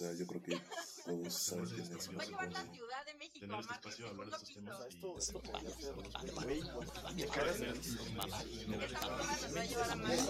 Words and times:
sea, 0.00 0.14
yo 0.14 0.26
creo 0.26 0.42
que 0.42 0.58
todos 1.04 1.34
saben 1.34 1.68
que 1.68 1.82
es. 1.82 2.08
Va 2.16 2.22
a 2.22 2.26
llevar 2.26 2.52
la 2.52 2.64
Ciudad 2.72 3.04
de 3.04 3.14
México 3.14 3.40
tener 3.40 3.56
a 3.56 3.60
este 3.60 3.68
más 3.70 3.76
espacio, 3.76 4.08
hablar 4.08 4.26
de 4.26 4.32
estos 4.32 4.54
temas 4.54 4.80
y 4.80 4.88
Esto, 4.88 5.18
esto 5.18 5.42
podría 5.42 5.70
ser, 5.70 5.94
güey, 5.94 6.08
Esta 8.80 9.08
broma 9.08 9.36
nos 9.40 9.56
va 9.56 9.60
a 9.60 9.64
llevar 9.64 9.90
a 9.90 9.96
más. 9.96 10.20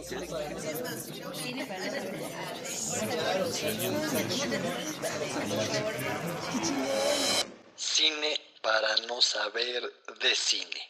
Cine 7.77 8.41
para 8.63 8.97
no 9.07 9.23
saber 9.23 9.93
de 10.21 10.35
cine. 10.35 10.90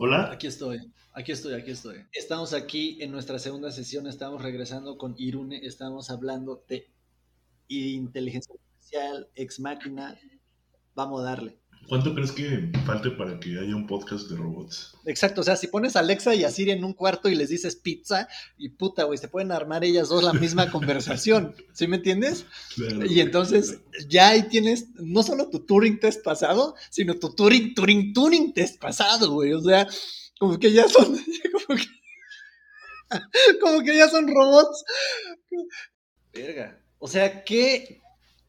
Hola. 0.00 0.30
Aquí 0.30 0.46
estoy, 0.46 0.92
aquí 1.12 1.32
estoy, 1.32 1.54
aquí 1.54 1.72
estoy. 1.72 1.96
Estamos 2.12 2.52
aquí 2.52 2.98
en 3.00 3.10
nuestra 3.10 3.40
segunda 3.40 3.72
sesión, 3.72 4.06
estamos 4.06 4.40
regresando 4.42 4.96
con 4.96 5.16
Irune, 5.18 5.58
estamos 5.66 6.08
hablando 6.08 6.62
de 6.68 6.88
inteligencia 7.66 8.54
artificial, 8.54 9.28
ex 9.34 9.58
máquina. 9.58 10.16
Vamos 10.94 11.22
a 11.22 11.24
darle. 11.24 11.58
¿Cuánto 11.88 12.14
crees 12.14 12.32
que 12.32 12.70
falte 12.84 13.10
para 13.12 13.40
que 13.40 13.58
haya 13.58 13.74
un 13.74 13.86
podcast 13.86 14.28
de 14.28 14.36
robots? 14.36 14.94
Exacto, 15.06 15.40
o 15.40 15.44
sea, 15.44 15.56
si 15.56 15.68
pones 15.68 15.96
a 15.96 16.00
Alexa 16.00 16.34
y 16.34 16.44
a 16.44 16.50
Siri 16.50 16.72
en 16.72 16.84
un 16.84 16.92
cuarto 16.92 17.30
y 17.30 17.34
les 17.34 17.48
dices 17.48 17.76
pizza, 17.76 18.28
y 18.58 18.68
puta, 18.68 19.04
güey, 19.04 19.16
se 19.16 19.28
pueden 19.28 19.52
armar 19.52 19.84
ellas 19.84 20.10
dos 20.10 20.22
la 20.22 20.34
misma 20.34 20.70
conversación, 20.70 21.54
¿sí 21.72 21.86
me 21.86 21.96
entiendes? 21.96 22.44
Claro, 22.74 23.06
Y 23.06 23.20
entonces 23.20 23.80
ya 24.06 24.28
ahí 24.28 24.42
tienes 24.50 24.88
no 24.96 25.22
solo 25.22 25.48
tu 25.48 25.60
Turing 25.60 25.98
test 25.98 26.22
pasado, 26.22 26.74
sino 26.90 27.14
tu 27.14 27.34
Turing, 27.34 27.74
Turing, 27.74 28.12
Turing 28.12 28.52
test 28.52 28.78
pasado, 28.78 29.32
güey. 29.32 29.54
O 29.54 29.60
sea, 29.62 29.88
como 30.38 30.58
que 30.58 30.70
ya 30.70 30.86
son, 30.88 31.06
como 31.66 31.80
que, 31.80 31.86
como 33.62 33.82
que 33.82 33.96
ya 33.96 34.10
son 34.10 34.28
robots. 34.28 34.84
Verga. 36.34 36.78
O 36.98 37.08
sea, 37.08 37.44
¿qué, 37.44 38.02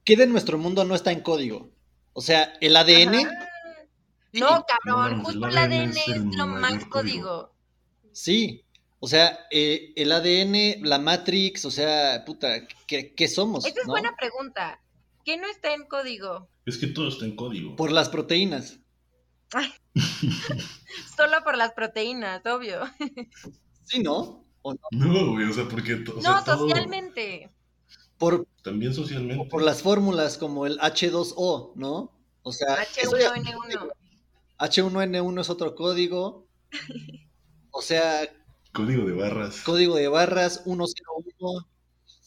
¿qué 0.04 0.18
de 0.18 0.28
nuestro 0.28 0.58
mundo 0.58 0.84
no 0.84 0.94
está 0.94 1.14
en 1.14 1.22
código? 1.22 1.72
O 2.20 2.22
sea, 2.22 2.52
el 2.60 2.76
ADN, 2.76 3.16
Ajá. 3.16 3.32
No, 4.34 4.66
cabrón, 4.68 5.24
justo 5.24 5.46
el 5.48 5.54
el 5.54 5.58
ADN 5.58 5.74
ADN 5.92 5.98
es 5.98 6.36
lo 6.38 6.48
más 6.48 6.84
código. 6.86 6.90
código. 6.90 7.56
sí. 8.12 8.66
O 9.00 9.08
sea, 9.08 9.48
eh, 9.50 9.94
el 9.96 10.12
ADN, 10.12 10.86
la 10.86 11.00
Matrix, 11.00 11.64
o 11.64 11.72
sea, 11.72 12.26
puta, 12.26 12.68
¿qué, 12.86 13.14
qué 13.16 13.28
somos? 13.30 13.66
Esa 13.66 13.80
es 13.80 13.88
no? 13.88 13.94
buena 13.94 14.14
pregunta. 14.18 14.82
¿Qué 15.24 15.38
no 15.38 15.48
está 15.48 15.74
en 15.74 15.86
código? 15.86 16.50
Es 16.66 16.78
que 16.78 16.88
todo 16.88 17.08
está 17.08 17.24
en 17.24 17.38
código. 17.38 17.78
Por 17.78 17.94
las 17.94 18.10
proteínas. 18.10 18.80
Solo 21.16 21.44
por 21.46 21.56
las 21.58 21.72
proteínas, 21.72 22.46
obvio. 22.46 22.82
Sí, 23.86 24.04
¿no? 24.04 24.46
¿O 24.64 24.74
no? 24.74 24.80
No, 24.92 25.32
güey, 25.32 25.50
o 25.50 25.54
sea, 25.54 25.64
porque 25.70 25.94
o 25.94 25.98
No, 26.16 26.22
sea, 26.22 26.44
todo- 26.44 26.68
socialmente. 26.68 27.50
Por, 28.20 28.46
también 28.64 28.94
socialmente. 28.94 29.50
Por 29.50 29.64
las 29.64 29.82
fórmulas 29.82 30.38
como 30.38 30.68
el 30.68 30.78
H2O, 30.80 31.72
¿no? 31.76 32.12
O 32.44 32.52
sea, 32.52 32.76
eso 32.98 33.18
ya- 33.18 33.34
H1N1. 33.34 33.90
H1N1 34.60 35.42
es 35.42 35.50
otro 35.50 35.74
código. 35.76 36.48
O 37.72 37.84
sea, 37.84 38.28
Código 38.74 39.06
de 39.06 39.14
barras. 39.14 39.62
código 39.62 39.96
de 39.96 40.08
barras 40.08 40.64
101, 40.66 41.68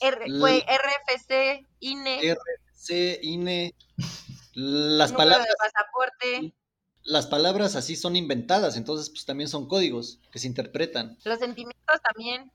R, 0.00 0.38
güey, 0.38 0.60
RFC, 0.60 1.66
INE, 1.80 2.20
R, 2.24 2.38
C, 2.72 3.18
INE. 3.22 3.74
Las 4.54 5.12
palabras, 5.12 5.46
de 5.48 5.54
pasaporte, 5.58 6.54
las 7.02 7.26
palabras 7.26 7.74
así 7.74 7.96
son 7.96 8.14
inventadas, 8.14 8.76
entonces 8.76 9.10
pues 9.10 9.24
también 9.24 9.48
son 9.48 9.66
códigos 9.66 10.20
que 10.30 10.38
se 10.38 10.46
interpretan. 10.46 11.18
los 11.24 11.38
sentimientos 11.40 12.00
también. 12.02 12.52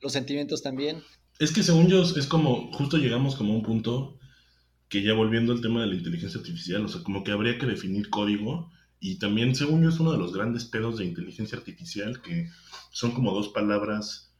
Los 0.00 0.12
sentimientos 0.12 0.62
también. 0.62 1.02
Es 1.38 1.52
que 1.52 1.62
según 1.62 1.88
yo 1.88 2.02
es 2.02 2.26
como, 2.26 2.72
justo 2.72 2.96
llegamos 2.96 3.36
como 3.36 3.52
a 3.52 3.56
un 3.56 3.62
punto 3.62 4.18
que 4.88 5.02
ya 5.02 5.12
volviendo 5.14 5.52
al 5.52 5.60
tema 5.60 5.80
de 5.82 5.86
la 5.88 5.94
inteligencia 5.94 6.40
artificial, 6.40 6.84
o 6.84 6.88
sea, 6.88 7.02
como 7.02 7.22
que 7.22 7.30
habría 7.32 7.58
que 7.58 7.66
definir 7.66 8.08
código 8.10 8.70
y 9.00 9.16
también 9.18 9.54
según 9.54 9.82
yo 9.82 9.90
es 9.90 10.00
uno 10.00 10.12
de 10.12 10.18
los 10.18 10.32
grandes 10.32 10.64
pedos 10.64 10.98
de 10.98 11.04
inteligencia 11.04 11.56
artificial 11.58 12.20
que 12.22 12.48
son 12.90 13.12
como 13.12 13.32
dos 13.32 13.48
palabras 13.48 14.32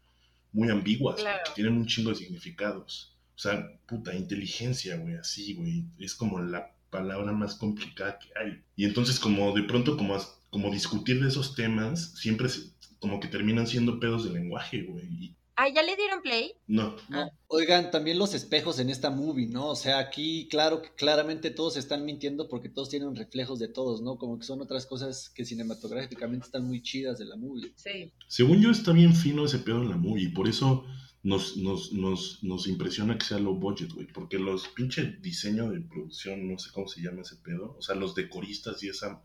muy 0.53 0.70
ambiguas, 0.70 1.20
Claro. 1.20 1.38
que 1.47 1.53
tienen 1.53 1.75
un 1.75 1.87
chingo 1.87 2.10
de 2.10 2.16
significados. 2.16 3.14
O 3.37 3.38
sea, 3.38 3.69
puta, 3.87 4.14
inteligencia, 4.16 4.97
güey, 4.97 5.14
así, 5.14 5.54
güey, 5.54 5.84
es 5.98 6.14
como 6.14 6.41
la 6.41 6.72
palabra 6.91 7.31
más 7.32 7.54
complicada 7.54 8.19
que 8.19 8.31
hay. 8.37 8.62
Y 8.75 8.84
entonces 8.87 9.20
como 9.20 9.53
de 9.54 9.62
pronto 9.62 9.97
como, 9.97 10.16
como 10.50 10.72
discutir 10.72 11.20
de 11.22 11.28
esos 11.28 11.54
temas, 11.54 12.14
siempre 12.19 12.48
se- 12.48 12.70
como 12.98 13.20
que 13.20 13.28
terminan 13.28 13.66
siendo 13.69 14.00
pedos 14.00 14.25
de 14.25 14.31
lenguaje, 14.32 14.82
güey. 14.82 15.04
Y 15.06 15.37
Ah, 15.60 15.69
¿ya 15.74 15.82
le 15.82 15.96
dieron 15.96 16.22
play? 16.22 16.52
no, 16.69 16.94
¿no? 17.08 17.30
Oigan, 17.48 17.91
también 17.91 18.16
los 18.16 18.32
espejos 18.32 18.78
en 18.78 18.91
esta 18.91 19.10
movie, 19.10 19.48
¿no? 19.48 19.66
O 19.70 19.74
sea, 19.74 19.98
aquí 19.98 20.46
claro 20.48 20.82
que 20.82 20.91
claramente 20.94 21.50
todos 21.50 21.76
están 21.76 22.04
mintiendo 22.04 22.48
porque 22.48 22.69
todos 22.69 22.88
tienen 22.88 23.16
reflejos 23.16 23.58
de 23.58 23.66
todos, 23.66 24.00
¿no? 24.00 24.19
Como 24.19 24.38
que 24.38 24.44
son 24.44 24.60
otras 24.60 24.86
cosas 24.86 25.30
que 25.30 25.44
cinematográficamente 25.44 26.46
están 26.46 26.64
muy 26.64 26.80
chidas 26.80 27.19
de 27.19 27.24
la 27.24 27.34
movie. 27.34 27.72
Sí. 27.74 28.12
Según 28.28 28.62
yo 28.62 28.70
está 28.70 28.92
bien 28.92 29.12
fino 29.12 29.46
ese 29.46 29.58
pedo 29.58 29.82
en 29.82 29.88
la 29.88 29.96
movie, 29.96 30.26
y 30.26 30.28
por 30.28 30.46
eso 30.46 30.84
nos, 31.24 31.56
nos, 31.56 31.92
nos, 31.92 32.42
nos 32.44 32.69
impresiona 32.69 33.19
que 33.19 33.26
sea 33.26 33.40
low 33.40 33.56
budget, 33.56 33.92
güey, 33.92 34.06
porque 34.06 34.38
los 34.38 34.69
pinche 34.69 35.19
diseño 35.20 35.70
de 35.70 35.80
producción, 35.80 36.48
no 36.48 36.58
sé 36.58 36.70
cómo 36.72 36.86
se 36.86 37.02
llama 37.02 37.22
ese 37.22 37.36
pedo, 37.36 37.75
o 37.76 37.82
sea, 37.82 37.96
los 37.96 38.14
decoristas 38.14 38.82
y 38.84 38.90
esa, 38.90 39.25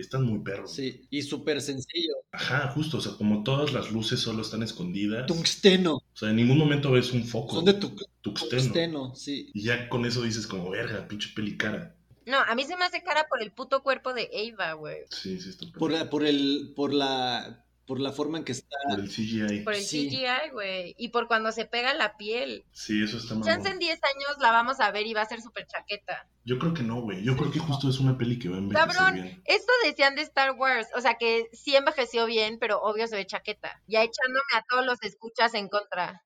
están 0.00 0.24
muy 0.24 0.40
perros. 0.40 0.72
Sí, 0.74 1.06
y 1.10 1.22
súper 1.22 1.60
sencillo. 1.60 2.14
Ajá, 2.32 2.68
justo, 2.74 2.98
o 2.98 3.00
sea, 3.00 3.12
como 3.12 3.42
todas 3.42 3.72
las 3.72 3.90
luces 3.92 4.20
solo 4.20 4.42
están 4.42 4.62
escondidas, 4.62 5.26
Tungsteno. 5.26 5.94
o 5.96 6.02
sea, 6.16 6.30
en 6.30 6.36
ningún 6.36 6.58
momento 6.58 6.90
ves 6.92 7.12
un 7.12 7.24
foco. 7.24 7.56
Son 7.56 7.64
de 7.64 7.74
tu 7.74 7.88
tuxteno. 8.22 8.62
tungsteno, 8.62 9.14
sí. 9.14 9.50
Y 9.54 9.62
ya 9.62 9.88
con 9.88 10.04
eso 10.06 10.22
dices 10.22 10.46
como, 10.46 10.70
verga, 10.70 11.06
pinche 11.08 11.30
pelicara. 11.34 11.94
No, 12.26 12.38
a 12.38 12.54
mí 12.54 12.64
se 12.64 12.76
me 12.76 12.84
hace 12.84 13.02
cara 13.02 13.26
por 13.28 13.42
el 13.42 13.50
puto 13.50 13.82
cuerpo 13.82 14.12
de 14.14 14.28
Ava, 14.52 14.74
güey. 14.74 14.98
Sí, 15.10 15.40
sí 15.40 15.48
está. 15.48 15.66
Por, 15.78 15.90
la- 15.90 16.08
por 16.10 16.24
el, 16.24 16.72
por 16.76 16.92
la, 16.94 17.64
por 17.90 17.98
la 17.98 18.12
forma 18.12 18.38
en 18.38 18.44
que 18.44 18.52
está. 18.52 18.76
Por 18.88 19.00
el 19.00 19.08
CGI. 19.08 19.64
Por 19.64 19.74
el 19.74 19.82
Sí. 19.82 20.08
CGI, 20.08 20.50
güey. 20.52 20.94
Y 20.96 21.08
por 21.08 21.26
cuando 21.26 21.50
se 21.50 21.64
pega 21.64 21.92
la 21.92 22.16
piel. 22.16 22.64
Sí, 22.70 23.02
eso 23.02 23.16
está 23.16 23.30
Chance 23.34 23.50
mamón. 23.50 23.66
en 23.66 23.78
10 23.80 24.00
años 24.04 24.36
la 24.40 24.52
vamos 24.52 24.78
a 24.78 24.92
ver 24.92 25.08
y 25.08 25.12
va 25.12 25.22
a 25.22 25.26
ser 25.26 25.42
súper 25.42 25.66
chaqueta. 25.66 26.28
Yo 26.44 26.60
creo 26.60 26.72
que 26.72 26.84
no, 26.84 27.00
güey. 27.00 27.24
Yo 27.24 27.36
creo 27.36 27.50
que 27.50 27.58
justo 27.58 27.90
es 27.90 27.98
una 27.98 28.16
peli 28.16 28.38
que 28.38 28.48
va 28.48 28.54
a 28.54 28.58
envejecer 28.60 28.94
Cabrón, 28.96 29.14
bien. 29.14 29.42
esto 29.44 29.72
decían 29.84 30.14
de 30.14 30.22
Star 30.22 30.52
Wars. 30.52 30.86
O 30.96 31.00
sea 31.00 31.14
que 31.18 31.48
sí 31.52 31.74
envejeció 31.74 32.26
bien, 32.26 32.58
pero 32.60 32.80
obvio 32.80 33.08
se 33.08 33.16
ve 33.16 33.26
chaqueta. 33.26 33.82
Ya 33.88 34.04
echándome 34.04 34.52
a 34.54 34.62
todos 34.70 34.86
los 34.86 35.02
escuchas 35.02 35.52
en 35.54 35.68
contra. 35.68 36.22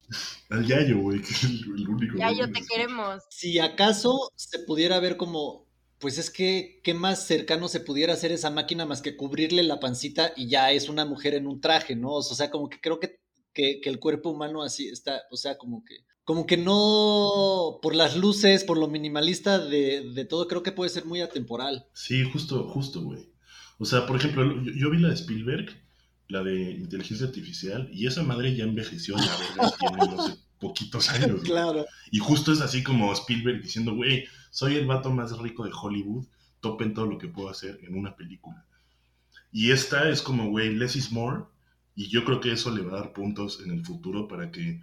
Al 0.51 0.67
Yayo, 0.67 0.99
güey, 0.99 1.23
que 1.23 1.31
es 1.31 1.45
el, 1.45 1.89
único. 1.89 2.19
Ya 2.19 2.27
güey 2.27 2.41
yo 2.41 2.47
que 2.53 2.61
te 2.61 2.67
queremos. 2.67 3.23
Si 3.31 3.59
acaso 3.59 4.31
se 4.37 4.59
pudiera 4.59 5.01
ver 5.01 5.17
como, 5.17 5.64
pues 6.05 6.19
es 6.19 6.29
que, 6.29 6.83
¿qué 6.85 6.93
más 6.93 7.27
cercano 7.27 7.67
se 7.67 7.81
pudiera 7.81 8.13
hacer 8.13 8.31
esa 8.31 8.51
máquina 8.51 8.85
más 8.85 9.01
que 9.01 9.17
cubrirle 9.17 9.63
la 9.63 9.81
pancita 9.81 10.35
y 10.37 10.49
ya 10.49 10.71
es 10.71 10.91
una 10.91 11.07
mujer 11.07 11.33
en 11.33 11.47
un 11.47 11.63
traje, 11.63 11.97
¿no? 11.97 12.11
O 12.11 12.23
sea, 12.23 12.51
como 12.51 12.69
que 12.69 12.79
creo 12.79 13.01
que, 13.01 13.23
que, 13.55 13.81
el 13.85 13.99
cuerpo 13.99 14.29
humano 14.29 14.63
así 14.63 14.87
está, 14.87 15.23
o 15.31 15.39
sea, 15.39 15.57
como 15.57 15.83
que, 15.83 16.05
como 16.23 16.45
que 16.45 16.59
no, 16.59 17.79
por 17.81 17.95
las 17.95 18.19
luces, 18.19 18.65
por 18.65 18.77
lo 18.77 18.87
minimalista 18.87 19.59
de, 19.59 20.13
de 20.13 20.25
todo, 20.27 20.47
creo 20.47 20.63
que 20.63 20.73
puede 20.73 20.91
ser 20.91 21.07
muy 21.07 21.23
atemporal. 21.23 21.87
Sí, 21.95 22.23
justo, 22.31 22.69
justo, 22.69 23.01
güey. 23.01 23.33
O 23.79 23.87
sea, 23.87 24.07
por 24.07 24.17
ejemplo, 24.17 24.63
yo, 24.63 24.73
yo 24.77 24.91
vi 24.91 24.99
la 24.99 25.09
de 25.09 25.15
Spielberg, 25.15 25.71
la 26.29 26.43
de 26.43 26.73
inteligencia 26.73 27.29
artificial, 27.29 27.89
y 27.95 28.07
esa 28.07 28.23
madre 28.23 28.55
ya 28.55 28.65
envejeció, 28.65 29.17
la 29.17 29.39
verga, 29.39 29.75
tiene, 29.79 30.17
no 30.17 30.27
sé, 30.27 30.35
poquitos 30.65 31.09
años. 31.11 31.33
güey. 31.33 31.43
Claro. 31.43 31.85
Y 32.11 32.19
justo 32.19 32.53
es 32.53 32.61
así 32.61 32.83
como 32.83 33.13
Spielberg 33.13 33.63
diciendo, 33.63 33.95
güey, 33.95 34.25
soy 34.51 34.77
el 34.77 34.87
vato 34.87 35.13
más 35.13 35.37
rico 35.39 35.65
de 35.65 35.73
Hollywood, 35.73 36.27
topen 36.61 36.95
todo 36.95 37.07
lo 37.07 37.19
que 37.19 37.29
puedo 37.29 37.51
hacer 37.51 37.79
en 37.83 37.99
una 37.99 38.17
película. 38.17 38.65
Y 39.53 39.71
esta 39.71 40.09
es 40.09 40.23
como, 40.23 40.49
güey, 40.49 40.75
less 40.75 40.97
is 40.97 41.13
more, 41.13 41.45
y 41.95 42.09
yo 42.09 42.25
creo 42.25 42.41
que 42.41 42.53
eso 42.53 42.71
le 42.75 42.83
va 42.83 42.97
a 42.97 43.01
dar 43.03 43.13
puntos 43.13 43.61
en 43.65 43.71
el 43.71 43.85
futuro 43.85 44.27
para 44.27 44.51
que 44.51 44.81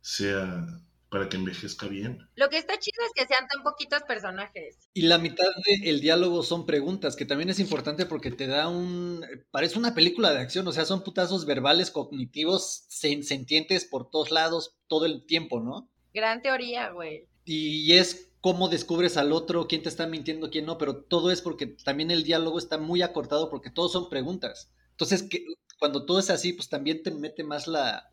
sea, 0.00 0.80
para 1.10 1.28
que 1.28 1.36
envejezca 1.36 1.86
bien. 1.86 2.28
Lo 2.36 2.48
que 2.48 2.58
está 2.58 2.78
chido 2.78 3.02
es 3.06 3.12
que 3.14 3.26
sean 3.26 3.46
tan 3.48 3.62
poquitos 3.62 4.02
personajes. 4.02 4.88
Y 4.92 5.02
la 5.02 5.18
mitad 5.18 5.46
del 5.82 6.00
diálogo 6.00 6.42
son 6.42 6.66
preguntas, 6.66 7.16
que 7.16 7.24
también 7.24 7.48
es 7.50 7.60
importante 7.60 8.06
porque 8.06 8.30
te 8.30 8.46
da 8.46 8.68
un... 8.68 9.24
Parece 9.50 9.78
una 9.78 9.94
película 9.94 10.32
de 10.32 10.40
acción, 10.40 10.66
o 10.68 10.72
sea, 10.72 10.84
son 10.84 11.02
putazos 11.02 11.46
verbales, 11.46 11.90
cognitivos, 11.90 12.86
sen- 12.90 13.22
sentientes 13.22 13.84
por 13.84 14.10
todos 14.10 14.30
lados, 14.30 14.76
todo 14.86 15.06
el 15.06 15.24
tiempo, 15.24 15.60
¿no? 15.60 15.90
Gran 16.12 16.42
teoría, 16.42 16.90
güey. 16.90 17.26
Y 17.44 17.94
es 17.94 18.30
cómo 18.40 18.68
descubres 18.68 19.16
al 19.16 19.32
otro, 19.32 19.66
quién 19.66 19.82
te 19.82 19.88
está 19.88 20.06
mintiendo, 20.06 20.50
quién 20.50 20.66
no, 20.66 20.78
pero 20.78 21.02
todo 21.04 21.30
es 21.30 21.40
porque 21.42 21.66
también 21.66 22.10
el 22.10 22.24
diálogo 22.24 22.58
está 22.58 22.78
muy 22.78 23.02
acortado 23.02 23.50
porque 23.50 23.70
todos 23.70 23.92
son 23.92 24.08
preguntas. 24.08 24.70
Entonces, 24.90 25.22
que, 25.22 25.44
cuando 25.78 26.04
todo 26.04 26.18
es 26.18 26.28
así, 26.30 26.52
pues 26.52 26.68
también 26.68 27.02
te 27.02 27.10
mete 27.10 27.44
más 27.44 27.66
la, 27.66 28.08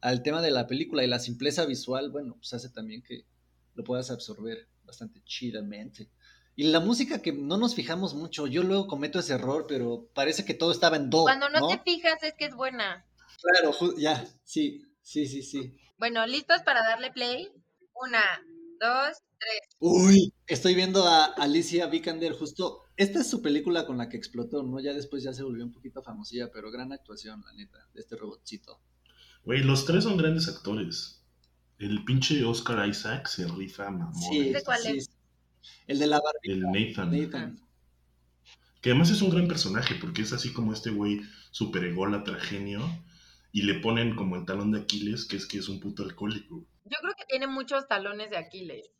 al 0.00 0.22
tema 0.22 0.42
de 0.42 0.50
la 0.50 0.66
película 0.66 1.04
y 1.04 1.08
la 1.08 1.18
simpleza 1.18 1.66
visual, 1.66 2.10
bueno, 2.10 2.34
pues 2.36 2.52
hace 2.54 2.70
también 2.70 3.02
que 3.02 3.24
lo 3.74 3.84
puedas 3.84 4.10
absorber 4.10 4.68
bastante 4.84 5.22
chidamente. 5.24 6.10
Y 6.56 6.64
la 6.64 6.80
música 6.80 7.22
que 7.22 7.32
no 7.32 7.56
nos 7.56 7.74
fijamos 7.74 8.14
mucho, 8.14 8.46
yo 8.48 8.64
luego 8.64 8.88
cometo 8.88 9.20
ese 9.20 9.34
error, 9.34 9.66
pero 9.68 10.08
parece 10.12 10.44
que 10.44 10.54
todo 10.54 10.72
estaba 10.72 10.96
en 10.96 11.08
do. 11.08 11.22
Cuando 11.22 11.48
no, 11.50 11.60
¿no? 11.60 11.68
te 11.68 11.78
fijas 11.78 12.20
es 12.22 12.34
que 12.34 12.46
es 12.46 12.54
buena. 12.54 13.06
Claro, 13.40 13.72
ya, 13.96 14.26
sí, 14.42 14.82
sí, 15.00 15.26
sí, 15.26 15.42
sí. 15.42 15.78
Bueno, 15.98 16.26
¿listos 16.26 16.62
para 16.62 16.82
darle 16.82 17.12
play? 17.12 17.48
Una, 17.94 18.24
dos, 18.80 19.18
tres. 19.38 19.60
Uy, 19.78 20.34
estoy 20.48 20.74
viendo 20.74 21.06
a 21.06 21.26
Alicia 21.26 21.86
Vikander 21.86 22.32
justo. 22.32 22.82
Esta 22.96 23.20
es 23.20 23.30
su 23.30 23.40
película 23.40 23.86
con 23.86 23.98
la 23.98 24.08
que 24.08 24.16
explotó, 24.16 24.64
¿no? 24.64 24.80
Ya 24.80 24.92
después 24.92 25.22
ya 25.22 25.32
se 25.32 25.44
volvió 25.44 25.64
un 25.64 25.72
poquito 25.72 26.02
famosilla, 26.02 26.50
pero 26.52 26.72
gran 26.72 26.92
actuación, 26.92 27.40
la 27.42 27.52
neta, 27.52 27.78
de 27.94 28.00
este 28.00 28.16
robotcito. 28.16 28.80
Güey, 29.48 29.62
los 29.62 29.86
tres 29.86 30.04
son 30.04 30.18
grandes 30.18 30.46
actores. 30.46 31.24
El 31.78 32.04
pinche 32.04 32.44
Oscar 32.44 32.86
Isaac 32.86 33.28
se 33.28 33.48
rifa 33.48 33.90
mamón. 33.90 34.12
Sí, 34.14 34.50
¿Ese 34.50 34.62
cuál 34.62 34.82
sí, 34.82 34.98
es? 34.98 35.04
sí. 35.06 35.10
El 35.86 35.98
de 35.98 36.06
la 36.06 36.20
barbita. 36.20 36.52
El 36.52 36.60
Nathan. 36.70 37.10
Nathan. 37.10 37.60
Que 38.82 38.90
además 38.90 39.08
es 39.08 39.22
un 39.22 39.30
gran 39.30 39.48
personaje, 39.48 39.94
porque 39.94 40.20
es 40.20 40.34
así 40.34 40.52
como 40.52 40.74
este 40.74 40.90
güey 40.90 41.22
super 41.50 41.82
ególatra 41.82 42.38
genio. 42.38 42.82
Y 43.50 43.62
le 43.62 43.80
ponen 43.80 44.16
como 44.16 44.36
el 44.36 44.44
talón 44.44 44.70
de 44.70 44.80
Aquiles, 44.80 45.24
que 45.24 45.38
es 45.38 45.46
que 45.46 45.56
es 45.56 45.70
un 45.70 45.80
puto 45.80 46.02
alcohólico. 46.02 46.66
Yo 46.84 46.98
creo 47.00 47.14
que 47.16 47.24
tiene 47.26 47.46
muchos 47.46 47.88
talones 47.88 48.28
de 48.28 48.36
Aquiles. 48.36 48.90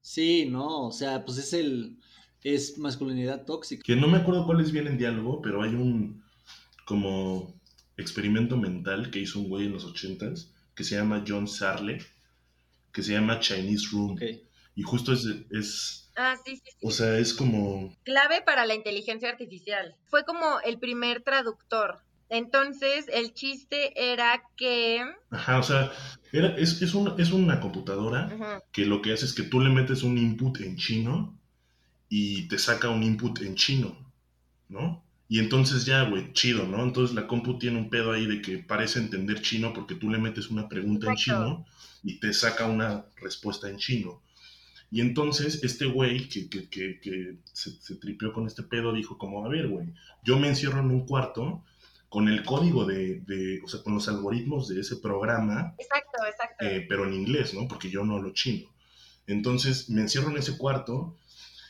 Sí, 0.00 0.46
no, 0.46 0.86
o 0.86 0.90
sea, 0.90 1.26
pues 1.26 1.36
es 1.36 1.52
el. 1.52 1.98
Es 2.42 2.78
masculinidad 2.78 3.44
tóxica. 3.44 3.82
Que 3.84 3.94
no 3.94 4.08
me 4.08 4.16
acuerdo 4.16 4.46
cuál 4.46 4.60
es 4.60 4.72
bien 4.72 4.86
en 4.86 4.96
diálogo, 4.96 5.42
pero 5.42 5.62
hay 5.62 5.74
un 5.74 6.24
como 6.86 7.57
experimento 7.98 8.56
mental 8.56 9.10
que 9.10 9.18
hizo 9.18 9.40
un 9.40 9.48
güey 9.48 9.66
en 9.66 9.72
los 9.72 9.84
ochentas, 9.84 10.54
que 10.74 10.84
se 10.84 10.96
llama 10.96 11.24
John 11.26 11.46
Sarle, 11.46 11.98
que 12.92 13.02
se 13.02 13.12
llama 13.12 13.40
Chinese 13.40 13.88
Room. 13.92 14.18
Y 14.74 14.82
justo 14.82 15.12
es, 15.12 15.26
es, 15.50 16.08
Ah, 16.18 16.36
sí, 16.44 16.56
sí, 16.56 16.62
sí. 16.64 16.76
o 16.82 16.90
sea, 16.90 17.16
es 17.16 17.32
como, 17.32 17.96
Clave 18.02 18.42
para 18.42 18.66
la 18.66 18.74
inteligencia 18.74 19.28
artificial. 19.28 19.94
Fue 20.06 20.24
como 20.24 20.60
el 20.64 20.78
primer 20.78 21.22
traductor. 21.22 22.00
Entonces, 22.28 23.06
el 23.12 23.32
chiste 23.34 24.12
era 24.12 24.42
que... 24.56 25.00
ajá, 25.30 25.60
o 25.60 25.62
sea, 25.62 25.92
era, 26.32 26.56
es, 26.56 26.82
es, 26.82 26.94
una, 26.94 27.14
es 27.18 27.30
una 27.30 27.60
computadora 27.60 28.60
que 28.72 28.84
lo 28.84 29.00
que 29.00 29.12
hace 29.12 29.26
es 29.26 29.32
que 29.32 29.44
tú 29.44 29.60
le 29.60 29.70
metes 29.70 30.02
un 30.02 30.18
input 30.18 30.60
en 30.60 30.76
chino 30.76 31.38
y 32.08 32.48
te 32.48 32.58
saca 32.58 32.90
un 32.90 33.02
input 33.04 33.40
en 33.40 33.54
chino, 33.54 33.96
¿no? 34.68 35.04
Y 35.28 35.40
entonces 35.40 35.84
ya, 35.84 36.04
güey, 36.04 36.32
chido, 36.32 36.66
¿no? 36.66 36.82
Entonces 36.82 37.14
la 37.14 37.26
compu 37.26 37.58
tiene 37.58 37.78
un 37.78 37.90
pedo 37.90 38.12
ahí 38.12 38.26
de 38.26 38.40
que 38.40 38.58
parece 38.58 38.98
entender 38.98 39.42
chino 39.42 39.72
porque 39.74 39.94
tú 39.94 40.08
le 40.10 40.18
metes 40.18 40.48
una 40.48 40.68
pregunta 40.68 41.06
en 41.06 41.12
Exacto. 41.12 41.44
chino 41.44 41.66
y 42.02 42.18
te 42.18 42.32
saca 42.32 42.66
una 42.66 43.04
respuesta 43.20 43.68
en 43.68 43.76
chino. 43.76 44.22
Y 44.90 45.02
entonces 45.02 45.62
este 45.62 45.84
güey 45.84 46.28
que, 46.30 46.48
que, 46.48 46.68
que, 46.70 46.98
que 47.00 47.36
se, 47.52 47.72
se 47.72 47.96
tripeó 47.96 48.32
con 48.32 48.46
este 48.46 48.62
pedo 48.62 48.94
dijo 48.94 49.18
como, 49.18 49.44
a 49.44 49.48
ver, 49.48 49.68
güey, 49.68 49.88
yo 50.24 50.38
me 50.38 50.48
encierro 50.48 50.80
en 50.80 50.90
un 50.90 51.04
cuarto 51.06 51.62
con 52.08 52.26
el 52.28 52.42
código 52.42 52.86
de, 52.86 53.20
de 53.26 53.60
o 53.62 53.68
sea, 53.68 53.82
con 53.82 53.92
los 53.94 54.08
algoritmos 54.08 54.66
de 54.68 54.80
ese 54.80 54.96
programa 54.96 55.74
Exacto, 55.78 56.18
exacto. 56.26 56.64
eh, 56.64 56.86
pero 56.88 57.04
en 57.06 57.12
inglés, 57.12 57.52
¿no? 57.52 57.68
Porque 57.68 57.90
yo 57.90 58.02
no 58.02 58.16
hablo 58.16 58.32
chino. 58.32 58.66
Entonces 59.26 59.90
me 59.90 60.00
encierro 60.00 60.30
en 60.30 60.38
ese 60.38 60.56
cuarto 60.56 61.14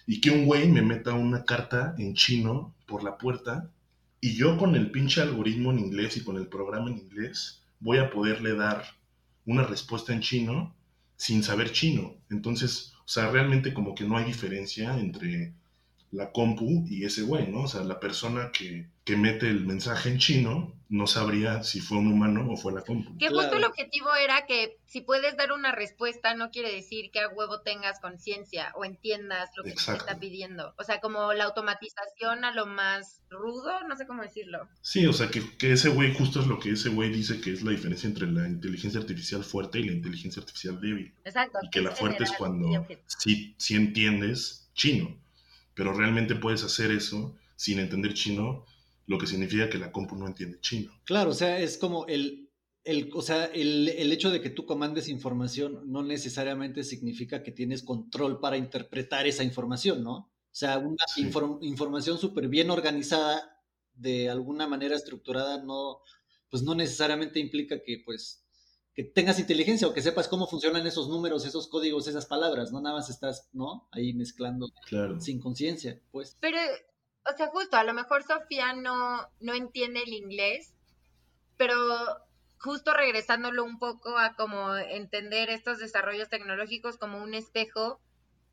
y 0.09 0.23
que 0.23 0.31
un 0.31 0.47
güey 0.47 0.67
me 0.69 0.81
meta 0.81 1.13
una 1.13 1.45
carta 1.45 1.95
en 1.99 2.15
chino 2.15 2.75
por 2.87 3.05
la 3.05 3.19
puerta 3.19 3.71
y 4.23 4.35
yo 4.35 4.57
con 4.57 4.75
el 4.75 4.91
pinche 4.91 5.21
algoritmo 5.21 5.71
en 5.71 5.81
inglés 5.81 6.17
y 6.17 6.25
con 6.25 6.39
el 6.39 6.47
programa 6.47 6.91
en 6.91 6.97
inglés 6.97 7.63
voy 7.79 7.99
a 7.99 8.09
poderle 8.09 8.55
dar 8.55 8.85
una 9.45 9.65
respuesta 9.65 10.15
en 10.15 10.23
chino 10.23 10.75
sin 11.17 11.43
saber 11.43 11.73
chino. 11.73 12.15
Entonces, 12.31 12.95
o 13.05 13.09
sea, 13.09 13.31
realmente 13.31 13.75
como 13.75 13.95
que 13.95 14.05
no 14.05 14.17
hay 14.17 14.25
diferencia 14.25 14.99
entre 14.99 15.53
la 16.11 16.33
compu 16.33 16.87
y 16.89 17.05
ese 17.05 17.23
güey, 17.23 17.49
¿no? 17.49 17.63
O 17.63 17.69
sea, 17.69 17.83
la 17.85 18.01
persona 18.01 18.51
que, 18.53 18.89
que 19.05 19.17
mete 19.17 19.49
el 19.49 19.67
mensaje 19.67 20.09
en 20.09 20.19
chino 20.19 20.75
no 20.91 21.07
sabría 21.07 21.63
si 21.65 21.81
fue 21.81 21.99
un 21.99 22.07
humano 22.11 22.47
o 22.51 22.57
fue 22.57 22.73
la 22.73 22.81
compu. 22.81 23.19
Que 23.19 23.29
justo 23.29 23.43
Claro. 23.43 23.59
el 23.59 23.65
objetivo 23.65 24.09
era 24.15 24.47
que 24.47 24.79
si 24.87 25.03
puedes 25.03 25.37
dar 25.37 25.53
una 25.53 25.71
respuesta 25.71 26.35
no 26.35 26.51
quiere 26.51 26.73
decir 26.73 27.11
que 27.11 27.21
a 27.21 27.29
huevo 27.29 27.61
tengas 27.61 28.01
conciencia 28.01 28.73
o 28.75 28.87
entiendas 28.87 29.51
lo 29.57 29.65
que 29.65 29.73
te 29.73 29.77
está 29.93 30.19
pidiendo. 30.19 30.73
O 30.79 30.85
sea, 30.85 31.01
como 31.01 31.35
la 31.35 31.45
automatización 31.45 32.47
a 32.47 32.55
lo 32.55 32.65
más 32.65 33.21
rudo, 33.29 33.71
no 33.87 33.97
sé 33.97 34.07
cómo 34.07 34.23
decirlo. 34.23 34.67
Sí, 34.81 35.07
o 35.07 35.13
sea, 35.13 35.29
que, 35.29 35.59
que 35.59 35.73
ese 35.73 35.91
güey, 35.91 36.15
justo 36.15 36.41
es 36.41 36.47
lo 36.47 36.59
que 36.59 36.71
ese 36.71 36.89
güey 36.89 37.11
dice 37.11 37.43
que 37.43 37.53
es 37.53 37.63
la 37.63 37.73
diferencia 37.73 38.09
entre 38.09 38.27
la 38.33 38.49
inteligencia 38.49 38.99
artificial 38.99 39.45
fuerte 39.45 39.81
y 39.81 39.85
la 39.85 39.93
inteligencia 39.93 40.41
artificial 40.41 40.81
débil. 40.81 41.13
Exacto. 41.25 41.59
Y 41.63 41.69
que 41.69 41.83
la 41.83 41.91
fuerte 41.91 42.25
es 42.25 42.33
cuando 42.33 42.87
sí, 43.07 43.55
sí 43.59 43.75
entiendes 43.75 44.71
chino, 44.73 45.19
pero 45.79 45.93
realmente 45.95 46.35
puedes 46.35 46.65
hacer 46.65 46.91
eso 46.91 47.37
sin 47.57 47.79
entender 47.79 48.13
chino, 48.15 48.67
lo 49.07 49.17
que 49.19 49.29
significa 49.29 49.71
que 49.71 49.79
la 49.79 49.93
compu 49.93 50.17
no 50.17 50.27
entiende 50.27 50.59
chino. 50.61 50.91
Claro, 51.05 51.31
o 51.31 51.35
sea, 51.35 51.61
es 51.61 51.79
como 51.79 52.07
el, 52.09 52.51
el, 52.85 53.11
o 53.15 53.23
sea, 53.23 53.47
el, 53.47 53.89
el 53.89 54.13
hecho 54.13 54.31
de 54.31 54.41
que 54.41 54.51
tú 54.51 54.67
comandes 54.67 55.09
información 55.09 55.91
no 55.91 56.03
necesariamente 56.03 56.83
significa 56.85 57.43
que 57.45 57.53
tienes 57.53 57.83
control 57.85 58.41
para 58.41 58.57
interpretar 58.57 59.27
esa 59.27 59.45
información, 59.45 60.03
¿no? 60.03 60.15
O 60.17 60.59
sea, 60.61 60.79
una 60.79 60.97
Sí. 61.15 61.23
inform- 61.23 61.59
información 61.63 62.19
súper 62.19 62.49
bien 62.49 62.71
organizada, 62.71 63.63
de 63.95 64.29
alguna 64.31 64.67
manera 64.67 64.97
estructurada, 64.97 65.63
no, 65.65 66.01
pues 66.51 66.63
no 66.65 66.75
necesariamente 66.75 67.39
implica 67.41 67.83
que, 67.85 68.03
pues, 68.05 68.48
que 68.99 69.05
tengas 69.05 69.39
inteligencia 69.39 69.87
o 69.87 69.95
que 69.95 70.03
sepas 70.03 70.27
cómo 70.27 70.49
funcionan 70.49 70.85
esos 70.85 71.09
números, 71.09 71.47
esos 71.47 71.69
códigos, 71.69 72.09
esas 72.09 72.27
palabras, 72.27 72.73
no 72.73 72.81
nada 72.81 72.97
más 72.97 73.09
estás, 73.09 73.49
¿no? 73.53 73.89
Ahí 73.93 74.13
mezclando 74.13 74.67
Claro. 74.89 75.21
sin 75.21 75.39
conciencia, 75.39 76.01
pues. 76.11 76.37
Pero, 76.41 76.59
o 77.33 77.37
sea, 77.37 77.47
justo, 77.47 77.77
a 77.77 77.85
lo 77.85 77.95
mejor 77.95 78.25
Sofía 78.25 78.73
no, 78.73 79.21
no 79.39 79.55
entiende 79.55 80.03
el 80.05 80.13
inglés, 80.13 80.75
pero 81.57 81.77
justo 82.59 82.93
regresándolo 82.93 83.63
un 83.63 83.79
poco 83.79 84.19
a 84.19 84.35
como 84.35 84.75
entender 84.75 85.49
estos 85.49 85.79
desarrollos 85.79 86.29
tecnológicos 86.29 86.97
como 86.97 87.23
un 87.23 87.35
espejo, 87.35 88.01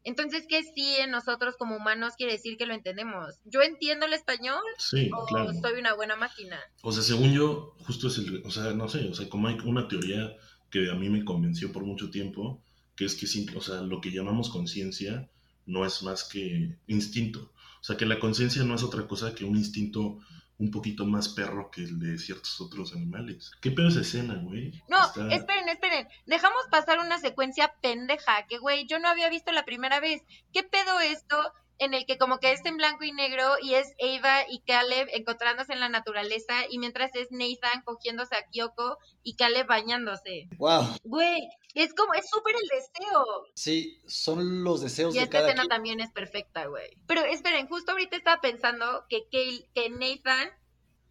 entonces, 0.06 0.46
¿qué 0.48 0.62
sí 0.64 0.96
en 1.00 1.12
nosotros 1.12 1.56
como 1.58 1.76
humanos 1.76 2.14
quiere 2.16 2.34
decir 2.34 2.58
que 2.58 2.66
lo 2.66 2.74
entendemos? 2.74 3.36
¿Yo 3.44 3.62
entiendo 3.62 4.06
el 4.06 4.14
español 4.14 4.62
Sí, 4.78 5.10
o 5.14 5.26
claro. 5.26 5.52
soy 5.62 5.80
una 5.80 5.94
buena 5.96 6.16
máquina? 6.16 6.60
O 6.84 6.92
sea, 6.92 7.04
según 7.04 7.34
yo, 7.34 7.76
justo 7.80 8.08
es 8.08 8.18
el, 8.20 8.42
o 8.46 8.52
sea, 8.52 8.72
no 8.74 8.88
sé, 8.88 9.08
o 9.10 9.14
sea, 9.14 9.28
como 9.28 9.48
hay 9.48 9.58
una 9.66 9.88
teoría 9.88 10.34
que 10.70 10.90
a 10.90 10.96
mí 10.96 11.10
me 11.10 11.26
convenció 11.26 11.72
por 11.72 11.84
mucho 11.84 12.10
tiempo, 12.10 12.62
que 12.96 13.06
es 13.06 13.16
que, 13.16 13.26
o 13.58 13.62
sea, 13.62 13.82
lo 13.82 14.00
que 14.00 14.12
llamamos 14.12 14.50
conciencia 14.50 15.30
no 15.66 15.86
es 15.86 16.04
más 16.04 16.24
que 16.24 16.78
instinto. 16.88 17.52
O 17.82 17.84
sea, 17.84 17.98
que 17.98 18.06
la 18.06 18.20
conciencia 18.20 18.64
no 18.64 18.76
es 18.76 18.84
otra 18.84 19.08
cosa 19.08 19.36
que 19.36 19.46
un 19.46 19.58
instinto 19.58 20.20
un 20.58 20.72
poquito 20.72 21.06
más 21.06 21.30
perro 21.30 21.70
que 21.70 21.82
el 21.82 22.00
de 22.00 22.18
ciertos 22.18 22.60
otros 22.62 22.94
animales. 22.94 23.52
¿Qué 23.62 23.72
pedo 23.72 23.90
esa 23.90 24.02
escena, 24.02 24.36
güey? 24.36 24.72
No, 24.88 25.04
Está- 25.06 25.28
esperen, 25.34 25.68
esperen. 25.70 26.08
Dejamos 26.26 26.62
pasar 26.72 27.00
una 27.00 27.20
secuencia 27.20 27.74
pendeja 27.82 28.46
que, 28.48 28.58
güey, 28.58 28.86
yo 28.88 29.00
no 29.00 29.10
había 29.10 29.30
visto 29.30 29.52
la 29.52 29.66
primera 29.66 30.00
vez. 30.00 30.24
¿Qué 30.54 30.64
pedo 30.64 31.00
esto 31.02 31.36
en 31.78 31.94
el 31.94 32.06
que 32.06 32.18
como 32.18 32.40
que 32.40 32.52
es 32.52 32.64
en 32.66 32.78
blanco 32.78 33.04
y 33.04 33.12
negro 33.12 33.56
y 33.62 33.74
es 33.74 33.88
Ava 34.02 34.44
y 34.50 34.60
Caleb 34.62 35.10
encontrándose 35.14 35.74
en 35.74 35.80
la 35.80 35.90
naturaleza 35.90 36.54
y 36.70 36.78
mientras 36.80 37.14
es 37.16 37.28
Nathan 37.32 37.82
cogiéndose 37.84 38.36
a 38.36 38.46
Kyoko 38.50 38.98
y 39.24 39.36
Caleb 39.36 39.68
bañándose? 39.68 40.48
Wow. 40.58 40.84
Güey, 41.04 41.50
es 41.74 41.94
como, 41.94 42.14
es 42.14 42.30
súper 42.30 42.56
el 42.56 42.68
deseo. 42.70 43.26
Sí, 43.56 44.02
son 44.08 44.64
los 44.64 44.82
deseos 44.82 45.14
Y 45.14 45.18
de 45.18 45.24
esta 45.26 45.32
cada 45.40 45.48
escena 45.48 45.62
quien. 45.64 45.70
también 45.70 46.00
es 46.00 46.12
perfecta, 46.12 46.66
güey. 46.68 46.98
Pero 47.08 47.26
esperen, 47.26 47.68
justo 47.68 47.92
ahorita 47.92 48.16
estaba 48.16 48.40
pensando 48.40 49.06
que, 49.10 49.28
Kale- 49.30 49.68
que 49.76 49.90
Nathan, 49.90 50.50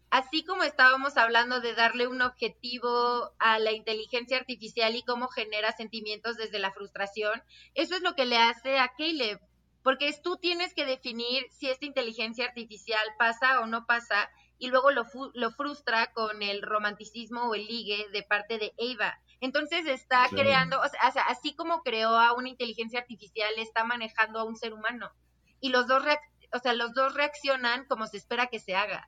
así 0.09 0.43
como 0.45 0.63
estábamos 0.63 1.17
hablando 1.17 1.59
de 1.61 1.73
darle 1.75 2.07
un 2.07 2.21
objetivo 2.21 3.33
a 3.37 3.59
la 3.59 3.71
inteligencia 3.71 4.37
artificial 4.37 4.95
y 4.95 5.03
cómo 5.03 5.27
genera 5.27 5.71
sentimientos 5.73 6.37
desde 6.37 6.57
la 6.59 6.71
frustración, 6.71 7.43
eso 7.73 7.95
es 7.95 8.01
lo 8.01 8.15
que 8.15 8.25
le 8.25 8.37
hace 8.37 8.79
a 8.79 8.91
Caleb. 8.97 9.39
Porque 9.85 10.07
es 10.07 10.23
tú 10.23 10.37
tienes 10.37 10.73
que 10.73 10.83
definir 10.83 11.45
si 11.51 11.69
esta 11.69 11.85
inteligencia 11.85 12.45
artificial 12.45 13.07
pasa 13.19 13.59
o 13.59 13.67
no 13.67 13.85
pasa 13.85 14.31
y 14.57 14.69
luego 14.69 14.89
lo, 14.89 15.05
lo 15.35 15.51
frustra 15.51 16.11
con 16.11 16.41
el 16.41 16.63
romanticismo 16.63 17.43
o 17.43 17.53
el 17.53 17.67
ligue 17.67 18.09
de 18.11 18.23
parte 18.23 18.57
de 18.57 18.73
Ava. 18.79 19.19
Entonces 19.41 19.85
está 19.85 20.27
creando, 20.31 20.81
o 20.81 20.89
sea, 20.89 21.21
así 21.27 21.55
como 21.55 21.83
creó 21.83 22.17
a 22.17 22.33
una 22.33 22.49
inteligencia 22.49 22.99
artificial, 22.99 23.53
está 23.57 23.83
manejando 23.83 24.39
a 24.39 24.43
un 24.43 24.55
ser 24.55 24.73
humano. 24.73 25.13
Y 25.59 25.69
los 25.69 25.85
dos, 25.85 26.03
o 26.51 26.57
sea, 26.57 26.73
los 26.73 26.95
dos 26.95 27.13
reaccionan 27.13 27.85
como 27.85 28.07
se 28.07 28.17
espera 28.17 28.47
que 28.47 28.57
se 28.59 28.75
haga, 28.75 29.07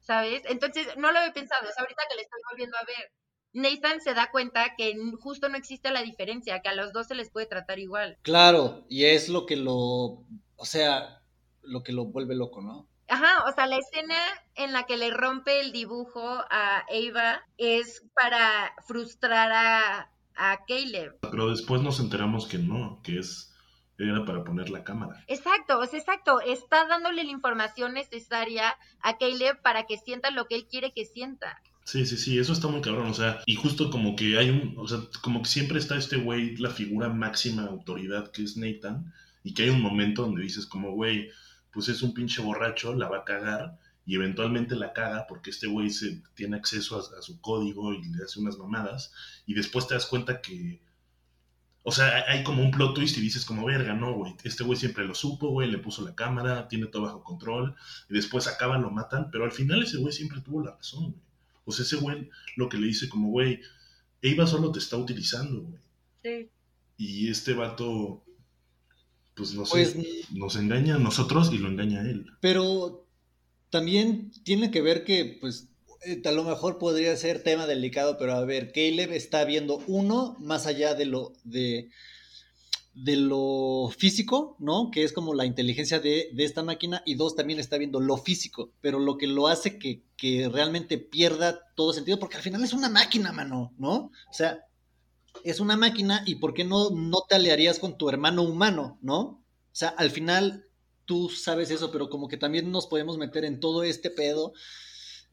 ¿sabes? 0.00 0.42
Entonces, 0.46 0.96
no 0.96 1.12
lo 1.12 1.18
había 1.18 1.34
pensado, 1.34 1.68
es 1.68 1.78
ahorita 1.78 2.04
que 2.08 2.16
le 2.16 2.22
estoy 2.22 2.40
volviendo 2.50 2.78
a 2.78 2.84
ver. 2.84 3.12
Nathan 3.54 4.00
se 4.00 4.14
da 4.14 4.30
cuenta 4.30 4.74
que 4.76 4.94
justo 5.20 5.48
no 5.48 5.56
existe 5.56 5.90
la 5.90 6.02
diferencia, 6.02 6.60
que 6.60 6.68
a 6.68 6.74
los 6.74 6.92
dos 6.92 7.06
se 7.06 7.14
les 7.14 7.30
puede 7.30 7.46
tratar 7.46 7.78
igual. 7.78 8.18
Claro, 8.22 8.84
y 8.88 9.04
es 9.04 9.28
lo 9.28 9.46
que 9.46 9.56
lo, 9.56 10.24
o 10.56 10.64
sea, 10.64 11.22
lo 11.62 11.82
que 11.82 11.92
lo 11.92 12.06
vuelve 12.06 12.34
loco, 12.34 12.60
¿no? 12.60 12.88
Ajá, 13.08 13.44
o 13.48 13.52
sea, 13.52 13.66
la 13.66 13.76
escena 13.76 14.16
en 14.54 14.72
la 14.72 14.84
que 14.84 14.96
le 14.96 15.10
rompe 15.10 15.60
el 15.60 15.72
dibujo 15.72 16.20
a 16.50 16.78
Ava 16.78 17.42
es 17.56 18.02
para 18.14 18.74
frustrar 18.86 19.52
a, 19.52 20.10
a 20.34 20.64
Caleb. 20.66 21.18
Pero 21.20 21.50
después 21.50 21.80
nos 21.80 22.00
enteramos 22.00 22.46
que 22.46 22.58
no, 22.58 23.00
que 23.02 23.18
es 23.18 23.54
era 23.98 24.24
para 24.24 24.42
poner 24.42 24.70
la 24.70 24.82
cámara. 24.82 25.22
Exacto, 25.28 25.78
o 25.78 25.86
sea, 25.86 26.00
exacto. 26.00 26.40
Está 26.40 26.86
dándole 26.86 27.22
la 27.22 27.30
información 27.30 27.94
necesaria 27.94 28.76
a 29.00 29.18
Caleb 29.18 29.62
para 29.62 29.86
que 29.86 29.98
sienta 29.98 30.30
lo 30.30 30.46
que 30.46 30.56
él 30.56 30.66
quiere 30.66 30.92
que 30.92 31.04
sienta. 31.04 31.62
Sí, 31.84 32.06
sí, 32.06 32.16
sí, 32.16 32.38
eso 32.38 32.52
está 32.52 32.66
muy 32.68 32.80
cabrón, 32.80 33.08
o 33.08 33.14
sea, 33.14 33.42
y 33.46 33.56
justo 33.56 33.90
como 33.90 34.16
que 34.16 34.38
hay 34.38 34.48
un, 34.50 34.74
o 34.78 34.88
sea, 34.88 35.00
como 35.22 35.42
que 35.42 35.48
siempre 35.48 35.78
está 35.78 35.96
este 35.96 36.16
güey, 36.16 36.56
la 36.56 36.70
figura 36.70 37.10
máxima 37.10 37.64
autoridad 37.64 38.30
que 38.32 38.42
es 38.42 38.56
Nathan, 38.56 39.12
y 39.42 39.52
que 39.52 39.64
hay 39.64 39.68
un 39.70 39.82
momento 39.82 40.22
donde 40.22 40.42
dices 40.42 40.66
como, 40.66 40.92
güey, 40.92 41.30
pues 41.70 41.88
es 41.88 42.02
un 42.02 42.14
pinche 42.14 42.40
borracho, 42.42 42.94
la 42.94 43.08
va 43.08 43.18
a 43.18 43.24
cagar, 43.24 43.78
y 44.06 44.14
eventualmente 44.14 44.76
la 44.76 44.92
caga 44.94 45.26
porque 45.28 45.50
este 45.50 45.66
güey 45.66 45.90
se 45.90 46.22
tiene 46.34 46.56
acceso 46.56 46.96
a, 46.96 47.18
a 47.18 47.22
su 47.22 47.40
código 47.40 47.92
y 47.92 48.02
le 48.04 48.24
hace 48.24 48.40
unas 48.40 48.56
mamadas, 48.56 49.12
y 49.46 49.54
después 49.54 49.86
te 49.86 49.94
das 49.94 50.06
cuenta 50.06 50.40
que, 50.40 50.80
o 51.82 51.92
sea, 51.92 52.24
hay 52.28 52.42
como 52.44 52.62
un 52.62 52.70
plot 52.70 52.94
twist 52.94 53.18
y 53.18 53.20
dices 53.20 53.44
como, 53.44 53.66
verga, 53.66 53.92
no, 53.94 54.14
güey, 54.14 54.34
este 54.44 54.64
güey 54.64 54.78
siempre 54.78 55.04
lo 55.04 55.14
supo, 55.14 55.48
güey, 55.50 55.70
le 55.70 55.78
puso 55.78 56.02
la 56.02 56.14
cámara, 56.14 56.66
tiene 56.66 56.86
todo 56.86 57.02
bajo 57.02 57.22
control, 57.22 57.76
y 58.08 58.14
después 58.14 58.46
acaban, 58.46 58.80
lo 58.82 58.90
matan, 58.90 59.30
pero 59.30 59.44
al 59.44 59.52
final 59.52 59.82
ese 59.82 59.98
güey 59.98 60.14
siempre 60.14 60.40
tuvo 60.40 60.64
la 60.64 60.74
razón, 60.74 61.10
güey. 61.10 61.24
O 61.64 61.72
sea, 61.72 61.84
ese 61.84 61.96
güey 61.96 62.28
lo 62.56 62.68
que 62.68 62.76
le 62.78 62.86
dice 62.86 63.08
como, 63.08 63.30
güey, 63.30 63.60
Eva 64.22 64.46
solo 64.46 64.72
te 64.72 64.78
está 64.78 64.96
utilizando, 64.96 65.62
güey. 65.62 65.80
Sí. 66.22 66.48
Y 66.96 67.28
este 67.30 67.52
vato, 67.54 68.24
pues 69.34 69.54
no 69.54 69.66
sé, 69.66 69.72
Pues, 69.72 70.30
nos 70.32 70.56
engaña 70.56 70.94
a 70.96 70.98
nosotros 70.98 71.50
y 71.52 71.58
lo 71.58 71.68
engaña 71.68 72.00
a 72.00 72.08
él. 72.08 72.26
pero 72.40 73.06
también 73.70 74.30
tiene 74.44 74.70
que 74.70 74.80
ver 74.80 75.04
que, 75.04 75.38
pues, 75.40 75.68
eh, 76.06 76.22
a 76.24 76.30
lo 76.30 76.44
mejor 76.44 76.78
podría 76.78 77.16
ser 77.16 77.42
tema 77.42 77.66
delicado, 77.66 78.16
pero 78.18 78.34
a 78.34 78.44
ver, 78.44 78.70
Caleb 78.72 79.10
está 79.12 79.44
viendo 79.44 79.82
uno 79.88 80.36
más 80.38 80.66
allá 80.66 80.94
de 80.94 81.06
lo 81.06 81.32
de, 81.42 81.90
de 82.94 83.16
lo 83.16 83.90
físico, 83.96 84.56
¿no? 84.58 84.90
Que 84.90 85.02
es 85.02 85.12
como 85.12 85.34
la 85.34 85.44
inteligencia 85.44 85.98
de, 85.98 86.30
de 86.32 86.44
esta 86.44 86.62
máquina, 86.62 87.02
y 87.04 87.16
dos, 87.16 87.34
también 87.34 87.58
está 87.58 87.76
viendo 87.76 88.00
lo 88.00 88.16
físico, 88.16 88.70
pero 88.80 88.98
lo 88.98 89.18
que 89.18 89.26
lo 89.26 89.48
hace 89.48 89.78
que, 89.78 90.02
que 90.16 90.48
realmente 90.48 90.98
pierda 90.98 91.60
todo 91.74 91.92
sentido, 91.92 92.18
porque 92.18 92.36
al 92.36 92.42
final 92.42 92.62
es 92.62 92.72
una 92.72 92.88
máquina, 92.88 93.32
mano, 93.32 93.72
¿no? 93.78 94.12
O 94.30 94.32
sea, 94.32 94.64
es 95.42 95.60
una 95.60 95.76
máquina 95.76 96.22
y 96.26 96.36
¿por 96.36 96.54
qué 96.54 96.64
no, 96.64 96.90
no 96.90 97.22
te 97.28 97.34
aliarías 97.34 97.78
con 97.78 97.98
tu 97.98 98.08
hermano 98.08 98.42
humano, 98.42 98.98
¿no? 99.02 99.20
O 99.20 99.42
sea, 99.72 99.88
al 99.88 100.10
final 100.10 100.66
tú 101.04 101.28
sabes 101.28 101.70
eso, 101.70 101.90
pero 101.90 102.08
como 102.08 102.28
que 102.28 102.36
también 102.36 102.70
nos 102.70 102.86
podemos 102.86 103.18
meter 103.18 103.44
en 103.44 103.60
todo 103.60 103.82
este 103.82 104.10
pedo 104.10 104.52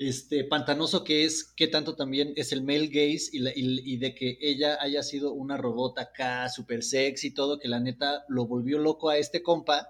este 0.08 0.44
pantanoso 0.44 1.04
que 1.04 1.26
es 1.26 1.54
qué 1.56 1.68
tanto 1.68 1.96
también 1.96 2.34
es 2.36 2.52
el 2.52 2.64
male 2.64 2.88
gaze 2.88 3.30
y, 3.34 3.98
de 3.98 4.16
que 4.16 4.38
ella 4.42 4.78
haya 4.82 5.04
sido 5.04 5.34
una 5.34 5.58
robot 5.58 6.00
acá 6.00 6.50
súper 6.50 6.84
sexy 6.84 7.28
y 7.28 7.34
todo, 7.34 7.60
que 7.60 7.68
la 7.68 7.80
neta 7.80 8.24
lo 8.28 8.46
volvió 8.48 8.80
loco 8.80 9.10
a 9.10 9.18
este 9.18 9.44
compa 9.44 9.90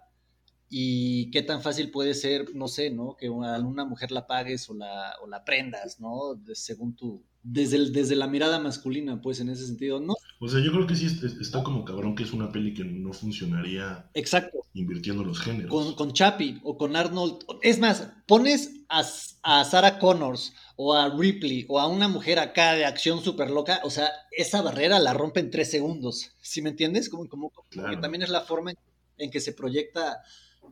y 0.69 1.29
qué 1.31 1.41
tan 1.41 1.61
fácil 1.61 1.91
puede 1.91 2.13
ser, 2.13 2.55
no 2.55 2.67
sé, 2.67 2.89
¿no? 2.91 3.15
Que 3.17 3.27
a 3.27 3.31
una 3.31 3.85
mujer 3.85 4.11
la 4.11 4.27
pagues 4.27 4.69
o 4.69 4.73
la, 4.73 5.15
o 5.21 5.27
la 5.27 5.43
prendas, 5.43 5.99
¿no? 5.99 6.35
De- 6.35 6.55
según 6.55 6.95
tu, 6.95 7.23
desde, 7.43 7.77
el- 7.77 7.91
desde 7.93 8.15
la 8.15 8.27
mirada 8.27 8.59
masculina, 8.59 9.21
pues 9.21 9.39
en 9.39 9.49
ese 9.49 9.65
sentido, 9.65 9.99
¿no? 9.99 10.15
O 10.39 10.47
sea, 10.47 10.59
yo 10.59 10.71
creo 10.71 10.85
que 10.87 10.95
sí 10.95 11.05
est- 11.07 11.23
está 11.41 11.63
como 11.63 11.83
cabrón 11.85 12.15
que 12.15 12.23
es 12.23 12.33
una 12.33 12.51
peli 12.51 12.73
que 12.73 12.83
no 12.83 13.13
funcionaría 13.13 14.09
Exacto. 14.13 14.59
invirtiendo 14.73 15.23
los 15.23 15.39
géneros. 15.39 15.69
con, 15.71 15.95
con 15.95 16.13
Chappie 16.13 16.59
o 16.63 16.77
con 16.77 16.95
Arnold. 16.95 17.39
Es 17.61 17.79
más, 17.79 18.11
pones 18.27 18.71
a, 18.89 19.03
a 19.43 19.63
Sarah 19.65 19.97
Connors 19.99 20.53
o 20.75 20.93
a 20.93 21.09
Ripley 21.15 21.65
o 21.69 21.79
a 21.79 21.87
una 21.87 22.07
mujer 22.07 22.39
acá 22.39 22.73
de 22.73 22.85
acción 22.85 23.21
súper 23.23 23.49
loca, 23.51 23.81
o 23.83 23.89
sea, 23.89 24.09
esa 24.31 24.61
barrera 24.61 24.99
la 24.99 25.13
rompe 25.13 25.39
en 25.39 25.49
tres 25.51 25.69
segundos. 25.71 26.31
¿Sí 26.41 26.61
me 26.61 26.69
entiendes? 26.69 27.09
Como, 27.09 27.27
como, 27.27 27.49
como 27.49 27.67
Claro. 27.69 27.91
que 27.91 27.97
también 27.97 28.21
es 28.23 28.29
la 28.29 28.41
forma 28.41 28.71
en, 28.71 28.77
en 29.17 29.31
que 29.31 29.39
se 29.39 29.53
proyecta 29.53 30.21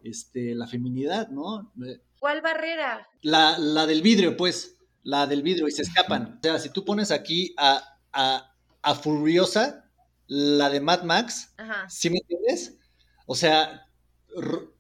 este, 0.04 0.56
la 0.56 0.68
feminidad, 0.68 1.30
¿no? 1.30 1.72
¿Cuál 2.20 2.42
barrera? 2.42 3.08
La, 3.22 3.58
la 3.58 3.86
del 3.86 4.02
vidrio, 4.02 4.36
pues, 4.38 4.76
la 5.04 5.28
del 5.28 5.42
vidrio 5.44 5.68
y 5.68 5.72
se 5.72 5.82
escapan. 5.84 6.38
O 6.40 6.44
sea, 6.44 6.60
si 6.60 6.70
tú 6.70 6.86
pones 6.86 7.12
aquí 7.12 7.54
a, 7.58 7.82
a, 8.14 8.54
a 8.82 8.96
Furiosa, 8.96 9.86
la 10.28 10.70
de 10.70 10.80
Mad 10.82 11.04
Max, 11.04 11.54
Ajá. 11.58 11.90
¿Sí 11.90 12.10
me 12.10 12.18
entiendes? 12.18 12.78
O 13.26 13.36
sea, 13.36 13.86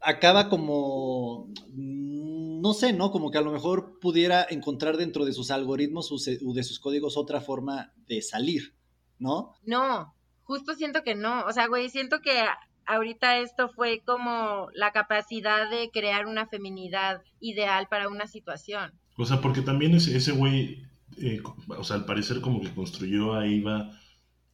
acaba 0.01 0.49
como, 0.49 1.47
mm, 1.73 2.61
no 2.61 2.73
sé, 2.73 2.93
¿no? 2.93 3.11
Como 3.11 3.31
que 3.31 3.38
a 3.38 3.41
lo 3.41 3.51
mejor 3.51 3.99
pudiera 3.99 4.45
encontrar 4.49 4.97
dentro 4.97 5.25
de 5.25 5.33
sus 5.33 5.51
algoritmos 5.51 6.11
o 6.11 6.53
de 6.53 6.63
sus 6.63 6.79
códigos 6.79 7.17
otra 7.17 7.41
forma 7.41 7.93
de 8.07 8.21
salir, 8.21 8.75
¿no? 9.17 9.55
No, 9.63 10.13
justo 10.43 10.75
siento 10.75 11.03
que 11.03 11.15
no. 11.15 11.45
O 11.45 11.51
sea, 11.53 11.67
güey, 11.67 11.89
siento 11.89 12.19
que 12.21 12.39
a- 12.39 12.57
ahorita 12.85 13.38
esto 13.39 13.69
fue 13.69 14.01
como 14.05 14.69
la 14.73 14.91
capacidad 14.91 15.69
de 15.69 15.89
crear 15.91 16.25
una 16.25 16.47
feminidad 16.47 17.21
ideal 17.39 17.88
para 17.89 18.07
una 18.09 18.27
situación. 18.27 18.99
O 19.19 19.25
sea, 19.25 19.41
porque 19.41 19.61
también 19.61 19.93
ese, 19.95 20.15
ese 20.17 20.31
güey, 20.31 20.83
eh, 21.17 21.41
o 21.67 21.83
sea, 21.83 21.97
al 21.97 22.05
parecer 22.05 22.41
como 22.41 22.61
que 22.61 22.73
construyó 22.73 23.33
a 23.35 23.45
Eva 23.47 23.91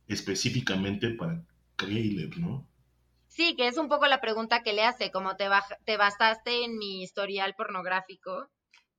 específicamente 0.08 1.12
para 1.12 1.46
Caleb, 1.78 2.38
¿no? 2.40 2.68
Sí, 3.28 3.56
que 3.56 3.68
es 3.68 3.78
un 3.78 3.88
poco 3.88 4.08
la 4.08 4.20
pregunta 4.20 4.64
que 4.64 4.74
le 4.74 4.82
hace, 4.84 5.12
como 5.12 5.38
te, 5.38 5.48
te 5.86 5.96
basaste 5.96 6.64
en 6.66 6.80
mi 6.80 7.04
historial 7.04 7.54
pornográfico. 7.54 8.50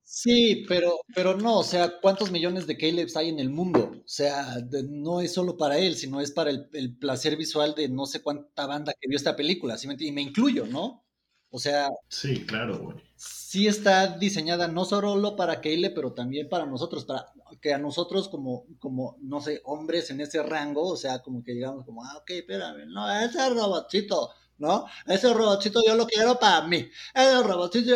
Sí, 0.03 0.63
pero, 0.69 1.01
pero 1.13 1.35
no, 1.35 1.59
o 1.59 1.63
sea, 1.63 1.99
¿cuántos 2.01 2.31
millones 2.31 2.65
de 2.65 2.77
Calebs 2.77 3.17
hay 3.17 3.27
en 3.29 3.39
el 3.39 3.49
mundo? 3.49 3.91
O 4.05 4.07
sea, 4.07 4.55
de- 4.61 4.83
no 4.83 5.19
es 5.19 5.33
solo 5.33 5.57
para 5.57 5.77
él, 5.77 5.95
sino 5.97 6.21
es 6.21 6.31
para 6.31 6.49
el, 6.49 6.69
el 6.73 6.97
placer 6.97 7.35
visual 7.35 7.75
de 7.75 7.89
no 7.89 8.05
sé 8.05 8.21
cuánta 8.23 8.65
banda 8.67 8.93
que 8.99 9.07
vio 9.09 9.17
esta 9.17 9.35
película, 9.35 9.77
¿sí 9.77 9.85
me 9.87 9.93
entiendes? 9.93 10.11
Y 10.13 10.15
me 10.15 10.21
incluyo, 10.29 10.65
¿no? 10.65 11.05
O 11.49 11.59
sea, 11.59 11.89
Sí, 12.09 12.45
claro, 12.45 12.79
güey. 12.79 12.97
Sí 13.17 13.67
está 13.67 14.17
diseñada 14.17 14.67
no 14.67 14.85
solo 14.85 15.35
para 15.35 15.61
Keile, 15.61 15.89
pero 15.91 16.13
también 16.13 16.47
para 16.49 16.65
nosotros, 16.65 17.05
para 17.05 17.25
que 17.61 17.73
a 17.73 17.77
nosotros 17.77 18.29
como, 18.29 18.65
como, 18.79 19.17
no 19.21 19.41
sé, 19.41 19.61
hombres 19.65 20.09
en 20.11 20.21
ese 20.21 20.43
rango, 20.43 20.83
o 20.89 20.97
sea, 20.97 21.19
como 21.21 21.43
que 21.43 21.53
digamos 21.53 21.85
como, 21.85 22.03
ah, 22.03 22.17
ok, 22.17 22.29
espérame, 22.31 22.85
no, 22.87 23.09
ese 23.21 23.49
robotcito, 23.49 24.29
¿no? 24.59 24.85
Ese 25.07 25.33
robotcito 25.33 25.81
yo 25.85 25.95
lo 25.95 26.05
quiero 26.05 26.39
para 26.39 26.67
mí, 26.67 26.87
ese 27.13 27.43
robotcito, 27.43 27.95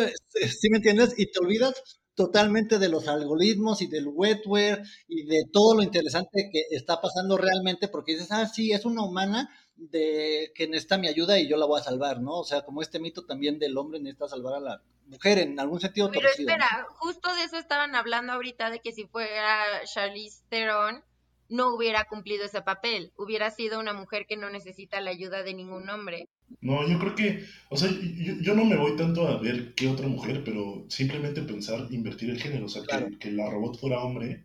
¿sí 0.60 0.70
me 0.70 0.78
entiendes? 0.78 1.14
Y 1.18 1.30
te 1.30 1.38
olvidas 1.40 2.00
totalmente 2.14 2.78
de 2.78 2.88
los 2.88 3.08
algoritmos 3.08 3.80
y 3.82 3.86
del 3.86 4.08
wetware 4.08 4.82
y 5.08 5.24
de 5.26 5.44
todo 5.52 5.74
lo 5.76 5.82
interesante 5.82 6.50
que 6.52 6.64
está 6.70 7.00
pasando 7.00 7.36
realmente, 7.38 7.88
porque 7.88 8.12
dices, 8.12 8.28
ah, 8.32 8.46
sí, 8.46 8.72
es 8.72 8.84
una 8.84 9.02
humana 9.04 9.48
de 9.90 10.52
que 10.54 10.68
necesita 10.68 10.98
mi 10.98 11.08
ayuda 11.08 11.38
y 11.38 11.48
yo 11.48 11.56
la 11.56 11.66
voy 11.66 11.80
a 11.80 11.84
salvar, 11.84 12.20
¿no? 12.20 12.38
O 12.38 12.44
sea, 12.44 12.62
como 12.62 12.82
este 12.82 13.00
mito 13.00 13.24
también 13.24 13.58
del 13.58 13.76
hombre 13.76 13.98
necesita 13.98 14.28
salvar 14.28 14.54
a 14.54 14.60
la 14.60 14.82
mujer 15.06 15.38
en 15.38 15.58
algún 15.58 15.80
sentido 15.80 16.10
Pero 16.10 16.22
torcido. 16.22 16.48
¿no? 16.48 16.54
espera, 16.54 16.86
justo 16.88 17.34
de 17.34 17.44
eso 17.44 17.56
estaban 17.56 17.94
hablando 17.94 18.32
ahorita, 18.32 18.70
de 18.70 18.80
que 18.80 18.92
si 18.92 19.06
fuera 19.06 19.82
Charlize 19.84 20.42
Theron, 20.48 21.02
no 21.48 21.74
hubiera 21.74 22.04
cumplido 22.04 22.44
ese 22.44 22.62
papel. 22.62 23.12
Hubiera 23.16 23.50
sido 23.50 23.80
una 23.80 23.92
mujer 23.92 24.26
que 24.26 24.36
no 24.36 24.48
necesita 24.50 25.00
la 25.00 25.10
ayuda 25.10 25.42
de 25.42 25.54
ningún 25.54 25.88
hombre. 25.90 26.28
No, 26.60 26.86
yo 26.88 26.98
creo 26.98 27.14
que, 27.14 27.44
o 27.68 27.76
sea, 27.76 27.90
yo, 27.90 28.34
yo 28.40 28.54
no 28.54 28.64
me 28.64 28.76
voy 28.76 28.96
tanto 28.96 29.26
a 29.26 29.38
ver 29.38 29.74
qué 29.74 29.88
otra 29.88 30.06
mujer, 30.06 30.42
pero 30.44 30.84
simplemente 30.88 31.42
pensar, 31.42 31.86
invertir 31.90 32.30
el 32.30 32.40
género, 32.40 32.66
o 32.66 32.68
sea, 32.68 32.82
que, 32.82 33.18
que 33.18 33.32
la 33.32 33.50
robot 33.50 33.78
fuera 33.78 34.00
hombre 34.00 34.44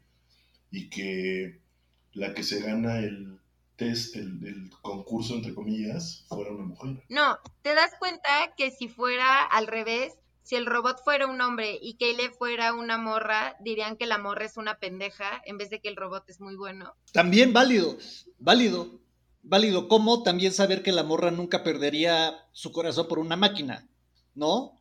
y 0.71 0.89
que 0.89 1.59
la 2.13 2.33
que 2.33 2.43
se 2.43 2.61
gana 2.61 2.99
el 2.99 3.39
test, 3.77 4.15
el, 4.15 4.45
el 4.45 4.69
concurso, 4.81 5.35
entre 5.35 5.53
comillas, 5.55 6.25
fuera 6.27 6.51
una 6.51 6.65
mujer. 6.65 7.03
No, 7.09 7.37
te 7.61 7.73
das 7.73 7.91
cuenta 7.99 8.29
que 8.57 8.71
si 8.71 8.89
fuera 8.89 9.43
al 9.43 9.67
revés, 9.67 10.13
si 10.43 10.55
el 10.55 10.65
robot 10.65 11.03
fuera 11.03 11.27
un 11.27 11.41
hombre 11.41 11.77
y 11.81 11.95
Caleb 11.97 12.33
fuera 12.37 12.73
una 12.73 12.97
morra, 12.97 13.57
dirían 13.59 13.97
que 13.97 14.05
la 14.05 14.17
morra 14.17 14.45
es 14.45 14.57
una 14.57 14.79
pendeja 14.79 15.41
en 15.45 15.57
vez 15.57 15.69
de 15.69 15.81
que 15.81 15.89
el 15.89 15.95
robot 15.95 16.29
es 16.29 16.39
muy 16.39 16.55
bueno. 16.55 16.95
También 17.11 17.51
válido, 17.53 17.97
válido, 18.39 18.99
válido. 19.43 19.87
Como 19.89 20.23
también 20.23 20.53
saber 20.53 20.83
que 20.83 20.93
la 20.93 21.03
morra 21.03 21.31
nunca 21.31 21.63
perdería 21.63 22.33
su 22.53 22.71
corazón 22.71 23.07
por 23.09 23.19
una 23.19 23.35
máquina, 23.35 23.89
¿no? 24.35 24.76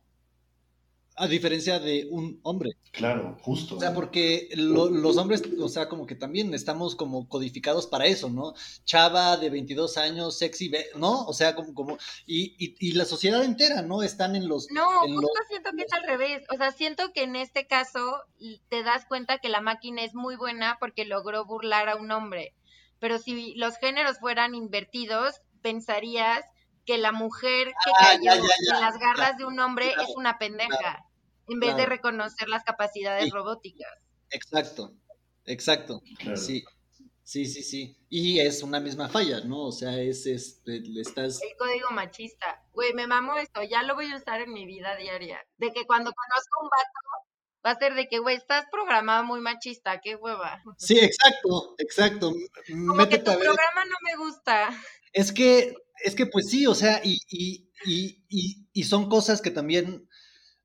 A 1.19 1.27
diferencia 1.27 1.79
de 1.79 2.07
un 2.11 2.39
hombre. 2.43 2.77
Claro, 2.91 3.37
justo. 3.41 3.77
O 3.77 3.79
sea, 3.79 3.91
porque 3.93 4.49
lo- 4.55 4.87
los 4.89 5.17
hombres, 5.17 5.41
o 5.59 5.67
sea, 5.67 5.89
como 5.89 6.05
que 6.05 6.13
también 6.13 6.53
estamos 6.53 6.95
como 6.95 7.27
codificados 7.27 7.87
para 7.87 8.05
eso, 8.05 8.29
¿no? 8.29 8.53
Chava 8.85 9.35
de 9.37 9.49
22 9.49 9.97
años, 9.97 10.37
sexy, 10.37 10.69
ve- 10.69 10.85
¿no? 10.95 11.25
O 11.25 11.33
sea, 11.33 11.55
como, 11.55 11.73
como, 11.73 11.97
y, 12.27 12.53
y, 12.63 12.75
y 12.79 12.91
la 12.91 13.05
sociedad 13.05 13.43
entera, 13.43 13.81
¿no? 13.81 14.03
Están 14.03 14.35
en 14.35 14.47
los, 14.47 14.69
No, 14.69 15.03
en 15.05 15.13
justo 15.15 15.31
los- 15.39 15.47
siento 15.49 15.71
que 15.75 15.83
es 15.83 15.93
al 15.93 16.03
revés. 16.03 16.43
O 16.53 16.57
sea, 16.57 16.71
siento 16.71 17.11
que 17.13 17.23
en 17.23 17.35
este 17.35 17.65
caso 17.65 18.21
te 18.69 18.83
das 18.83 19.05
cuenta 19.05 19.39
que 19.39 19.49
la 19.49 19.61
máquina 19.61 20.03
es 20.03 20.13
muy 20.13 20.35
buena 20.35 20.77
porque 20.79 21.03
logró 21.05 21.45
burlar 21.45 21.89
a 21.89 21.95
un 21.95 22.11
hombre. 22.11 22.53
Pero 22.99 23.17
si 23.17 23.55
los 23.55 23.77
géneros 23.77 24.19
fueran 24.19 24.53
invertidos, 24.53 25.41
pensarías 25.63 26.45
que 26.87 26.97
la 26.97 27.11
mujer 27.11 27.67
que 27.67 27.91
Ah, 27.99 28.05
cayó 28.13 28.23
ya, 28.23 28.35
ya, 28.35 28.41
ya, 28.41 28.75
en 28.75 28.81
las 28.81 28.97
garras 28.97 29.37
de 29.37 29.45
un 29.45 29.59
hombre 29.59 29.93
claro, 29.93 30.09
es 30.09 30.15
una 30.15 30.39
pendeja, 30.39 31.05
en 31.47 31.59
vez 31.59 31.75
de 31.75 31.85
reconocer 31.85 32.49
las 32.49 32.63
capacidades 32.63 33.25
Sí. 33.25 33.29
robóticas. 33.29 33.93
Exacto, 34.31 34.93
exacto. 35.45 36.01
Claro. 36.17 36.37
Sí, 36.37 36.63
Sí, 37.23 37.45
sí, 37.45 37.61
sí. 37.61 37.97
Y 38.09 38.39
es 38.39 38.63
una 38.63 38.79
misma 38.79 39.09
falla, 39.09 39.41
¿no? 39.41 39.65
O 39.65 39.71
sea, 39.73 39.99
es, 40.01 40.25
es 40.25 40.61
le 40.65 41.01
estás... 41.01 41.41
El 41.43 41.57
código 41.57 41.89
machista. 41.91 42.63
Güey, 42.71 42.93
me 42.93 43.05
mamo 43.05 43.35
esto, 43.35 43.61
ya 43.63 43.83
lo 43.83 43.95
voy 43.95 44.09
a 44.09 44.15
usar 44.15 44.39
en 44.39 44.53
mi 44.53 44.65
vida 44.65 44.95
diaria. 44.95 45.45
De 45.57 45.73
que 45.73 45.85
cuando 45.85 46.13
conozco 46.13 46.63
un 46.63 46.69
vato, 46.69 47.27
va 47.65 47.71
a 47.71 47.79
ser 47.79 47.95
de 47.95 48.07
que, 48.07 48.19
güey, 48.19 48.37
estás 48.37 48.65
programado 48.71 49.25
muy 49.25 49.41
machista, 49.41 49.99
qué 49.99 50.15
hueva. 50.15 50.63
Sí, 50.77 50.97
exacto, 50.99 51.75
exacto. 51.79 52.33
Como 52.69 53.09
que 53.09 53.17
tu 53.17 53.25
programa 53.37 53.83
no 53.83 53.97
me 54.03 54.15
gusta. 54.23 54.69
Es 55.11 55.33
que, 55.33 55.75
es 56.03 56.15
que 56.15 56.25
pues 56.25 56.49
sí, 56.49 56.67
o 56.67 56.75
sea, 56.75 57.01
y, 57.03 57.19
y, 57.29 57.69
y, 57.85 58.67
y 58.73 58.83
son 58.83 59.09
cosas 59.09 59.41
que 59.41 59.51
también 59.51 60.07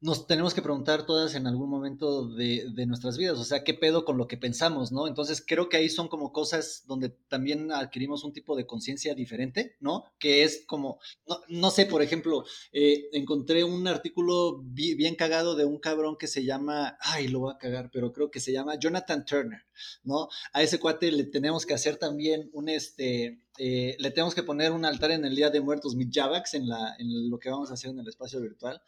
nos 0.03 0.27
tenemos 0.27 0.53
que 0.53 0.63
preguntar 0.63 1.07
todas 1.07 1.37
en 1.37 1.47
algún 1.47 1.71
momento 1.71 2.27
de, 2.27 2.67
de, 2.75 2.87
nuestras 2.87 3.17
vidas, 3.17 3.39
o 3.39 3.45
sea, 3.45 3.63
qué 3.63 3.73
pedo 3.73 4.05
con 4.05 4.19
lo 4.19 4.27
que 4.27 4.37
pensamos, 4.37 4.91
¿no? 4.91 5.07
Entonces 5.07 5.45
creo 5.47 5.69
que 5.69 5.77
ahí 5.77 5.89
son 5.89 6.09
como 6.09 6.33
cosas 6.33 6.83
donde 6.89 7.11
también 7.29 7.71
adquirimos 7.71 8.25
un 8.25 8.33
tipo 8.33 8.57
de 8.57 8.67
conciencia 8.67 9.15
diferente, 9.15 9.77
¿no? 9.79 10.03
Que 10.19 10.43
es 10.43 10.65
como, 10.67 10.99
no, 11.29 11.39
no 11.49 11.71
sé, 11.71 11.87
por 11.87 12.03
ejemplo, 12.03 12.45
eh, 12.73 13.11
encontré 13.13 13.63
un 13.63 13.87
artículo 13.87 14.61
bien 14.65 15.15
cagado 15.15 15.55
de 15.55 15.67
un 15.67 15.79
cabrón 15.79 16.17
que 16.19 16.27
se 16.27 16.45
llama, 16.45 16.97
ay, 17.01 17.29
lo 17.29 17.39
voy 17.39 17.55
a 17.55 17.59
cagar, 17.59 17.89
pero 17.93 18.13
creo 18.13 18.29
que 18.29 18.41
se 18.41 18.53
llama 18.53 18.75
Jonathan 18.81 19.25
Turner, 19.25 19.63
¿no? 20.05 20.29
A 20.53 20.63
ese 20.63 20.79
cuate 20.79 21.13
le 21.13 21.25
tenemos 21.25 21.67
que 21.67 21.75
hacer 21.75 21.97
también 21.97 22.51
un, 22.53 22.69
este, 22.69 23.41
eh, 23.59 23.97
le 23.99 24.11
tenemos 24.11 24.35
que 24.35 24.43
poner 24.43 24.73
un 24.73 24.85
altar 24.85 25.11
en 25.11 25.25
el 25.25 25.37
Día 25.37 25.51
de 25.51 25.61
Muertos, 25.61 25.95
mi 25.95 26.09
Javax, 26.11 26.55
en, 26.55 26.65
en 26.99 27.31
lo 27.31 27.39
que 27.39 27.51
vamos 27.51 27.71
a 27.71 27.75
hacer 27.75 27.91
en 27.91 28.01
el 28.01 28.09
espacio 28.09 28.41
virtual, 28.41 28.81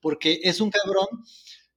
porque 0.00 0.40
es 0.44 0.60
un 0.60 0.70
cabrón 0.70 1.08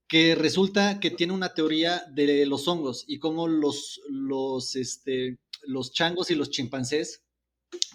que 0.07 0.35
resulta 0.35 0.99
que 0.99 1.09
tiene 1.09 1.33
una 1.33 1.53
teoría 1.53 2.05
de 2.11 2.45
los 2.45 2.67
hongos 2.67 3.03
y 3.07 3.17
cómo 3.17 3.47
los, 3.47 4.01
los, 4.09 4.75
este, 4.75 5.39
los 5.63 5.91
changos 5.91 6.29
y 6.29 6.35
los 6.35 6.51
chimpancés 6.51 7.22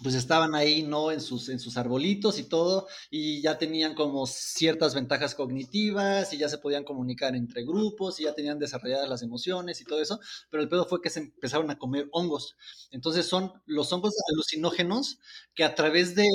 pues 0.01 0.15
estaban 0.15 0.55
ahí, 0.55 0.83
¿no? 0.83 1.11
En 1.11 1.21
sus, 1.21 1.49
en 1.49 1.59
sus 1.59 1.77
arbolitos 1.77 2.39
y 2.39 2.43
todo, 2.43 2.87
y 3.09 3.41
ya 3.41 3.57
tenían 3.57 3.95
como 3.95 4.25
ciertas 4.27 4.95
ventajas 4.95 5.35
cognitivas, 5.35 6.33
y 6.33 6.37
ya 6.37 6.49
se 6.49 6.57
podían 6.57 6.83
comunicar 6.83 7.35
entre 7.35 7.63
grupos, 7.63 8.19
y 8.19 8.23
ya 8.23 8.33
tenían 8.33 8.59
desarrolladas 8.59 9.09
las 9.09 9.21
emociones 9.21 9.81
y 9.81 9.85
todo 9.85 10.01
eso, 10.01 10.19
pero 10.49 10.63
el 10.63 10.69
pedo 10.69 10.85
fue 10.85 11.01
que 11.01 11.09
se 11.09 11.19
empezaron 11.19 11.69
a 11.71 11.77
comer 11.77 12.07
hongos. 12.11 12.55
Entonces 12.91 13.25
son 13.25 13.51
los 13.65 13.91
hongos 13.91 14.13
alucinógenos 14.31 15.19
que 15.53 15.63
a 15.63 15.75
través 15.75 16.15
de, 16.15 16.27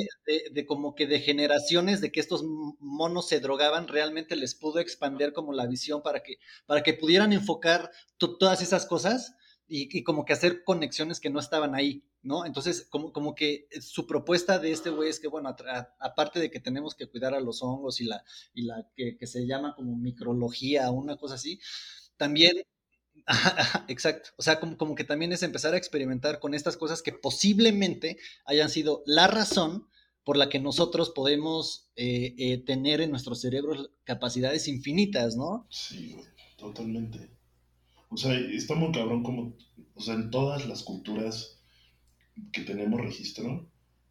de, 0.52 0.66
como 0.66 0.94
que 0.94 1.06
de 1.06 1.20
generaciones 1.20 2.00
de 2.00 2.12
que 2.12 2.20
estos 2.20 2.42
monos 2.44 3.28
se 3.28 3.40
drogaban, 3.40 3.88
realmente 3.88 4.36
les 4.36 4.54
pudo 4.54 4.78
expandir 4.78 5.32
como 5.32 5.52
la 5.52 5.66
visión 5.66 6.02
para 6.02 6.22
que, 6.22 6.36
para 6.66 6.82
que 6.82 6.94
pudieran 6.94 7.32
enfocar 7.32 7.90
todas 8.18 8.62
esas 8.62 8.86
cosas 8.86 9.34
y, 9.68 9.98
y 9.98 10.02
como 10.02 10.24
que 10.24 10.32
hacer 10.32 10.64
conexiones 10.64 11.20
que 11.20 11.30
no 11.30 11.40
estaban 11.40 11.74
ahí. 11.74 12.04
¿no? 12.24 12.46
Entonces, 12.46 12.86
como, 12.88 13.12
como 13.12 13.34
que 13.34 13.68
su 13.80 14.06
propuesta 14.06 14.58
de 14.58 14.72
este 14.72 14.90
güey 14.90 15.10
es 15.10 15.20
que, 15.20 15.28
bueno, 15.28 15.54
aparte 16.00 16.40
de 16.40 16.50
que 16.50 16.58
tenemos 16.58 16.94
que 16.94 17.06
cuidar 17.06 17.34
a 17.34 17.40
los 17.40 17.62
hongos 17.62 18.00
y 18.00 18.04
la, 18.04 18.24
y 18.54 18.62
la 18.62 18.88
que, 18.96 19.26
se 19.26 19.46
llama 19.46 19.74
como 19.76 19.94
micrología, 19.94 20.90
una 20.90 21.16
cosa 21.16 21.34
así, 21.34 21.60
también, 22.16 22.62
exacto, 23.88 24.30
o 24.38 24.42
sea, 24.42 24.58
como, 24.58 24.78
como 24.78 24.94
que 24.94 25.04
también 25.04 25.32
es 25.32 25.42
empezar 25.42 25.74
a 25.74 25.76
experimentar 25.76 26.40
con 26.40 26.54
estas 26.54 26.78
cosas 26.78 27.02
que 27.02 27.12
posiblemente 27.12 28.16
hayan 28.46 28.70
sido 28.70 29.02
la 29.06 29.26
razón 29.26 29.86
por 30.24 30.38
la 30.38 30.48
que 30.48 30.58
nosotros 30.58 31.10
podemos 31.10 31.90
eh, 31.96 32.34
eh, 32.38 32.58
tener 32.64 33.02
en 33.02 33.10
nuestros 33.10 33.42
cerebros 33.42 33.90
capacidades 34.04 34.66
infinitas, 34.66 35.36
¿no? 35.36 35.66
Sí, 35.68 36.16
totalmente. 36.56 37.33
O 38.10 38.16
sea, 38.16 38.34
está 38.34 38.74
muy 38.74 38.92
cabrón 38.92 39.22
como, 39.22 39.56
o 39.94 40.00
sea, 40.00 40.14
en 40.14 40.30
todas 40.30 40.66
las 40.66 40.82
culturas 40.82 41.60
que 42.52 42.62
tenemos 42.62 43.00
registro, 43.00 43.68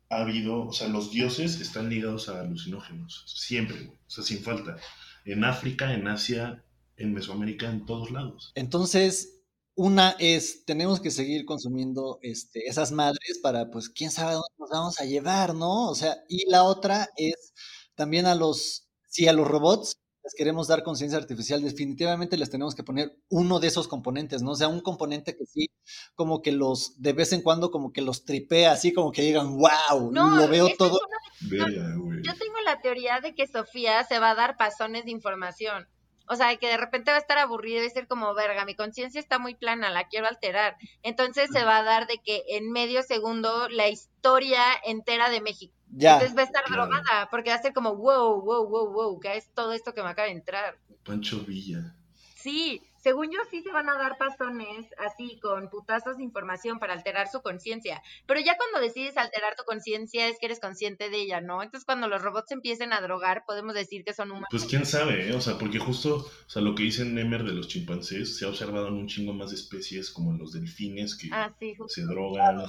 ha 0.09 0.21
habido, 0.21 0.67
o 0.67 0.73
sea, 0.73 0.87
los 0.87 1.11
dioses 1.11 1.59
están 1.59 1.89
ligados 1.89 2.29
a 2.29 2.41
alucinógenos, 2.41 3.23
siempre, 3.27 3.87
o 3.87 4.09
sea, 4.09 4.23
sin 4.23 4.39
falta. 4.39 4.77
En 5.25 5.43
África, 5.43 5.93
en 5.93 6.07
Asia, 6.07 6.63
en 6.97 7.13
Mesoamérica, 7.13 7.69
en 7.69 7.85
todos 7.85 8.11
lados. 8.11 8.51
Entonces, 8.55 9.41
una 9.75 10.11
es, 10.19 10.65
tenemos 10.65 10.99
que 10.99 11.11
seguir 11.11 11.45
consumiendo 11.45 12.19
este, 12.21 12.67
esas 12.67 12.91
madres 12.91 13.39
para, 13.41 13.71
pues, 13.71 13.89
quién 13.89 14.11
sabe 14.11 14.33
dónde 14.33 14.47
nos 14.59 14.69
vamos 14.69 14.99
a 14.99 15.05
llevar, 15.05 15.55
¿no? 15.55 15.89
O 15.89 15.95
sea, 15.95 16.17
y 16.29 16.49
la 16.49 16.63
otra 16.63 17.09
es 17.17 17.53
también 17.95 18.25
a 18.25 18.35
los, 18.35 18.87
sí, 19.07 19.27
a 19.27 19.33
los 19.33 19.47
robots, 19.47 19.97
les 20.23 20.33
queremos 20.35 20.67
dar 20.67 20.83
conciencia 20.83 21.17
artificial, 21.17 21.61
definitivamente 21.61 22.37
les 22.37 22.49
tenemos 22.49 22.75
que 22.75 22.83
poner 22.83 23.17
uno 23.29 23.59
de 23.59 23.67
esos 23.67 23.87
componentes, 23.87 24.41
¿no? 24.41 24.51
O 24.51 24.55
sea, 24.55 24.69
un 24.69 24.79
componente 24.79 25.35
que 25.35 25.45
sí, 25.45 25.69
como 26.15 26.41
que 26.41 26.51
los, 26.51 27.01
de 27.01 27.13
vez 27.13 27.33
en 27.33 27.41
cuando, 27.41 27.71
como 27.71 27.91
que 27.91 28.01
los 28.01 28.23
tripea, 28.23 28.71
así 28.71 28.93
como 28.93 29.11
que 29.11 29.21
digan, 29.21 29.57
wow, 29.57 30.11
lo 30.11 30.47
veo 30.47 30.69
todo. 30.77 30.99
yo 31.41 31.65
tengo 31.67 32.59
la 32.65 32.79
teoría 32.81 33.19
de 33.19 33.35
que 33.35 33.47
Sofía 33.47 34.03
se 34.05 34.19
va 34.19 34.31
a 34.31 34.35
dar 34.35 34.57
pasones 34.57 35.05
de 35.05 35.11
información. 35.11 35.87
O 36.27 36.35
sea, 36.35 36.55
que 36.55 36.67
de 36.67 36.77
repente 36.77 37.11
va 37.11 37.17
a 37.17 37.19
estar 37.19 37.37
aburrida 37.37 37.79
y 37.79 37.81
va 37.81 37.87
a 37.87 37.89
ser 37.89 38.07
como, 38.07 38.33
verga, 38.33 38.65
mi 38.65 38.75
conciencia 38.75 39.19
está 39.19 39.39
muy 39.39 39.55
plana, 39.55 39.89
la 39.89 40.07
quiero 40.07 40.27
alterar. 40.27 40.77
Entonces 41.01 41.49
se 41.51 41.63
va 41.65 41.77
a 41.77 41.83
dar 41.83 42.07
de 42.07 42.19
que 42.19 42.43
en 42.49 42.71
medio 42.71 43.03
segundo 43.03 43.67
la 43.69 43.89
historia 43.89 44.63
entera 44.85 45.29
de 45.29 45.41
México. 45.41 45.73
Entonces 45.91 46.35
va 46.35 46.41
a 46.41 46.45
estar 46.45 46.63
drogada, 46.69 47.29
porque 47.29 47.49
va 47.49 47.57
a 47.57 47.61
ser 47.61 47.73
como, 47.73 47.95
wow, 47.95 48.41
wow, 48.41 48.67
wow, 48.67 48.91
wow, 48.91 49.19
¿qué 49.19 49.37
es 49.37 49.49
todo 49.53 49.73
esto 49.73 49.93
que 49.93 50.01
me 50.01 50.09
acaba 50.09 50.27
de 50.27 50.33
entrar? 50.33 50.77
Pancho 51.03 51.39
Villa. 51.41 51.95
Sí, 52.35 52.81
según 53.03 53.31
yo 53.31 53.39
sí 53.51 53.61
se 53.61 53.71
van 53.71 53.89
a 53.89 53.97
dar 53.97 54.17
pasones 54.17 54.87
así 54.97 55.37
con 55.41 55.69
putazos 55.69 56.17
de 56.17 56.23
información 56.23 56.79
para 56.79 56.93
alterar 56.93 57.27
su 57.29 57.41
conciencia, 57.41 58.01
pero 58.25 58.39
ya 58.39 58.55
cuando 58.55 58.79
decides 58.79 59.17
alterar 59.17 59.55
tu 59.55 59.63
conciencia 59.65 60.29
es 60.29 60.37
que 60.39 60.45
eres 60.45 60.61
consciente 60.61 61.09
de 61.09 61.21
ella, 61.21 61.41
¿no? 61.41 61.61
Entonces 61.61 61.85
cuando 61.85 62.07
los 62.07 62.21
robots 62.21 62.51
empiecen 62.51 62.93
a 62.93 63.01
drogar 63.01 63.43
podemos 63.45 63.73
decir 63.73 64.05
que 64.05 64.13
son 64.13 64.31
humanos. 64.31 64.47
Pues 64.49 64.65
quién 64.65 64.85
sabe, 64.85 65.29
¿eh? 65.29 65.33
o 65.33 65.41
sea, 65.41 65.57
porque 65.57 65.79
justo, 65.79 66.15
o 66.15 66.49
sea, 66.49 66.61
lo 66.61 66.75
que 66.75 66.83
dice 66.83 67.03
Nemer 67.03 67.43
de 67.43 67.53
los 67.53 67.67
chimpancés 67.67 68.37
se 68.37 68.45
ha 68.45 68.49
observado 68.49 68.87
en 68.87 68.93
un 68.93 69.07
chingo 69.07 69.33
más 69.33 69.49
de 69.49 69.57
especies 69.57 70.09
como 70.09 70.31
en 70.31 70.37
los 70.37 70.53
delfines 70.53 71.15
que 71.15 71.27
ah, 71.31 71.53
se 71.87 72.03
drogan 72.03 72.63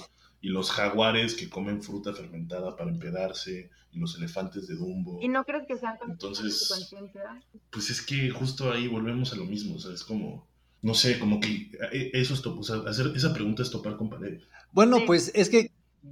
y 0.44 0.50
los 0.50 0.70
jaguares 0.70 1.34
que 1.34 1.48
comen 1.48 1.82
fruta 1.82 2.12
fermentada 2.12 2.76
para 2.76 2.90
empedarse, 2.90 3.70
y 3.92 3.98
los 3.98 4.14
elefantes 4.18 4.68
de 4.68 4.74
Dumbo. 4.74 5.18
¿Y 5.22 5.28
no 5.28 5.42
crees 5.42 5.66
que 5.66 5.78
sean 5.78 5.96
Entonces, 6.06 6.86
pues 7.70 7.88
es 7.88 8.02
que 8.02 8.28
justo 8.28 8.70
ahí 8.70 8.86
volvemos 8.86 9.32
a 9.32 9.36
lo 9.36 9.46
mismo, 9.46 9.76
o 9.76 9.78
sea, 9.78 9.94
es 9.94 10.04
como, 10.04 10.46
no 10.82 10.92
sé, 10.92 11.18
como 11.18 11.40
que 11.40 11.70
eh, 11.92 12.10
eso 12.12 12.34
es, 12.34 12.44
o 12.44 12.62
sea, 12.62 12.76
hacer 12.86 13.12
esa 13.16 13.32
pregunta 13.32 13.62
es 13.62 13.70
topar 13.70 13.96
con 13.96 14.10
pared. 14.10 14.38
Bueno, 14.70 14.98
pues 15.06 15.32
es 15.34 15.48
que 15.48 15.70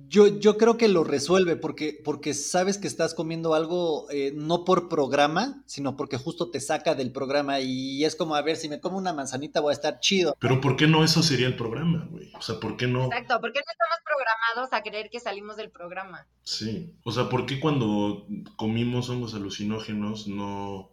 yo, 0.09 0.39
yo 0.39 0.57
creo 0.57 0.77
que 0.77 0.89
lo 0.89 1.05
resuelve 1.05 1.57
porque, 1.57 1.99
porque 2.05 2.33
sabes 2.35 2.79
que 2.79 2.87
estás 2.87 3.15
comiendo 3.15 3.55
algo 3.55 4.11
eh, 4.11 4.33
no 4.35 4.65
por 4.65 4.89
programa, 4.89 5.63
sino 5.67 5.97
porque 5.97 6.17
justo 6.17 6.51
te 6.51 6.61
saca 6.61 6.95
del 6.95 7.13
programa 7.13 7.61
y 7.61 8.05
es 8.05 8.17
como, 8.17 8.35
a 8.35 8.43
ver, 8.43 8.57
si 8.57 8.69
me 8.69 8.81
como 8.81 8.97
una 8.97 9.13
manzanita 9.13 9.61
voy 9.61 9.71
a 9.71 9.75
estar 9.75 10.01
chido. 10.01 10.37
Pero 10.39 10.61
¿por 10.61 10.77
qué 10.77 10.87
no 10.87 11.05
eso 11.05 11.23
sería 11.23 11.47
el 11.47 11.57
programa, 11.57 12.07
güey? 12.11 12.31
O 12.35 12.43
sea, 12.43 12.59
¿por 12.59 12.77
qué 12.77 12.87
no? 12.87 13.05
Exacto, 13.05 13.41
¿por 13.41 13.53
qué 13.53 13.61
no 13.61 13.73
estamos 13.73 13.99
programados 14.05 14.73
a 14.73 14.83
creer 14.83 15.11
que 15.11 15.21
salimos 15.21 15.57
del 15.57 15.71
programa? 15.71 16.27
Sí, 16.43 16.95
o 17.05 17.13
sea, 17.13 17.29
¿por 17.29 17.45
qué 17.45 17.61
cuando 17.61 18.27
comimos 18.57 19.11
hongos 19.11 19.35
alucinógenos 19.35 20.27
no... 20.27 20.91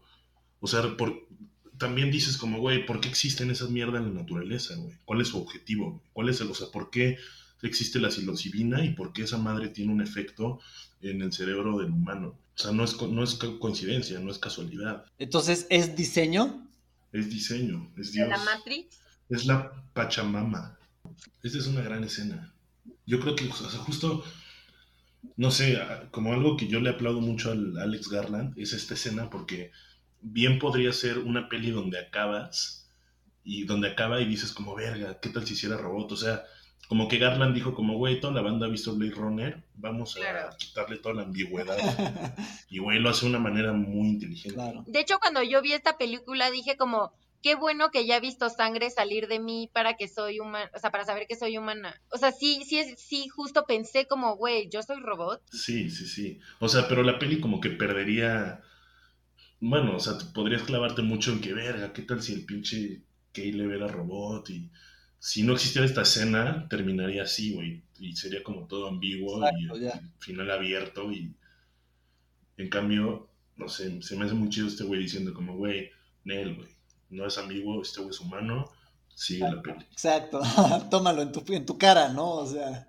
O 0.62 0.68
sea, 0.68 0.82
por... 0.98 1.26
también 1.78 2.12
dices 2.12 2.38
como, 2.38 2.60
güey, 2.60 2.86
¿por 2.86 3.00
qué 3.00 3.08
existen 3.08 3.50
esas 3.50 3.70
mierdas 3.70 4.02
en 4.02 4.14
la 4.14 4.22
naturaleza, 4.22 4.76
güey? 4.76 4.98
¿Cuál 5.06 5.22
es 5.22 5.30
su 5.30 5.42
objetivo? 5.42 6.02
¿Cuál 6.12 6.30
es 6.30 6.42
el, 6.42 6.52
o 6.52 6.54
sea, 6.56 6.68
por 6.68 6.90
qué 6.90 7.18
existe 7.62 8.00
la 8.00 8.12
psilocibina 8.12 8.84
y 8.84 8.91
por 8.91 9.13
qué 9.13 9.24
esa 9.24 9.38
madre 9.38 9.69
tiene 9.69 9.91
un 9.91 10.02
efecto 10.02 10.60
en 11.02 11.22
el 11.22 11.32
cerebro 11.32 11.78
del 11.78 11.91
humano. 11.91 12.39
O 12.56 12.62
sea, 12.62 12.72
no 12.72 12.84
es, 12.84 13.02
no 13.02 13.24
es 13.24 13.36
coincidencia, 13.36 14.19
no 14.19 14.32
es 14.32 14.38
casualidad. 14.38 15.06
Entonces, 15.17 15.65
¿es 15.69 15.95
diseño? 15.95 16.67
Es 17.12 17.30
diseño, 17.30 17.91
es 17.98 18.12
Dios. 18.12 18.30
¿La 18.30 18.38
Matrix? 18.38 19.00
Es 19.30 19.45
la 19.45 19.72
Pachamama. 19.93 20.78
Esta 21.43 21.58
es 21.58 21.67
una 21.67 21.82
gran 21.82 22.04
escena. 22.04 22.54
Yo 23.06 23.19
creo 23.19 23.36
que 23.36 23.48
o 23.48 23.54
sea, 23.54 23.80
justo, 23.80 24.24
no 25.36 25.52
sé, 25.52 25.80
como 26.12 26.34
algo 26.34 26.58
que 26.58 26.67
yo 26.67 26.80
le 26.80 26.89
aplaudo 26.89 27.22
mucho 27.22 27.52
al 27.52 27.78
Alex 27.78 28.10
Garland, 28.10 28.58
es 28.58 28.74
esta 28.74 28.93
escena 28.93 29.30
porque 29.30 29.72
bien 30.22 30.60
podría 30.60 30.91
ser 30.93 31.17
una 31.19 31.50
peli 31.50 31.72
donde 31.72 32.00
acabas 32.00 32.89
y 33.43 33.63
donde 33.63 33.89
acaba 33.89 34.22
y 34.22 34.26
dices 34.26 34.52
como, 34.52 34.76
verga, 34.76 35.19
¿qué 35.19 35.30
tal 35.30 35.48
si 35.48 35.54
hiciera 35.54 35.78
robot? 35.78 36.12
O 36.12 36.17
sea, 36.17 36.43
como 36.88 37.08
que 37.08 37.20
Garland 37.20 37.54
dijo 37.54 37.76
como, 37.76 37.98
güey, 37.98 38.20
toda 38.20 38.34
la 38.34 38.42
banda 38.42 38.65
ha 38.65 38.70
visto 38.70 38.96
Blade 38.96 39.12
Runner, 39.12 39.63
vamos 39.76 40.18
a 40.18 40.56
quitarle 40.58 40.98
toda 40.98 41.15
la 41.15 41.22
ambigüedad. 41.24 41.78
y 42.70 42.80
güey, 42.80 43.00
lo 43.00 43.10
hace 43.10 43.26
de 43.26 43.30
una 43.30 43.39
manera 43.39 43.74
muy 43.74 44.08
inteligente. 44.08 44.60
De 44.88 45.00
hecho, 45.00 45.20
cuando 45.20 45.44
yo 45.44 45.62
vi 45.62 45.74
esta 45.74 45.98
película 45.98 46.50
dije 46.50 46.78
como, 46.78 47.13
qué 47.42 47.56
bueno 47.56 47.92
que 47.92 48.06
ya 48.06 48.18
he 48.18 48.22
visto 48.22 48.50
sangre 48.50 48.89
salir 48.89 49.28
de 49.28 49.39
mí 49.39 49.70
para 49.72 49.96
que 49.98 50.08
soy 50.08 50.39
humana, 50.39 50.70
o 50.76 50.80
sea, 50.80 50.92
para 50.92 51.06
saber 51.06 51.28
que 51.28 51.36
soy 51.36 51.58
humana. 51.58 52.02
O 52.12 52.18
sea, 52.18 52.32
sí, 52.32 52.63
sí, 52.65 52.84
sí, 52.98 53.28
justo 53.28 53.65
pensé 53.68 54.08
como, 54.08 54.36
güey, 54.36 54.70
yo 54.70 54.82
soy 54.84 55.00
robot. 55.00 55.42
Sí, 55.52 55.89
sí, 55.89 56.06
sí. 56.08 56.39
O 56.60 56.68
sea, 56.68 56.88
pero 56.88 57.04
la 57.04 57.20
peli 57.20 57.39
como 57.39 57.62
que 57.62 57.70
perdería, 57.70 58.62
bueno, 59.60 59.96
o 59.96 60.00
sea, 60.00 60.13
podrías 60.34 60.63
clavarte 60.63 61.02
mucho 61.02 61.32
en 61.32 61.42
que, 61.42 61.54
verga, 61.54 61.94
¿qué 61.94 62.02
tal 62.02 62.22
si 62.22 62.34
el 62.34 62.46
pinche 62.46 63.04
Caleb 63.32 63.72
era 63.72 63.88
robot 63.88 64.50
y 64.50 64.70
si 65.19 65.43
no 65.43 65.53
existiera 65.53 65.86
esta 65.86 66.01
escena, 66.03 66.67
terminaría 66.69 67.23
así, 67.23 67.53
güey. 67.53 67.84
Y 67.99 68.15
sería 68.15 68.41
como 68.43 68.67
todo 68.67 68.88
ambiguo 68.88 69.43
Exacto, 69.43 69.77
y 69.77 69.82
ya. 69.82 70.01
final 70.19 70.49
abierto. 70.51 71.12
Y 71.12 71.36
en 72.58 72.69
cambio, 72.69 73.29
no 73.58 73.67
sé, 73.67 74.01
se 74.01 74.15
me 74.15 74.25
hace 74.25 74.34
muy 74.34 74.49
chido 74.49 74.67
este 74.67 74.84
güey 74.86 75.01
diciendo 75.01 75.34
como, 75.34 75.55
güey, 75.55 75.91
Nel, 76.23 76.55
güey, 76.55 76.69
no 77.10 77.25
es 77.25 77.38
ambiguo, 77.38 77.82
este 77.82 77.99
güey 78.01 78.12
es 78.12 78.19
humano, 78.21 78.71
sigue 79.13 79.47
la 79.49 79.62
peli. 79.62 79.86
Exacto, 79.91 80.39
tómalo 80.91 81.21
en 81.21 81.32
tu, 81.32 81.43
en 81.53 81.65
tu 81.65 81.77
cara, 81.77 82.10
¿no? 82.10 82.32
O 82.32 82.45
sea, 82.47 82.88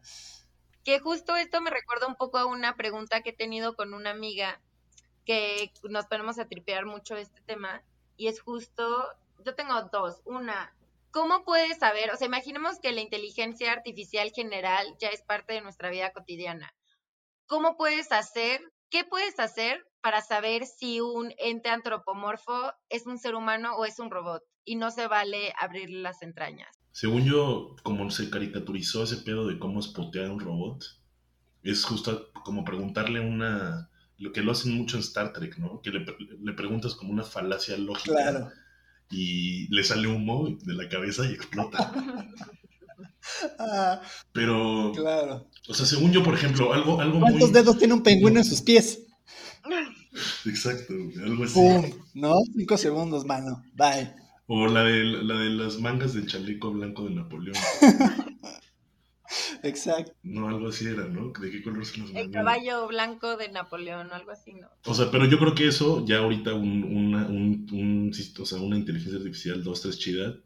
Que 0.84 0.98
justo 1.00 1.36
esto 1.36 1.60
me 1.60 1.70
recuerda 1.70 2.06
un 2.06 2.16
poco 2.16 2.38
a 2.38 2.46
una 2.46 2.76
pregunta 2.76 3.22
que 3.22 3.30
he 3.30 3.36
tenido 3.36 3.74
con 3.74 3.94
una 3.94 4.10
amiga 4.10 4.60
que 5.24 5.72
nos 5.88 6.06
ponemos 6.06 6.38
a 6.38 6.48
tripear 6.48 6.86
mucho 6.86 7.16
este 7.16 7.40
tema 7.42 7.82
y 8.16 8.28
es 8.28 8.40
justo, 8.40 9.06
yo 9.44 9.54
tengo 9.54 9.74
dos, 9.92 10.20
una, 10.24 10.74
¿cómo 11.10 11.44
puedes 11.44 11.78
saber? 11.78 12.10
O 12.12 12.16
sea, 12.16 12.26
imaginemos 12.26 12.78
que 12.80 12.92
la 12.92 13.00
inteligencia 13.00 13.72
artificial 13.72 14.30
general 14.34 14.86
ya 15.00 15.08
es 15.08 15.22
parte 15.22 15.54
de 15.54 15.60
nuestra 15.60 15.90
vida 15.90 16.12
cotidiana. 16.12 16.72
¿Cómo 17.46 17.76
puedes 17.76 18.12
hacer, 18.12 18.60
qué 18.90 19.04
puedes 19.04 19.38
hacer 19.40 19.84
para 20.00 20.22
saber 20.22 20.66
si 20.66 21.00
un 21.00 21.32
ente 21.38 21.68
antropomorfo 21.68 22.72
es 22.88 23.06
un 23.06 23.18
ser 23.18 23.34
humano 23.34 23.76
o 23.76 23.84
es 23.84 23.98
un 23.98 24.10
robot? 24.10 24.42
Y 24.64 24.76
no 24.76 24.90
se 24.90 25.08
vale 25.08 25.52
abrir 25.58 25.90
las 25.90 26.22
entrañas. 26.22 26.68
Según 26.92 27.24
yo, 27.24 27.76
como 27.82 28.10
se 28.10 28.30
caricaturizó 28.30 29.04
ese 29.04 29.18
pedo 29.18 29.46
de 29.46 29.58
cómo 29.58 29.80
espotear 29.80 30.26
a 30.26 30.32
un 30.32 30.40
robot, 30.40 30.84
es 31.62 31.84
justo 31.84 32.30
como 32.44 32.64
preguntarle 32.64 33.20
una... 33.20 33.88
Lo 34.18 34.32
que 34.32 34.42
lo 34.42 34.52
hacen 34.52 34.76
mucho 34.76 34.96
en 34.96 35.02
Star 35.02 35.32
Trek, 35.32 35.56
¿no? 35.56 35.80
Que 35.80 35.90
le, 35.90 36.04
le 36.42 36.52
preguntas 36.52 36.94
como 36.94 37.10
una 37.10 37.24
falacia 37.24 37.78
lógica 37.78 38.12
claro. 38.12 38.50
Y 39.10 39.66
le 39.74 39.82
sale 39.84 40.08
humo 40.08 40.48
de 40.62 40.74
la 40.74 40.88
cabeza 40.88 41.24
y 41.26 41.34
explota. 41.34 41.92
Ah, 43.58 44.00
Pero, 44.32 44.92
claro. 44.94 45.46
o 45.68 45.74
sea, 45.74 45.86
según 45.86 46.10
yo, 46.10 46.22
por 46.22 46.34
ejemplo, 46.34 46.72
algo, 46.72 47.00
algo 47.00 47.20
¿Cuántos 47.20 47.50
muy... 47.50 47.52
dedos 47.52 47.78
tiene 47.78 47.94
un 47.94 48.02
pingüino 48.02 48.40
en 48.40 48.44
sus 48.44 48.62
pies? 48.62 49.02
Exacto, 50.46 50.94
algo 51.24 51.44
así. 51.44 51.54
¡Pum! 51.54 51.84
¿No? 52.14 52.34
Cinco 52.56 52.76
segundos, 52.76 53.24
mano. 53.24 53.62
Bye. 53.74 54.14
O 54.46 54.66
la 54.66 54.82
de, 54.82 55.04
la 55.04 55.38
de 55.38 55.50
las 55.50 55.78
mangas 55.78 56.14
del 56.14 56.26
chaleco 56.26 56.72
blanco 56.72 57.04
de 57.04 57.10
Napoleón. 57.10 57.56
Exacto. 59.62 60.12
No, 60.22 60.48
algo 60.48 60.68
así 60.68 60.86
era, 60.86 61.06
¿no? 61.06 61.32
¿De 61.40 61.50
qué 61.50 61.62
color 61.62 61.84
son 61.84 62.06
las 62.06 62.14
El 62.14 62.30
caballo 62.30 62.86
blanco 62.88 63.36
de 63.36 63.50
Napoleón 63.50 64.10
o 64.10 64.14
algo 64.14 64.30
así, 64.30 64.54
¿no? 64.54 64.68
O 64.84 64.94
sea, 64.94 65.10
pero 65.10 65.26
yo 65.26 65.38
creo 65.38 65.54
que 65.54 65.68
eso, 65.68 66.04
ya 66.06 66.18
ahorita 66.18 66.54
un, 66.54 66.84
una, 66.84 67.26
un, 67.26 67.66
un 67.72 68.12
o 68.38 68.46
sea, 68.46 68.58
una 68.58 68.76
inteligencia 68.76 69.18
artificial 69.18 69.62
2, 69.62 69.80
3 69.82 69.98
chida, 69.98 70.36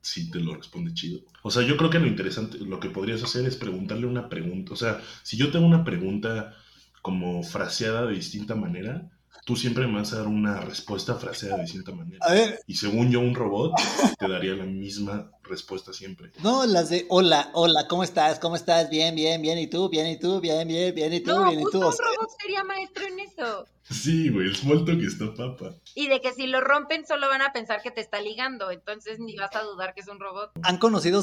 sí 0.00 0.30
te 0.30 0.40
lo 0.40 0.54
responde 0.54 0.94
chido. 0.94 1.20
O 1.42 1.50
sea, 1.50 1.62
yo 1.62 1.76
creo 1.76 1.90
que 1.90 1.98
lo 1.98 2.06
interesante, 2.06 2.58
lo 2.58 2.80
que 2.80 2.90
podrías 2.90 3.22
hacer 3.22 3.46
es 3.46 3.56
preguntarle 3.56 4.06
una 4.06 4.28
pregunta. 4.28 4.72
O 4.72 4.76
sea, 4.76 5.00
si 5.22 5.36
yo 5.36 5.50
tengo 5.50 5.66
una 5.66 5.84
pregunta 5.84 6.54
como 7.02 7.42
fraseada 7.42 8.06
de 8.06 8.14
distinta 8.14 8.54
manera, 8.54 9.10
tú 9.44 9.56
siempre 9.56 9.86
me 9.86 9.98
vas 9.98 10.12
a 10.12 10.18
dar 10.18 10.26
una 10.28 10.60
respuesta 10.60 11.14
fraseada 11.16 11.56
de 11.56 11.62
distinta 11.62 11.92
manera. 11.92 12.18
A 12.22 12.32
ver, 12.32 12.60
Y 12.66 12.74
según 12.76 13.10
yo, 13.10 13.20
un 13.20 13.34
robot 13.34 13.72
te 14.18 14.28
daría 14.28 14.54
la 14.54 14.64
misma 14.64 15.30
respuesta 15.42 15.92
siempre. 15.92 16.32
no, 16.42 16.66
las 16.66 16.88
de 16.90 17.06
hola, 17.08 17.50
hola, 17.52 17.86
¿cómo 17.88 18.02
estás? 18.02 18.38
¿Cómo 18.38 18.56
estás? 18.56 18.90
Bien, 18.90 19.14
bien, 19.14 19.40
bien. 19.42 19.58
¿Y 19.58 19.66
tú? 19.68 19.88
Bien, 19.88 20.06
¿y 20.08 20.18
tú? 20.18 20.40
Bien, 20.40 20.66
bien, 20.66 20.94
bien. 20.94 21.12
¿Y 21.12 21.20
tú? 21.20 21.30
No, 21.30 21.48
bien, 21.48 21.60
¿y 21.60 21.64
tú? 21.70 21.82
O 21.82 21.86
un 21.88 21.92
sea, 21.92 22.06
robot 22.06 22.30
sería 22.40 22.64
maestro 22.64 23.04
en 23.06 23.20
eso. 23.20 23.66
Sí, 23.88 24.30
güey, 24.30 24.48
el 24.48 24.56
small 24.56 24.84
talk 24.84 25.00
está 25.00 25.32
papa. 25.34 25.74
Y 25.94 26.08
de 26.08 26.20
que 26.20 26.32
si 26.32 26.48
lo 26.48 26.60
rompen 26.60 27.06
solo 27.06 27.28
van 27.28 27.42
a 27.42 27.52
pensar 27.52 27.82
que 27.82 27.92
te 27.92 28.00
está 28.00 28.20
ligando, 28.20 28.72
entonces 28.72 29.20
ni 29.20 29.36
vas 29.36 29.54
a 29.54 29.62
dudar 29.62 29.94
que 29.94 30.00
es 30.00 30.08
un 30.08 30.18
robot. 30.18 30.50
¿Han 30.62 30.78
conocido 30.78 31.22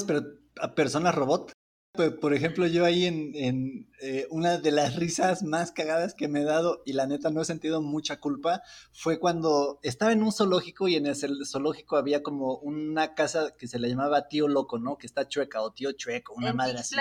personas 0.75 1.13
robot? 1.13 1.51
Por, 1.95 2.19
por 2.19 2.33
ejemplo, 2.33 2.65
yo 2.65 2.85
ahí 2.85 3.05
en, 3.05 3.35
en, 3.35 3.87
eh, 4.01 4.25
una 4.31 4.57
de 4.57 4.71
las 4.71 4.95
risas 4.95 5.43
más 5.43 5.71
cagadas 5.71 6.15
que 6.15 6.27
me 6.27 6.41
he 6.41 6.43
dado, 6.43 6.81
y 6.87 6.93
la 6.93 7.05
neta 7.05 7.29
no 7.29 7.39
he 7.39 7.45
sentido 7.45 7.83
mucha 7.83 8.19
culpa, 8.19 8.63
fue 8.91 9.19
cuando 9.19 9.79
estaba 9.83 10.11
en 10.11 10.23
un 10.23 10.31
zoológico 10.31 10.87
y 10.87 10.95
en 10.95 11.05
el 11.05 11.15
zoológico 11.45 11.95
había 11.95 12.23
como 12.23 12.55
una 12.55 13.13
casa 13.13 13.53
que 13.55 13.67
se 13.67 13.77
le 13.77 13.89
llamaba 13.89 14.27
tío 14.27 14.47
loco, 14.47 14.79
¿no? 14.79 14.97
Que 14.97 15.05
está 15.05 15.27
chueca 15.27 15.61
o 15.61 15.71
tío 15.71 15.91
chueco, 15.91 16.33
una 16.33 16.49
En 16.49 16.55
madre 16.55 16.79
así. 16.79 16.95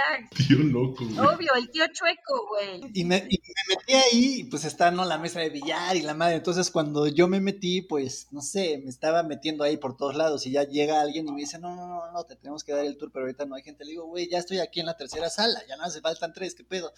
Tío 0.46 0.58
loco, 0.58 1.06
güey. 1.06 1.18
Obvio, 1.18 1.54
el 1.56 1.70
tío 1.70 1.86
chueco, 1.90 2.48
güey. 2.50 2.82
Y 2.92 3.04
me, 3.04 3.26
y 3.30 3.40
me 3.40 3.74
metí 3.74 3.94
ahí, 3.94 4.40
y 4.40 4.44
pues 4.44 4.66
está, 4.66 4.90
¿no? 4.90 5.06
La 5.06 5.16
mesa 5.16 5.40
de 5.40 5.48
billar 5.48 5.96
y 5.96 6.02
la 6.02 6.12
madre. 6.12 6.34
Entonces, 6.34 6.70
cuando 6.70 7.08
yo 7.08 7.28
me 7.28 7.40
metí, 7.40 7.80
pues, 7.80 8.28
no 8.30 8.42
sé, 8.42 8.82
me 8.84 8.90
estaba 8.90 9.22
metiendo 9.22 9.64
ahí 9.64 9.78
por 9.78 9.96
todos 9.96 10.16
lados. 10.16 10.46
Y 10.46 10.50
ya 10.50 10.64
llega 10.64 11.00
alguien 11.00 11.26
y 11.26 11.32
me 11.32 11.40
dice, 11.40 11.58
no, 11.58 11.74
no, 11.74 11.88
no, 11.88 12.12
no, 12.12 12.24
te 12.24 12.36
tenemos 12.36 12.62
que 12.62 12.72
dar 12.72 12.84
el 12.84 12.98
tour, 12.98 13.10
pero 13.10 13.24
ahorita 13.24 13.46
no 13.46 13.54
hay 13.54 13.62
gente. 13.62 13.86
Le 13.86 13.92
digo, 13.92 14.04
güey, 14.04 14.28
ya 14.28 14.36
estoy 14.36 14.58
aquí 14.58 14.81
en 14.82 14.86
la 14.86 14.96
tercera 14.96 15.30
sala, 15.30 15.62
ya 15.68 15.76
no 15.76 15.84
hace 15.84 16.00
faltan 16.00 16.32
tres, 16.32 16.54
¿qué 16.54 16.64
pedo? 16.64 16.92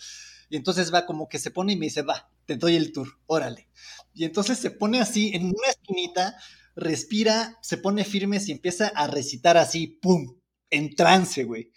Y 0.49 0.57
entonces 0.57 0.93
va 0.93 1.07
como 1.07 1.29
que 1.29 1.39
se 1.39 1.51
pone 1.51 1.73
y 1.73 1.77
me 1.77 1.87
dice, 1.87 2.03
va, 2.03 2.31
te 2.47 2.57
doy 2.57 2.77
el 2.77 2.93
tour, 2.93 3.09
órale. 3.27 3.69
Y 4.13 4.25
entonces 4.25 4.59
se 4.59 4.71
pone 4.71 5.01
así 5.01 5.31
en 5.35 5.47
una 5.47 5.69
esquinita, 5.69 6.37
respira, 6.75 7.59
se 7.63 7.79
pone 7.79 8.05
firme 8.05 8.41
y 8.45 8.53
empieza 8.53 8.89
a 8.89 9.07
recitar 9.07 9.57
así, 9.57 9.87
pum, 9.87 10.39
en 10.71 10.95
trance, 10.95 11.45
güey. 11.45 11.73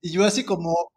Y 0.00 0.12
yo 0.12 0.24
así 0.24 0.44
como, 0.44 0.90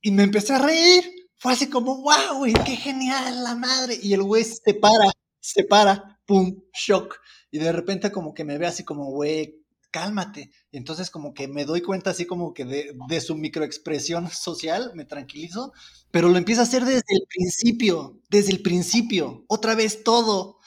y 0.00 0.10
me 0.10 0.22
empecé 0.22 0.54
a 0.54 0.58
reír. 0.58 1.04
Fue 1.36 1.54
así 1.54 1.70
como, 1.70 2.02
wow, 2.02 2.38
güey, 2.38 2.52
qué 2.66 2.76
genial 2.76 3.42
la 3.42 3.54
madre. 3.54 3.98
Y 4.02 4.12
el 4.12 4.22
güey 4.22 4.44
se 4.44 4.74
para, 4.74 5.10
se 5.40 5.64
para, 5.64 6.20
pum, 6.26 6.62
shock. 6.74 7.18
Y 7.50 7.58
de 7.58 7.72
repente 7.72 8.12
como 8.12 8.34
que 8.34 8.44
me 8.44 8.58
ve 8.58 8.66
así 8.66 8.84
como, 8.84 9.06
güey, 9.10 9.64
cálmate. 9.90 10.50
Y 10.70 10.76
entonces 10.76 11.10
como 11.10 11.34
que 11.34 11.48
me 11.48 11.64
doy 11.64 11.82
cuenta 11.82 12.10
así 12.10 12.26
como 12.26 12.54
que 12.54 12.64
de, 12.64 12.96
de 13.08 13.20
su 13.20 13.34
microexpresión 13.36 14.28
social, 14.30 14.92
me 14.94 15.04
tranquilizo, 15.04 15.72
pero 16.10 16.28
lo 16.28 16.36
empieza 16.36 16.62
a 16.62 16.64
hacer 16.64 16.84
desde 16.84 17.02
el 17.08 17.26
principio, 17.28 18.20
desde 18.28 18.52
el 18.52 18.62
principio, 18.62 19.44
otra 19.48 19.74
vez 19.74 20.02
todo. 20.02 20.58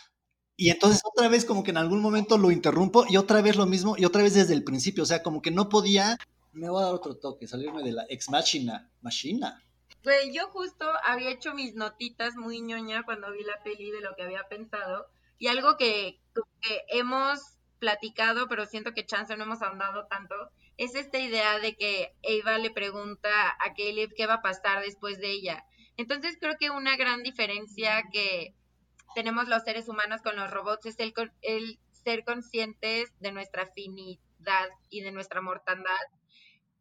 Y 0.56 0.70
entonces 0.70 1.02
otra 1.04 1.28
vez 1.30 1.46
como 1.46 1.64
que 1.64 1.72
en 1.72 1.78
algún 1.78 2.02
momento 2.02 2.38
lo 2.38 2.52
interrumpo 2.52 3.06
y 3.10 3.18
otra 3.18 3.42
vez 3.42 3.56
lo 3.56 3.66
mismo 3.66 3.96
y 3.98 4.06
otra 4.06 4.22
vez 4.22 4.36
desde 4.36 4.54
el 4.54 4.64
principio, 4.64 5.04
o 5.04 5.06
sea, 5.06 5.24
como 5.24 5.42
que 5.42 5.50
no 5.50 5.68
podía, 5.68 6.18
me 6.52 6.70
voy 6.70 6.82
a 6.82 6.86
dar 6.86 6.94
otro 6.94 7.18
toque, 7.18 7.48
salirme 7.48 7.82
de 7.82 7.92
la 7.92 8.06
ex 8.10 8.30
machina, 8.30 8.92
machina. 9.02 9.64
Güey, 10.04 10.34
yo 10.34 10.50
justo 10.50 10.86
había 11.06 11.32
hecho 11.32 11.54
mis 11.54 11.76
notitas 11.76 12.36
muy 12.36 12.62
ñoña 12.62 13.04
cuando 13.04 13.32
vi 13.32 13.44
la 13.44 13.64
peli 13.64 13.90
de 13.90 14.02
lo 14.02 14.16
que 14.16 14.24
había 14.24 14.48
pensado. 14.50 15.08
Y 15.40 15.48
algo 15.48 15.78
que 15.78 16.22
hemos 16.90 17.40
platicado, 17.84 18.48
pero 18.48 18.66
siento 18.66 18.94
que 18.94 19.06
chance 19.06 19.36
no 19.36 19.44
hemos 19.44 19.62
ahondado 19.62 20.08
tanto, 20.08 20.36
es 20.78 20.96
esta 20.96 21.20
idea 21.20 21.60
de 21.60 21.76
que 21.76 22.14
Eva 22.22 22.58
le 22.58 22.72
pregunta 22.72 23.30
a 23.60 23.74
Caleb 23.74 24.14
qué 24.16 24.26
va 24.26 24.36
a 24.36 24.42
pasar 24.42 24.82
después 24.82 25.20
de 25.20 25.32
ella. 25.32 25.66
Entonces 25.98 26.38
creo 26.40 26.56
que 26.58 26.70
una 26.70 26.96
gran 26.96 27.24
diferencia 27.24 28.04
que 28.10 28.54
tenemos 29.16 29.50
los 29.50 29.64
seres 29.64 29.90
humanos 29.90 30.22
con 30.22 30.38
los 30.38 30.50
robots 30.50 30.86
es 30.86 30.98
el, 31.00 31.14
el 31.42 31.78
ser 31.92 32.24
conscientes 32.24 33.12
de 33.20 33.34
nuestra 33.34 33.68
finidad 33.76 34.70
y 34.90 35.02
de 35.02 35.12
nuestra 35.12 35.42
mortandad. 35.42 36.06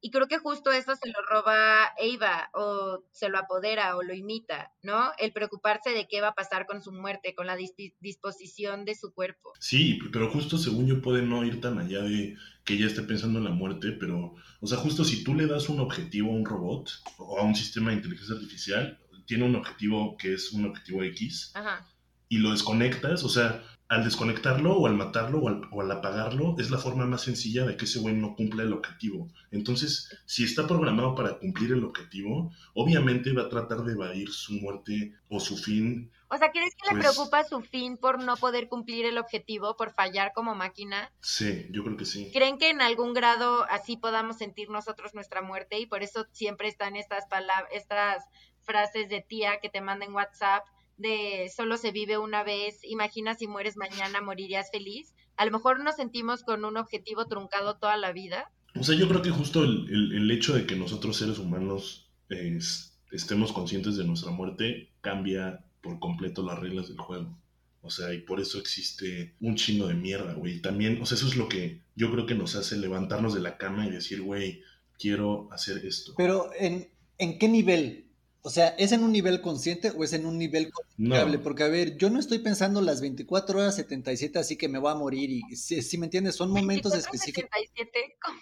Y 0.05 0.11
creo 0.11 0.27
que 0.27 0.39
justo 0.39 0.73
eso 0.73 0.97
se 0.97 1.09
lo 1.09 1.23
roba 1.31 1.93
Eva 1.97 2.51
o 2.55 3.05
se 3.13 3.29
lo 3.29 3.39
apodera 3.39 3.97
o 3.97 4.03
lo 4.03 4.13
imita, 4.13 4.73
¿no? 4.83 5.13
El 5.17 5.33
preocuparse 5.33 5.91
de 5.91 6.09
qué 6.09 6.21
va 6.21 6.29
a 6.29 6.35
pasar 6.35 6.67
con 6.67 6.83
su 6.83 6.91
muerte, 6.91 7.37
con 7.37 7.47
la 7.47 7.57
dis- 7.57 7.95
disposición 8.01 8.85
de 8.85 8.97
su 8.97 9.15
cuerpo. 9.15 9.53
Sí, 9.61 10.01
pero 10.13 10.29
justo 10.29 10.59
según 10.59 10.89
yo 10.89 11.01
puede 11.01 11.23
no 11.23 11.45
ir 11.45 11.61
tan 11.61 11.79
allá 11.79 12.03
de 12.03 12.37
que 12.65 12.75
ella 12.75 12.87
esté 12.89 13.03
pensando 13.03 13.39
en 13.39 13.45
la 13.45 13.51
muerte, 13.53 13.93
pero, 13.93 14.35
o 14.61 14.67
sea, 14.67 14.79
justo 14.79 15.05
si 15.05 15.23
tú 15.23 15.35
le 15.37 15.47
das 15.47 15.69
un 15.69 15.79
objetivo 15.79 16.31
a 16.33 16.35
un 16.35 16.45
robot 16.45 16.91
o 17.19 17.39
a 17.39 17.45
un 17.45 17.55
sistema 17.55 17.91
de 17.91 17.99
inteligencia 17.99 18.35
artificial, 18.35 18.99
tiene 19.27 19.45
un 19.45 19.55
objetivo 19.55 20.17
que 20.17 20.35
es 20.35 20.53
un 20.53 20.67
objetivo 20.67 21.05
X, 21.05 21.53
Ajá. 21.55 21.87
y 22.29 22.39
lo 22.39 22.51
desconectas, 22.51 23.23
o 23.23 23.29
sea, 23.29 23.63
al 23.93 24.05
desconectarlo 24.05 24.73
o 24.75 24.87
al 24.87 24.95
matarlo 24.95 25.39
o 25.41 25.49
al, 25.49 25.69
o 25.71 25.83
al 25.83 25.91
apagarlo, 25.91 26.55
es 26.59 26.71
la 26.71 26.79
forma 26.79 27.05
más 27.05 27.21
sencilla 27.21 27.67
de 27.67 27.77
que 27.77 27.85
ese 27.85 27.99
güey 28.01 28.15
no 28.15 28.35
cumpla 28.35 28.63
el 28.63 28.73
objetivo. 28.73 29.29
Entonces, 29.51 30.09
si 30.25 30.45
está 30.45 30.67
programado 30.67 31.15
para 31.15 31.39
cumplir 31.39 31.73
el 31.73 31.85
objetivo, 31.85 32.51
obviamente 32.73 33.35
va 33.35 33.43
a 33.43 33.49
tratar 33.51 33.83
de 33.85 33.93
evadir 33.93 34.31
su 34.31 34.55
muerte 34.55 35.13
o 35.29 35.39
su 35.41 35.59
fin. 35.59 36.11
O 36.29 36.39
sea, 36.39 36.51
¿crees 36.51 36.75
que 36.75 36.89
le 36.95 37.01
Pues- 37.03 37.13
preocupa 37.15 37.45
su 37.45 37.61
fin 37.61 37.99
por 37.99 38.23
no 38.25 38.37
poder 38.39 38.69
cumplir 38.69 39.05
el 39.05 39.19
objetivo, 39.19 39.77
por 39.77 39.93
fallar 39.93 40.33
como 40.35 40.55
máquina? 40.55 41.13
Sí, 41.21 41.67
yo 41.71 41.85
creo 41.85 41.99
que 41.99 42.07
sí. 42.07 42.31
¿Creen 42.33 42.57
que 42.57 42.71
en 42.71 42.81
algún 42.81 43.13
grado 43.13 43.65
así 43.69 43.99
podamos 43.99 44.39
sentir 44.39 44.71
nosotros 44.71 45.13
nuestra 45.13 45.43
muerte? 45.43 45.79
Y 45.79 45.85
por 45.85 46.03
eso 46.03 46.27
siempre 46.33 46.69
están 46.69 46.97
estas 46.97 47.27
palabras, 47.27 47.69
estas 47.73 48.25
frases 48.63 49.11
de 49.11 49.21
tía 49.21 49.59
que 49.61 49.69
te 49.69 49.83
mandan 49.83 50.15
WhatsApp 50.15 50.65
de 50.97 51.51
solo 51.55 51.77
se 51.77 51.91
vive 51.93 52.19
una 52.19 52.45
vez, 52.45 52.79
imagina 52.85 53.35
si 53.35 53.47
mueres 53.47 53.77
mañana, 53.77 54.21
morirías 54.21 54.71
feliz. 54.71 55.15
A 55.37 55.45
lo 55.45 55.51
mejor 55.51 55.83
nos 55.83 55.97
sentimos 55.97 56.43
con 56.45 56.65
un 56.65 56.77
objetivo 56.77 57.27
truncado 57.27 57.77
toda 57.79 57.97
la 57.97 58.13
vida. 58.13 58.51
O 58.79 58.85
sea, 58.85 58.97
yo 58.97 59.09
creo 59.09 59.23
que 59.23 59.31
justo 59.31 59.65
el, 59.65 59.87
el- 59.91 60.13
el 60.13 60.31
hecho 60.31 60.55
de 60.55 60.67
que 60.67 60.77
nosotros 60.77 61.17
seres 61.17 61.39
humanos 61.39 62.11
es- 62.29 62.99
estemos 63.11 63.53
conscientes 63.53 63.97
de 63.97 64.05
nuestra 64.05 64.31
muerte 64.31 64.91
cambia 65.01 65.65
por 65.83 65.99
completo 65.99 66.43
las 66.43 66.59
reglas 66.59 66.89
del 66.89 66.99
juego. 66.99 67.37
O 67.81 67.91
sea, 67.91 68.15
y 68.15 68.19
por 68.21 68.41
eso 68.41 68.59
existe 68.59 69.35
un 69.41 69.57
chingo 69.57 69.89
de 69.89 69.95
mierda, 69.95 70.35
güey. 70.35 70.61
También, 70.61 71.03
o 71.03 71.07
sea, 71.07 71.17
eso 71.17 71.27
es 71.27 71.37
lo 71.37 71.49
que 71.49 71.83
yo 71.97 72.13
creo 72.13 72.27
que 72.27 72.35
nos 72.37 72.55
hace 72.55 72.77
levantarnos 72.77 73.35
de 73.35 73.41
la 73.41 73.59
cama 73.59 73.87
y 73.87 73.91
decir, 73.91 74.23
güey, 74.23 74.63
quiero 74.99 75.49
hacer 75.53 75.85
esto. 75.85 76.15
Pero 76.17 76.51
¿en, 76.57 76.89
¿en 77.19 77.39
qué 77.41 77.49
nivel? 77.49 78.07
O 78.45 78.51
sea, 78.51 78.69
¿es 78.71 78.91
en 78.91 79.05
un 79.05 79.13
nivel 79.13 79.41
consciente 79.41 79.93
o 79.97 80.03
es 80.03 80.13
en 80.13 80.27
un 80.27 80.37
nivel 80.37 80.71
codificable? 80.73 81.37
No. 81.37 81.43
Porque, 81.43 81.63
a 81.63 81.69
ver, 81.69 81.97
yo 81.97 82.11
no 82.11 82.19
estoy 82.19 82.41
pensando 82.41 82.81
las 82.81 83.01
24 83.01 83.61
horas 83.61 83.77
77, 83.77 84.39
así 84.39 84.57
que 84.57 84.69
me 84.69 84.81
voy 84.81 84.91
a 84.91 84.97
morir. 84.97 85.31
Y 85.31 85.57
si, 85.57 85.81
si 85.81 85.97
me 85.97 86.07
entiendes, 86.07 86.35
son 86.35 86.51
momentos 86.51 86.93
24, 86.93 86.99
específicos. 86.99 87.51
77, 87.65 88.17
¿cómo? 88.21 88.41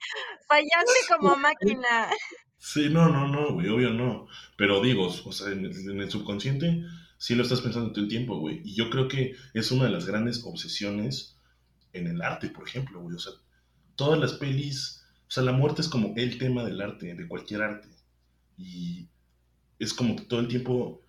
Fallaste 0.47 0.99
como 1.17 1.35
máquina. 1.37 2.09
Sí, 2.57 2.89
no, 2.89 3.07
no, 3.07 3.27
no, 3.27 3.53
güey, 3.53 3.69
obvio 3.69 3.91
no. 3.91 4.27
Pero 4.57 4.81
digo, 4.81 5.07
o 5.07 5.31
sea, 5.31 5.53
en, 5.53 5.65
en 5.65 6.01
el 6.01 6.11
subconsciente 6.11 6.83
sí 7.17 7.33
lo 7.35 7.43
estás 7.43 7.61
pensando 7.61 7.91
todo 7.91 8.03
el 8.03 8.09
tiempo, 8.09 8.39
güey. 8.39 8.61
Y 8.65 8.75
yo 8.75 8.89
creo 8.89 9.07
que 9.07 9.35
es 9.53 9.71
una 9.71 9.85
de 9.85 9.91
las 9.91 10.05
grandes 10.05 10.43
obsesiones 10.43 11.37
en 11.93 12.07
el 12.07 12.21
arte, 12.21 12.49
por 12.49 12.67
ejemplo, 12.67 13.01
güey. 13.01 13.15
O 13.15 13.19
sea, 13.19 13.33
todas 13.95 14.19
las 14.19 14.33
pelis, 14.33 15.05
o 15.27 15.31
sea, 15.31 15.43
la 15.43 15.51
muerte 15.53 15.81
es 15.81 15.87
como 15.87 16.13
el 16.17 16.37
tema 16.37 16.65
del 16.65 16.81
arte, 16.81 17.13
de 17.13 17.27
cualquier 17.27 17.61
arte. 17.61 17.87
Y 18.57 19.07
es 19.79 19.93
como 19.93 20.15
que 20.15 20.23
todo 20.23 20.39
el 20.39 20.47
tiempo, 20.47 21.01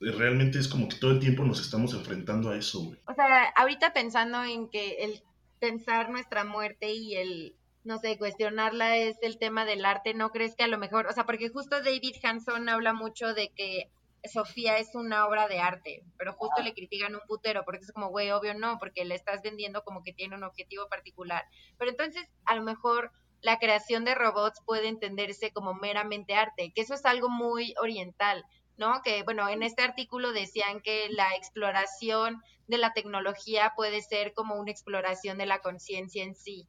realmente 0.00 0.58
es 0.58 0.68
como 0.68 0.88
que 0.88 0.96
todo 0.96 1.12
el 1.12 1.20
tiempo 1.20 1.44
nos 1.44 1.60
estamos 1.60 1.94
enfrentando 1.94 2.50
a 2.50 2.56
eso, 2.56 2.80
güey. 2.80 2.98
O 3.06 3.14
sea, 3.14 3.48
ahorita 3.56 3.92
pensando 3.92 4.44
en 4.44 4.68
que 4.68 4.96
el 5.00 5.22
pensar 5.58 6.10
nuestra 6.10 6.44
muerte 6.44 6.92
y 6.92 7.16
el, 7.16 7.56
no 7.84 7.98
sé, 7.98 8.18
cuestionarla 8.18 8.96
es 8.96 9.16
el 9.22 9.38
tema 9.38 9.64
del 9.64 9.84
arte, 9.84 10.14
¿no 10.14 10.30
crees 10.30 10.54
que 10.54 10.64
a 10.64 10.68
lo 10.68 10.78
mejor, 10.78 11.06
o 11.06 11.12
sea, 11.12 11.24
porque 11.24 11.48
justo 11.48 11.82
David 11.82 12.16
Hanson 12.22 12.68
habla 12.68 12.92
mucho 12.92 13.34
de 13.34 13.50
que 13.54 13.90
Sofía 14.24 14.78
es 14.78 14.94
una 14.94 15.26
obra 15.26 15.48
de 15.48 15.60
arte, 15.60 16.02
pero 16.16 16.32
justo 16.32 16.62
le 16.62 16.74
critican 16.74 17.14
un 17.14 17.20
putero, 17.26 17.64
porque 17.64 17.84
es 17.84 17.92
como, 17.92 18.08
güey, 18.08 18.30
obvio 18.30 18.54
no, 18.54 18.78
porque 18.78 19.04
le 19.04 19.14
estás 19.14 19.42
vendiendo 19.42 19.82
como 19.84 20.02
que 20.02 20.12
tiene 20.12 20.36
un 20.36 20.44
objetivo 20.44 20.88
particular. 20.88 21.44
Pero 21.78 21.90
entonces, 21.90 22.28
a 22.44 22.56
lo 22.56 22.62
mejor 22.62 23.12
la 23.42 23.58
creación 23.58 24.04
de 24.04 24.14
robots 24.14 24.60
puede 24.64 24.88
entenderse 24.88 25.52
como 25.52 25.74
meramente 25.74 26.34
arte, 26.34 26.72
que 26.74 26.82
eso 26.82 26.94
es 26.94 27.04
algo 27.04 27.28
muy 27.28 27.74
oriental, 27.80 28.44
¿no? 28.76 29.02
Que, 29.02 29.22
bueno, 29.22 29.48
en 29.48 29.62
este 29.62 29.82
artículo 29.82 30.32
decían 30.32 30.80
que 30.80 31.08
la 31.10 31.34
exploración 31.36 32.42
de 32.66 32.78
la 32.78 32.92
tecnología 32.92 33.72
puede 33.76 34.02
ser 34.02 34.34
como 34.34 34.56
una 34.56 34.70
exploración 34.70 35.38
de 35.38 35.46
la 35.46 35.60
conciencia 35.60 36.22
en 36.22 36.34
sí. 36.34 36.68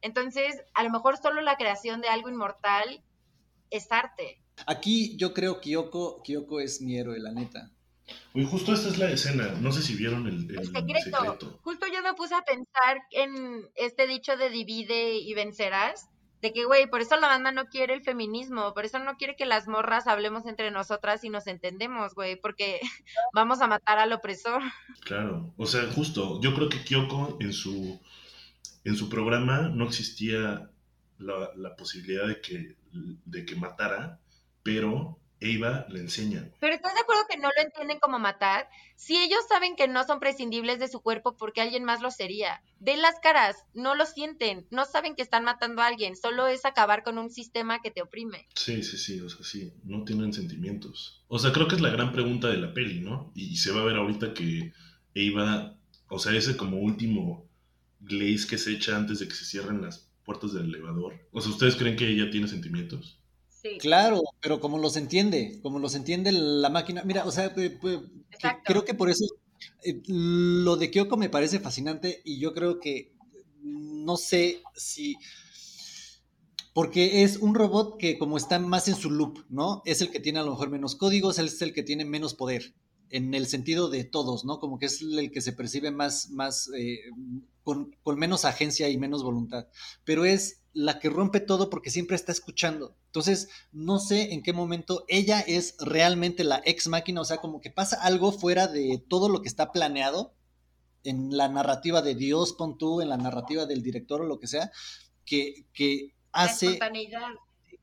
Entonces, 0.00 0.62
a 0.74 0.84
lo 0.84 0.90
mejor 0.90 1.16
solo 1.16 1.40
la 1.40 1.56
creación 1.56 2.00
de 2.00 2.08
algo 2.08 2.28
inmortal 2.28 3.02
es 3.70 3.90
arte. 3.90 4.40
Aquí 4.66 5.16
yo 5.16 5.34
creo 5.34 5.60
que 5.60 5.70
Kyoko, 5.70 6.22
Kyoko 6.22 6.60
es 6.60 6.80
mi 6.80 6.96
héroe, 6.96 7.18
la 7.18 7.32
neta. 7.32 7.70
Güey, 8.34 8.46
justo 8.46 8.72
esta 8.72 8.88
es 8.88 8.98
la 8.98 9.10
escena, 9.10 9.48
no 9.60 9.72
sé 9.72 9.82
si 9.82 9.94
vieron 9.94 10.26
el, 10.26 10.50
el 10.50 10.58
El 10.58 10.66
secreto. 10.66 11.18
secreto. 11.18 11.58
Justo 11.62 11.86
yo 11.86 12.02
me 12.02 12.14
puse 12.14 12.34
a 12.34 12.42
pensar 12.42 13.02
en 13.10 13.66
este 13.74 14.06
dicho 14.06 14.36
de 14.36 14.50
divide 14.50 15.16
y 15.16 15.34
vencerás, 15.34 16.08
de 16.40 16.52
que, 16.52 16.64
güey, 16.64 16.88
por 16.88 17.00
eso 17.00 17.16
la 17.16 17.26
banda 17.26 17.50
no 17.50 17.66
quiere 17.66 17.94
el 17.94 18.02
feminismo, 18.02 18.72
por 18.72 18.84
eso 18.84 18.98
no 19.00 19.16
quiere 19.16 19.34
que 19.34 19.44
las 19.44 19.66
morras 19.66 20.06
hablemos 20.06 20.46
entre 20.46 20.70
nosotras 20.70 21.24
y 21.24 21.30
nos 21.30 21.46
entendemos, 21.48 22.14
güey, 22.14 22.36
porque 22.36 22.80
vamos 23.34 23.60
a 23.60 23.66
matar 23.66 23.98
al 23.98 24.12
opresor. 24.12 24.62
Claro, 25.00 25.52
o 25.56 25.66
sea, 25.66 25.82
justo, 25.92 26.40
yo 26.40 26.54
creo 26.54 26.68
que 26.68 26.84
Kyoko 26.84 27.38
en 27.40 27.52
su, 27.52 28.00
en 28.84 28.96
su 28.96 29.08
programa 29.08 29.62
no 29.68 29.84
existía 29.86 30.70
la, 31.18 31.50
la 31.56 31.74
posibilidad 31.74 32.28
de 32.28 32.40
que, 32.40 32.76
de 32.92 33.44
que 33.44 33.56
matara, 33.56 34.20
pero 34.62 35.18
Eva 35.40 35.86
le 35.88 36.00
enseña. 36.00 36.48
Pero 36.60 36.74
¿estás 36.74 36.94
de 36.94 37.00
acuerdo 37.00 37.22
que 37.28 37.38
no 37.38 37.48
lo 37.48 37.62
entienden 37.62 38.00
como 38.00 38.18
matar? 38.18 38.68
Si 38.96 39.16
ellos 39.16 39.40
saben 39.48 39.76
que 39.76 39.86
no 39.86 40.04
son 40.04 40.20
prescindibles 40.20 40.78
de 40.78 40.88
su 40.88 41.00
cuerpo 41.00 41.36
porque 41.36 41.60
alguien 41.60 41.84
más 41.84 42.00
lo 42.00 42.10
sería. 42.10 42.62
Ven 42.80 43.02
las 43.02 43.20
caras, 43.20 43.56
no 43.74 43.94
lo 43.94 44.06
sienten, 44.06 44.66
no 44.70 44.84
saben 44.84 45.14
que 45.14 45.22
están 45.22 45.44
matando 45.44 45.82
a 45.82 45.86
alguien, 45.86 46.16
solo 46.16 46.46
es 46.46 46.64
acabar 46.64 47.04
con 47.04 47.18
un 47.18 47.30
sistema 47.30 47.80
que 47.80 47.90
te 47.90 48.02
oprime. 48.02 48.48
Sí, 48.54 48.82
sí, 48.82 48.96
sí, 48.96 49.20
o 49.20 49.28
sea, 49.28 49.44
sí, 49.44 49.72
no 49.84 50.04
tienen 50.04 50.32
sentimientos. 50.32 51.24
O 51.28 51.38
sea, 51.38 51.52
creo 51.52 51.68
que 51.68 51.76
es 51.76 51.80
la 51.80 51.90
gran 51.90 52.12
pregunta 52.12 52.48
de 52.48 52.58
la 52.58 52.74
peli, 52.74 53.00
¿no? 53.00 53.32
Y, 53.34 53.56
se 53.56 53.72
va 53.72 53.80
a 53.80 53.84
ver 53.84 53.96
ahorita 53.96 54.34
que 54.34 54.72
Eva, 55.14 55.76
o 56.08 56.18
sea, 56.18 56.34
ese 56.34 56.56
como 56.56 56.78
último 56.78 57.48
glaze 58.00 58.46
que 58.48 58.58
se 58.58 58.72
echa 58.72 58.96
antes 58.96 59.18
de 59.18 59.28
que 59.28 59.34
se 59.34 59.44
cierren 59.44 59.82
las 59.82 60.08
puertas 60.24 60.52
del 60.52 60.66
elevador. 60.66 61.14
O 61.32 61.40
sea, 61.40 61.50
¿ustedes 61.50 61.76
creen 61.76 61.96
que 61.96 62.08
ella 62.08 62.30
tiene 62.30 62.48
sentimientos? 62.48 63.17
Sí. 63.62 63.78
Claro, 63.78 64.22
pero 64.40 64.60
como 64.60 64.78
los 64.78 64.96
entiende, 64.96 65.58
como 65.62 65.78
los 65.78 65.94
entiende 65.94 66.30
la 66.32 66.68
máquina. 66.70 67.02
Mira, 67.04 67.24
o 67.26 67.30
sea, 67.32 67.52
que- 67.54 67.78
creo 68.64 68.84
que 68.84 68.94
por 68.94 69.10
eso 69.10 69.24
eh, 69.84 70.00
lo 70.06 70.76
de 70.76 70.90
Kyoko 70.90 71.16
me 71.16 71.28
parece 71.28 71.58
fascinante 71.58 72.22
y 72.24 72.38
yo 72.38 72.54
creo 72.54 72.78
que 72.78 73.12
no 73.62 74.16
sé 74.16 74.62
si 74.76 75.16
porque 76.72 77.24
es 77.24 77.38
un 77.38 77.54
robot 77.54 77.98
que 77.98 78.18
como 78.18 78.36
está 78.36 78.58
más 78.58 78.88
en 78.88 78.94
su 78.94 79.10
loop, 79.10 79.44
¿no? 79.48 79.82
Es 79.84 80.00
el 80.00 80.10
que 80.10 80.20
tiene 80.20 80.38
a 80.38 80.42
lo 80.44 80.52
mejor 80.52 80.70
menos 80.70 80.94
códigos, 80.94 81.38
es 81.38 81.60
el 81.62 81.72
que 81.72 81.82
tiene 81.82 82.04
menos 82.04 82.34
poder 82.34 82.74
en 83.10 83.34
el 83.34 83.46
sentido 83.46 83.88
de 83.88 84.04
todos, 84.04 84.44
¿no? 84.44 84.60
Como 84.60 84.78
que 84.78 84.86
es 84.86 85.00
el 85.02 85.30
que 85.32 85.40
se 85.40 85.52
percibe 85.52 85.90
más, 85.90 86.30
más 86.30 86.70
eh, 86.78 86.98
con, 87.68 87.94
con 88.02 88.18
menos 88.18 88.46
agencia 88.46 88.88
y 88.88 88.96
menos 88.96 89.22
voluntad, 89.22 89.66
pero 90.02 90.24
es 90.24 90.62
la 90.72 90.98
que 90.98 91.10
rompe 91.10 91.38
todo 91.38 91.68
porque 91.68 91.90
siempre 91.90 92.16
está 92.16 92.32
escuchando. 92.32 92.96
Entonces, 93.08 93.50
no 93.72 93.98
sé 93.98 94.32
en 94.32 94.42
qué 94.42 94.54
momento 94.54 95.04
ella 95.06 95.40
es 95.40 95.76
realmente 95.78 96.44
la 96.44 96.62
ex 96.64 96.88
máquina, 96.88 97.20
o 97.20 97.26
sea, 97.26 97.36
como 97.36 97.60
que 97.60 97.70
pasa 97.70 98.00
algo 98.00 98.32
fuera 98.32 98.68
de 98.68 99.04
todo 99.06 99.28
lo 99.28 99.42
que 99.42 99.48
está 99.48 99.70
planeado 99.70 100.32
en 101.04 101.36
la 101.36 101.50
narrativa 101.50 102.00
de 102.00 102.14
Dios, 102.14 102.54
pon 102.54 102.78
tú, 102.78 103.02
en 103.02 103.10
la 103.10 103.18
narrativa 103.18 103.66
del 103.66 103.82
director 103.82 104.22
o 104.22 104.24
lo 104.24 104.38
que 104.38 104.46
sea, 104.46 104.72
que, 105.26 105.66
que 105.74 106.14
La 106.32 106.44
hace... 106.44 106.68
espontaneidad. 106.68 107.34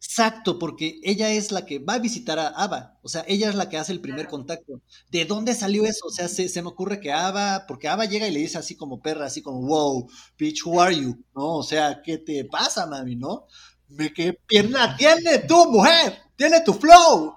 Exacto, 0.07 0.59
porque 0.59 0.99
ella 1.03 1.31
es 1.31 1.51
la 1.51 1.65
que 1.65 1.79
va 1.79 1.95
a 1.95 1.99
visitar 1.99 2.37
a 2.39 2.47
Ava, 2.49 2.99
o 3.01 3.09
sea, 3.09 3.25
ella 3.27 3.49
es 3.49 3.55
la 3.55 3.69
que 3.69 3.77
hace 3.77 3.91
el 3.91 4.01
primer 4.01 4.27
contacto. 4.27 4.81
¿De 5.09 5.25
dónde 5.25 5.53
salió 5.55 5.83
eso? 5.85 6.05
O 6.07 6.11
sea, 6.11 6.27
se, 6.29 6.47
se 6.47 6.61
me 6.61 6.67
ocurre 6.69 6.99
que 6.99 7.11
Ava, 7.11 7.65
porque 7.67 7.87
Ava 7.87 8.05
llega 8.05 8.27
y 8.27 8.31
le 8.31 8.39
dice 8.39 8.57
así 8.57 8.75
como 8.75 9.01
perra, 9.01 9.25
así 9.25 9.41
como, 9.41 9.61
wow, 9.67 10.07
bitch, 10.37 10.63
who 10.65 10.79
are 10.81 10.95
you? 10.95 11.17
¿No? 11.35 11.57
O 11.57 11.63
sea, 11.63 12.01
¿qué 12.03 12.17
te 12.19 12.45
pasa, 12.45 12.85
mami? 12.85 13.15
¿No? 13.15 13.47
¿Me 13.87 14.13
qué 14.13 14.33
pierna 14.47 14.95
tiene 14.95 15.39
tu 15.39 15.71
mujer? 15.71 16.17
Tiene 16.35 16.61
tu 16.61 16.73
flow. 16.73 17.35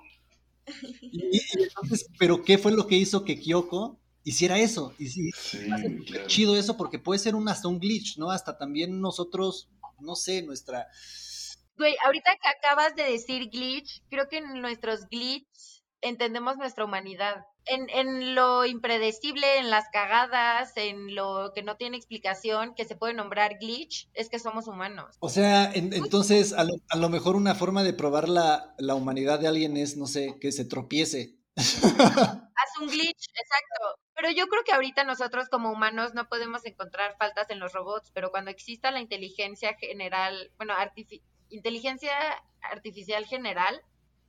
Y- 1.00 1.36
y 1.38 1.62
entonces, 1.62 2.06
pero 2.18 2.42
¿qué 2.44 2.58
fue 2.58 2.72
lo 2.72 2.86
que 2.86 2.96
hizo 2.96 3.24
que 3.24 3.38
Kyoko 3.40 4.00
hiciera 4.24 4.58
eso? 4.58 4.94
Y 4.98 5.08
sí, 5.08 5.30
claro. 5.66 5.88
chido 6.26 6.56
eso 6.56 6.76
porque 6.76 6.98
puede 6.98 7.18
ser 7.18 7.34
un, 7.34 7.48
hasta 7.48 7.68
un 7.68 7.78
glitch, 7.80 8.18
¿no? 8.18 8.30
Hasta 8.30 8.56
también 8.58 9.00
nosotros, 9.00 9.68
no 10.00 10.14
sé, 10.16 10.42
nuestra... 10.42 10.86
Güey, 11.78 11.94
ahorita 12.04 12.36
que 12.42 12.48
acabas 12.48 12.94
de 12.96 13.04
decir 13.04 13.48
glitch, 13.50 14.02
creo 14.10 14.28
que 14.28 14.38
en 14.38 14.60
nuestros 14.60 15.06
glitch 15.08 15.46
entendemos 16.00 16.56
nuestra 16.56 16.84
humanidad. 16.84 17.44
En, 17.66 17.88
en 17.90 18.34
lo 18.34 18.64
impredecible, 18.64 19.58
en 19.58 19.68
las 19.70 19.88
cagadas, 19.92 20.72
en 20.76 21.14
lo 21.14 21.52
que 21.54 21.62
no 21.62 21.76
tiene 21.76 21.96
explicación, 21.98 22.74
que 22.74 22.84
se 22.86 22.96
puede 22.96 23.12
nombrar 23.14 23.58
glitch, 23.58 24.08
es 24.14 24.28
que 24.30 24.38
somos 24.38 24.66
humanos. 24.68 25.16
O 25.20 25.28
sea, 25.28 25.70
en- 25.72 25.92
entonces 25.92 26.52
a 26.54 26.64
lo, 26.64 26.74
a 26.88 26.96
lo 26.96 27.08
mejor 27.10 27.36
una 27.36 27.54
forma 27.54 27.82
de 27.84 27.92
probar 27.92 28.28
la, 28.28 28.74
la 28.78 28.94
humanidad 28.94 29.38
de 29.38 29.48
alguien 29.48 29.76
es, 29.76 29.96
no 29.96 30.06
sé, 30.06 30.36
que 30.40 30.50
se 30.50 30.64
tropiece. 30.64 31.36
Haz 31.56 32.78
un 32.80 32.88
glitch, 32.88 33.28
exacto. 33.34 34.00
Pero 34.14 34.30
yo 34.30 34.46
creo 34.48 34.64
que 34.64 34.72
ahorita 34.72 35.04
nosotros 35.04 35.48
como 35.48 35.70
humanos 35.70 36.14
no 36.14 36.28
podemos 36.28 36.64
encontrar 36.64 37.16
faltas 37.18 37.50
en 37.50 37.60
los 37.60 37.72
robots, 37.72 38.10
pero 38.12 38.30
cuando 38.30 38.50
exista 38.50 38.90
la 38.90 39.00
inteligencia 39.00 39.74
general, 39.78 40.50
bueno, 40.56 40.74
artifi- 40.74 41.22
inteligencia 41.50 42.12
artificial 42.62 43.26
general, 43.26 43.80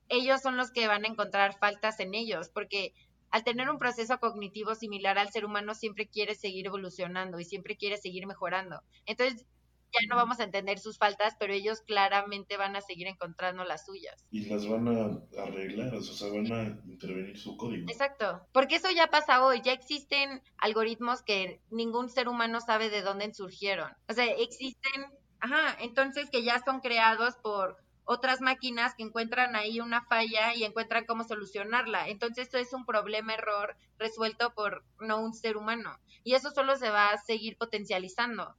ellos 0.07 0.41
son 0.41 0.57
los 0.57 0.71
que 0.71 0.87
van 0.87 1.05
a 1.05 1.07
encontrar 1.07 1.57
faltas 1.57 1.99
en 1.99 2.15
ellos, 2.15 2.49
porque 2.49 2.93
al 3.31 3.43
tener 3.43 3.69
un 3.69 3.77
proceso 3.77 4.19
cognitivo 4.19 4.75
similar 4.75 5.19
al 5.19 5.31
ser 5.31 5.45
humano 5.45 5.75
siempre 5.75 6.07
quiere 6.07 6.35
seguir 6.35 6.65
evolucionando 6.65 7.39
y 7.39 7.45
siempre 7.45 7.77
quiere 7.77 7.97
seguir 7.97 8.25
mejorando. 8.25 8.81
Entonces 9.05 9.45
ya 9.91 10.07
no 10.07 10.15
vamos 10.15 10.39
a 10.39 10.43
entender 10.43 10.79
sus 10.79 10.97
faltas, 10.97 11.35
pero 11.39 11.53
ellos 11.53 11.81
claramente 11.81 12.57
van 12.57 12.75
a 12.75 12.81
seguir 12.81 13.07
encontrando 13.07 13.63
las 13.63 13.85
suyas. 13.85 14.23
Y 14.31 14.45
las 14.45 14.67
van 14.67 14.87
a 14.87 15.41
arreglar, 15.41 15.95
o 15.95 16.01
sea, 16.01 16.29
van 16.29 16.51
a 16.51 16.63
intervenir 16.87 17.37
su 17.37 17.57
código. 17.57 17.89
Exacto, 17.89 18.41
porque 18.51 18.75
eso 18.75 18.89
ya 18.91 19.07
pasa 19.07 19.43
hoy, 19.43 19.61
ya 19.63 19.73
existen 19.73 20.41
algoritmos 20.57 21.23
que 21.23 21.61
ningún 21.71 22.09
ser 22.09 22.27
humano 22.27 22.59
sabe 22.61 22.89
de 22.89 23.01
dónde 23.01 23.33
surgieron. 23.33 23.91
O 24.07 24.13
sea, 24.13 24.25
existen, 24.25 25.05
ajá, 25.39 25.75
entonces 25.79 26.29
que 26.29 26.43
ya 26.43 26.61
son 26.63 26.79
creados 26.81 27.35
por 27.41 27.77
otras 28.05 28.41
máquinas 28.41 28.95
que 28.95 29.03
encuentran 29.03 29.55
ahí 29.55 29.79
una 29.79 30.03
falla 30.05 30.55
y 30.55 30.63
encuentran 30.63 31.05
cómo 31.05 31.23
solucionarla. 31.23 32.07
Entonces 32.09 32.45
esto 32.45 32.57
es 32.57 32.73
un 32.73 32.85
problema 32.85 33.33
error 33.35 33.75
resuelto 33.99 34.53
por 34.55 34.83
no 34.99 35.21
un 35.21 35.33
ser 35.33 35.57
humano. 35.57 35.95
Y 36.23 36.33
eso 36.33 36.49
solo 36.51 36.75
se 36.77 36.89
va 36.89 37.09
a 37.11 37.17
seguir 37.17 37.57
potencializando 37.57 38.55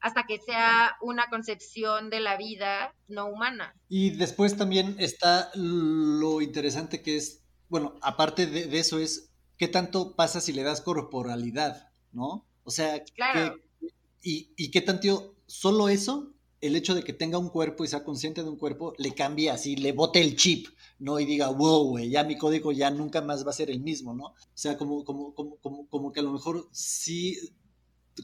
hasta 0.00 0.24
que 0.24 0.38
sea 0.38 0.96
una 1.00 1.28
concepción 1.28 2.08
de 2.08 2.20
la 2.20 2.36
vida 2.36 2.94
no 3.08 3.26
humana. 3.26 3.74
Y 3.88 4.10
después 4.10 4.56
también 4.56 4.96
está 4.98 5.50
lo 5.54 6.40
interesante 6.40 7.02
que 7.02 7.16
es, 7.16 7.42
bueno, 7.68 7.94
aparte 8.00 8.46
de, 8.46 8.66
de 8.66 8.78
eso 8.78 8.98
es, 8.98 9.30
¿qué 9.56 9.66
tanto 9.68 10.14
pasa 10.14 10.40
si 10.40 10.52
le 10.52 10.62
das 10.62 10.80
corporalidad, 10.80 11.90
¿no? 12.12 12.46
O 12.64 12.70
sea, 12.70 13.02
Claro. 13.14 13.56
¿qué- 13.80 13.88
y, 14.22 14.52
y 14.56 14.70
qué 14.70 14.80
tanto, 14.82 15.36
solo 15.48 15.88
eso 15.88 16.34
el 16.60 16.76
hecho 16.76 16.94
de 16.94 17.02
que 17.02 17.12
tenga 17.12 17.38
un 17.38 17.50
cuerpo 17.50 17.84
y 17.84 17.88
sea 17.88 18.04
consciente 18.04 18.42
de 18.42 18.48
un 18.48 18.56
cuerpo 18.56 18.92
le 18.98 19.14
cambia 19.14 19.54
así, 19.54 19.76
le 19.76 19.92
bote 19.92 20.20
el 20.20 20.36
chip, 20.36 20.68
¿no? 20.98 21.20
Y 21.20 21.24
diga, 21.24 21.48
wow, 21.50 21.90
güey, 21.90 22.10
ya 22.10 22.24
mi 22.24 22.36
código 22.36 22.72
ya 22.72 22.90
nunca 22.90 23.20
más 23.22 23.46
va 23.46 23.50
a 23.50 23.54
ser 23.54 23.70
el 23.70 23.80
mismo, 23.80 24.14
¿no? 24.14 24.26
O 24.26 24.34
sea, 24.54 24.76
como, 24.76 25.04
como, 25.04 25.34
como, 25.34 25.56
como, 25.56 25.88
como 25.88 26.12
que 26.12 26.20
a 26.20 26.24
lo 26.24 26.32
mejor 26.32 26.68
sí, 26.72 27.38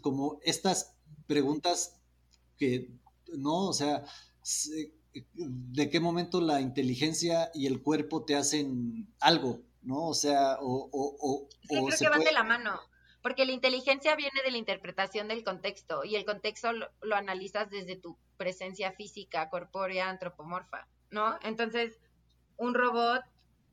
como 0.02 0.40
estas 0.42 0.94
preguntas 1.26 2.00
que, 2.58 2.90
¿no? 3.36 3.68
O 3.68 3.72
sea, 3.72 4.04
de 5.34 5.90
qué 5.90 6.00
momento 6.00 6.40
la 6.40 6.60
inteligencia 6.60 7.50
y 7.54 7.66
el 7.66 7.82
cuerpo 7.82 8.24
te 8.24 8.34
hacen 8.34 9.14
algo, 9.20 9.62
¿no? 9.82 10.08
O 10.08 10.14
sea, 10.14 10.58
o... 10.60 10.88
o, 10.90 11.16
o, 11.20 11.48
creo 11.68 11.86
que 11.86 12.08
van 12.08 12.24
de 12.24 12.32
la 12.32 12.42
mano, 12.42 12.80
porque 13.24 13.46
la 13.46 13.52
inteligencia 13.52 14.16
viene 14.16 14.42
de 14.44 14.50
la 14.50 14.58
interpretación 14.58 15.28
del 15.28 15.44
contexto 15.44 16.04
y 16.04 16.14
el 16.14 16.26
contexto 16.26 16.74
lo, 16.74 17.16
analizas 17.16 17.70
desde 17.70 17.96
tu 17.96 18.18
presencia 18.36 18.92
física, 18.92 19.48
corpórea, 19.48 20.10
antropomorfa, 20.10 20.86
¿no? 21.10 21.38
Entonces, 21.42 21.98
un 22.58 22.74
robot, 22.74 23.22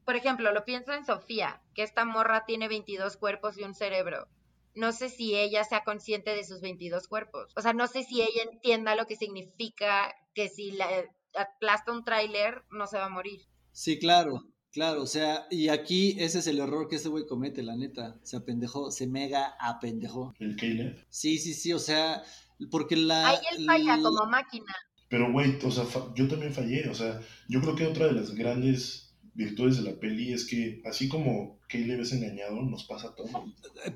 por 0.05 0.15
ejemplo, 0.15 0.53
lo 0.53 0.63
pienso 0.63 0.93
en 0.93 1.05
Sofía, 1.05 1.61
que 1.75 1.83
esta 1.83 2.05
morra 2.05 2.45
tiene 2.45 2.69
22 2.69 3.17
cuerpos 3.17 3.57
y 3.57 3.63
un 3.63 3.75
cerebro. 3.75 4.29
No 4.73 4.93
sé 4.93 5.09
si 5.09 5.35
ella 5.35 5.65
sea 5.65 5.83
consciente 5.83 6.33
de 6.33 6.45
sus 6.45 6.61
22 6.61 7.09
cuerpos. 7.09 7.51
O 7.57 7.61
sea, 7.61 7.73
no 7.73 7.87
sé 7.87 8.03
si 8.03 8.21
ella 8.21 8.43
entienda 8.49 8.95
lo 8.95 9.05
que 9.05 9.17
significa 9.17 10.15
que 10.33 10.47
si 10.47 10.71
la 10.71 10.87
aplasta 11.35 11.91
un 11.91 12.05
tráiler 12.05 12.63
no 12.69 12.87
se 12.87 12.99
va 12.99 13.07
a 13.07 13.09
morir. 13.09 13.41
Sí, 13.73 13.99
claro. 13.99 14.45
Claro, 14.71 15.03
o 15.03 15.07
sea, 15.07 15.47
y 15.51 15.67
aquí 15.67 16.15
ese 16.19 16.39
es 16.39 16.47
el 16.47 16.59
error 16.59 16.87
que 16.87 16.95
este 16.95 17.09
güey 17.09 17.25
comete, 17.25 17.61
la 17.61 17.75
neta. 17.75 18.19
Se 18.23 18.37
apendejó, 18.37 18.89
se 18.91 19.05
mega 19.07 19.55
apendejó. 19.59 20.33
¿El 20.39 20.55
Caleb? 20.55 21.05
Sí, 21.09 21.37
sí, 21.39 21.53
sí, 21.53 21.73
o 21.73 21.79
sea, 21.79 22.23
porque 22.69 22.95
la... 22.95 23.27
Ahí 23.29 23.37
él 23.57 23.65
falla 23.65 23.97
la- 23.97 24.03
como 24.03 24.25
máquina. 24.27 24.73
Pero, 25.09 25.29
güey, 25.33 25.59
o 25.61 25.71
sea, 25.71 25.83
fa- 25.83 26.13
yo 26.15 26.25
también 26.29 26.53
fallé. 26.53 26.87
O 26.89 26.95
sea, 26.95 27.19
yo 27.49 27.59
creo 27.59 27.75
que 27.75 27.85
otra 27.85 28.05
de 28.07 28.13
las 28.13 28.33
grandes 28.33 29.13
virtudes 29.33 29.75
de 29.77 29.91
la 29.91 29.99
peli 29.99 30.31
es 30.31 30.45
que, 30.45 30.81
así 30.85 31.09
como 31.09 31.59
Caleb 31.67 31.99
es 31.99 32.13
engañado, 32.13 32.61
nos 32.61 32.85
pasa 32.85 33.09
a 33.09 33.15
todos. 33.15 33.29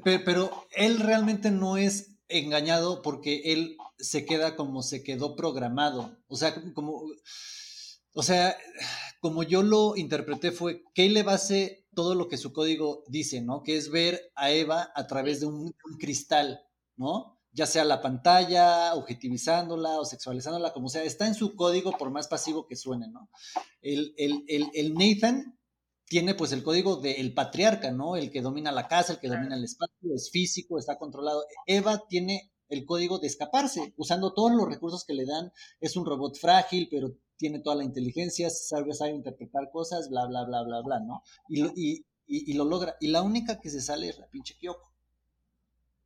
Pe- 0.03 0.19
Pero 0.19 0.67
él 0.75 0.99
realmente 0.99 1.51
no 1.51 1.77
es 1.77 2.17
engañado 2.27 3.01
porque 3.01 3.53
él 3.53 3.77
se 3.97 4.25
queda 4.25 4.57
como 4.57 4.81
se 4.83 5.03
quedó 5.03 5.38
programado. 5.38 6.17
O 6.27 6.35
sea, 6.35 6.53
como. 6.73 7.01
O 8.17 8.23
sea, 8.23 8.55
como 9.25 9.41
yo 9.41 9.63
lo 9.63 9.97
interpreté 9.97 10.51
fue 10.51 10.83
Caleb 10.93 11.29
hace 11.29 11.88
todo 11.95 12.13
lo 12.13 12.27
que 12.27 12.38
su 12.38 12.53
código 12.53 13.03
dice, 13.07 13.41
¿no? 13.41 13.63
Que 13.63 13.75
es 13.75 13.89
ver 13.89 14.21
a 14.35 14.51
Eva 14.51 14.91
a 14.93 15.07
través 15.07 15.39
de 15.39 15.47
un, 15.47 15.73
un 15.83 15.97
cristal, 15.97 16.59
¿no? 16.95 17.39
Ya 17.51 17.65
sea 17.65 17.85
la 17.85 18.03
pantalla, 18.03 18.93
objetivizándola 18.93 19.99
o 19.99 20.05
sexualizándola, 20.05 20.73
como 20.73 20.89
sea, 20.89 21.01
está 21.01 21.25
en 21.25 21.33
su 21.33 21.55
código 21.55 21.97
por 21.97 22.11
más 22.11 22.27
pasivo 22.27 22.67
que 22.67 22.75
suene, 22.75 23.07
¿no? 23.07 23.31
El, 23.81 24.13
el, 24.17 24.43
el, 24.47 24.69
el 24.75 24.93
Nathan 24.93 25.57
tiene 26.07 26.35
pues 26.35 26.51
el 26.51 26.61
código 26.61 26.97
del 26.97 27.33
patriarca, 27.33 27.89
¿no? 27.89 28.17
El 28.17 28.29
que 28.29 28.43
domina 28.43 28.71
la 28.71 28.88
casa, 28.88 29.13
el 29.13 29.19
que 29.19 29.27
domina 29.27 29.55
el 29.55 29.63
espacio, 29.63 30.13
es 30.13 30.29
físico, 30.29 30.77
está 30.77 30.99
controlado. 30.99 31.43
Eva 31.65 32.03
tiene 32.07 32.51
el 32.69 32.85
código 32.85 33.17
de 33.17 33.25
escaparse, 33.25 33.95
usando 33.97 34.35
todos 34.35 34.51
los 34.51 34.67
recursos 34.67 35.03
que 35.03 35.15
le 35.15 35.25
dan. 35.25 35.51
Es 35.79 35.97
un 35.97 36.05
robot 36.05 36.38
frágil, 36.38 36.89
pero 36.91 37.17
tiene 37.38 37.60
toda 37.60 37.78
la 37.78 37.84
inteligencia, 37.84 38.50
sabe, 38.50 38.93
sabe 38.93 39.12
interpretar 39.12 39.69
cosas, 39.71 40.10
bla, 40.10 40.26
bla, 40.28 40.43
bla, 40.45 40.63
bla, 40.63 40.82
bla, 40.82 41.00
¿no? 41.00 41.21
Y, 41.50 41.62
lo- 41.62 41.74
y, 41.76 42.06
y, 42.28 42.52
y 42.52 42.54
lo 42.54 42.65
logra. 42.65 42.95
Y 43.02 43.08
la 43.10 43.21
única 43.21 43.60
que 43.60 43.69
se 43.69 43.82
sale 43.82 44.10
es 44.10 44.17
la 44.19 44.28
pinche 44.30 44.56
Kyoko, 44.60 44.91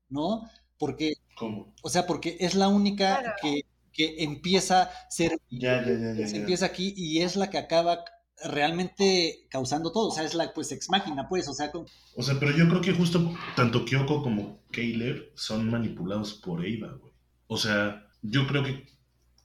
¿no? 0.09 0.49
Porque, 0.77 1.13
¿Cómo? 1.35 1.73
o 1.83 1.89
sea, 1.89 2.05
porque 2.07 2.37
es 2.39 2.55
la 2.55 2.67
única 2.69 3.19
Claro. 3.19 3.35
que, 3.41 3.61
que 3.93 4.23
empieza 4.23 4.83
a 4.83 4.91
ser 5.11 5.37
Ya, 5.49 5.83
ya, 5.85 5.93
ya, 5.97 6.13
ya. 6.13 6.27
se 6.27 6.33
ya. 6.33 6.39
empieza 6.39 6.65
aquí 6.65 6.93
y 6.95 7.21
es 7.21 7.35
la 7.35 7.49
que 7.49 7.57
acaba 7.57 8.03
realmente 8.43 9.47
causando 9.49 9.91
todo, 9.91 10.07
o 10.09 10.11
sea, 10.11 10.23
es 10.23 10.33
la 10.33 10.53
pues 10.53 10.71
ex 10.71 10.89
máquina, 10.89 11.27
pues, 11.27 11.47
o 11.49 11.53
sea, 11.53 11.71
con- 11.71 11.85
O 12.15 12.23
sea, 12.23 12.39
pero 12.39 12.55
yo 12.55 12.67
creo 12.69 12.81
que 12.81 12.93
justo 12.93 13.33
tanto 13.55 13.83
Kyoko 13.85 14.21
como 14.23 14.61
Caleb 14.71 15.31
son 15.35 15.69
manipulados 15.69 16.33
por 16.35 16.65
Eva, 16.65 16.93
güey. 16.99 17.13
O 17.47 17.57
sea, 17.57 18.07
yo 18.21 18.47
creo 18.47 18.63
que 18.63 18.85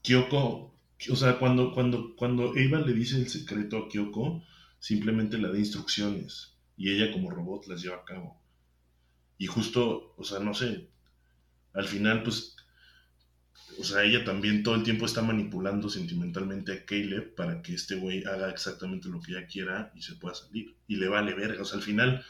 Kyoko, 0.03 0.74
o 1.11 1.17
sea, 1.17 1.39
cuando, 1.39 1.73
cuando, 1.73 2.15
cuando 2.17 2.57
Eva 2.57 2.81
le 2.81 2.93
dice 2.93 3.17
el 3.17 3.29
secreto 3.29 3.79
a 3.79 3.89
Kyoko, 3.89 4.43
simplemente 4.79 5.39
le 5.39 5.49
da 5.49 5.59
instrucciones 5.59 6.57
y 6.77 6.91
ella 6.91 7.13
como 7.13 7.31
robot 7.31 7.67
las 7.67 7.83
lleva 7.83 7.97
a 7.97 8.05
cabo. 8.05 8.41
Y 9.39 9.47
justo, 9.47 10.15
o 10.17 10.25
sea, 10.25 10.39
no 10.39 10.55
sé, 10.55 10.89
al 11.73 11.87
final, 11.87 12.23
pues, 12.23 12.57
o 13.79 13.85
sea, 13.85 14.05
ella 14.05 14.25
también 14.25 14.63
todo 14.63 14.77
el 14.77 14.85
tiempo 14.85 15.07
está 15.07 15.23
manipulando 15.23 15.89
sentimentalmente 15.89 16.73
a 16.73 16.85
Caleb 16.85 17.35
para 17.35 17.61
que 17.63 17.75
este 17.75 17.97
güey 17.97 18.25
haga 18.25 18.51
exactamente 18.51 19.09
lo 19.09 19.21
que 19.21 19.33
ella 19.33 19.47
quiera 19.47 19.93
y 19.95 20.03
se 20.03 20.15
pueda 20.15 20.35
salir. 20.35 20.77
Y 20.87 20.97
le 20.97 21.09
vale 21.09 21.35
verga, 21.35 21.63
o 21.63 21.65
sea, 21.65 21.79
al 21.79 21.85
final 21.85 22.25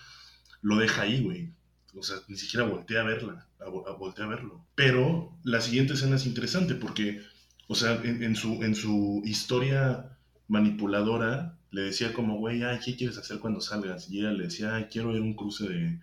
lo 0.63 0.77
deja 0.77 1.03
ahí, 1.03 1.23
güey. 1.23 1.53
O 1.95 2.03
sea, 2.03 2.17
ni 2.29 2.37
siquiera 2.37 2.67
voltea 2.67 3.03
a 3.03 3.05
verla, 3.05 3.47
a, 3.61 3.65
a 3.65 3.93
voltea 3.93 4.25
a 4.25 4.29
verlo. 4.29 4.67
Pero 4.75 5.39
la 5.45 5.61
siguiente 5.61 5.93
escena 5.93 6.17
es 6.17 6.27
interesante 6.27 6.75
porque, 6.75 7.21
o 7.69 7.75
sea, 7.75 8.01
en, 8.05 8.37
su, 8.37 8.63
en 8.63 8.75
su 8.75 9.23
historia 9.25 10.19
manipuladora, 10.49 11.59
le 11.71 11.83
decía 11.83 12.13
como, 12.13 12.39
güey, 12.39 12.63
ay, 12.63 12.79
¿qué 12.85 12.97
quieres 12.97 13.19
hacer 13.19 13.39
cuando 13.39 13.61
salgas? 13.61 14.09
Y 14.11 14.21
ella 14.21 14.33
le 14.33 14.45
decía, 14.45 14.75
ay, 14.77 14.87
quiero 14.91 15.13
ir 15.13 15.19
a 15.19 15.25
un 15.25 15.35
cruce 15.35 15.69
de, 15.69 16.01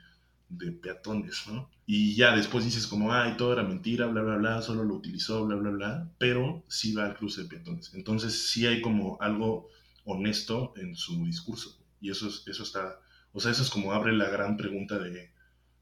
de 0.49 0.71
peatones, 0.71 1.43
¿no? 1.47 1.69
Y 1.85 2.15
ya 2.15 2.35
después 2.35 2.65
dices 2.65 2.87
como, 2.87 3.13
ay, 3.13 3.35
todo 3.37 3.53
era 3.53 3.63
mentira, 3.63 4.07
bla, 4.07 4.21
bla, 4.21 4.37
bla, 4.37 4.61
solo 4.61 4.83
lo 4.83 4.95
utilizó, 4.95 5.45
bla, 5.45 5.55
bla, 5.55 5.71
bla, 5.71 6.11
pero 6.17 6.63
sí 6.67 6.93
va 6.93 7.05
al 7.05 7.15
cruce 7.15 7.43
de 7.43 7.49
peatones. 7.49 7.93
Entonces 7.93 8.49
sí 8.49 8.65
hay 8.65 8.81
como 8.81 9.17
algo 9.21 9.69
honesto 10.05 10.73
en 10.77 10.95
su 10.95 11.25
discurso. 11.25 11.77
Y 11.99 12.09
eso, 12.09 12.27
es, 12.27 12.43
eso 12.47 12.63
está, 12.63 12.99
o 13.33 13.39
sea, 13.39 13.51
eso 13.51 13.63
es 13.63 13.69
como 13.69 13.93
abre 13.93 14.13
la 14.13 14.29
gran 14.29 14.57
pregunta 14.57 14.99
de 14.99 15.31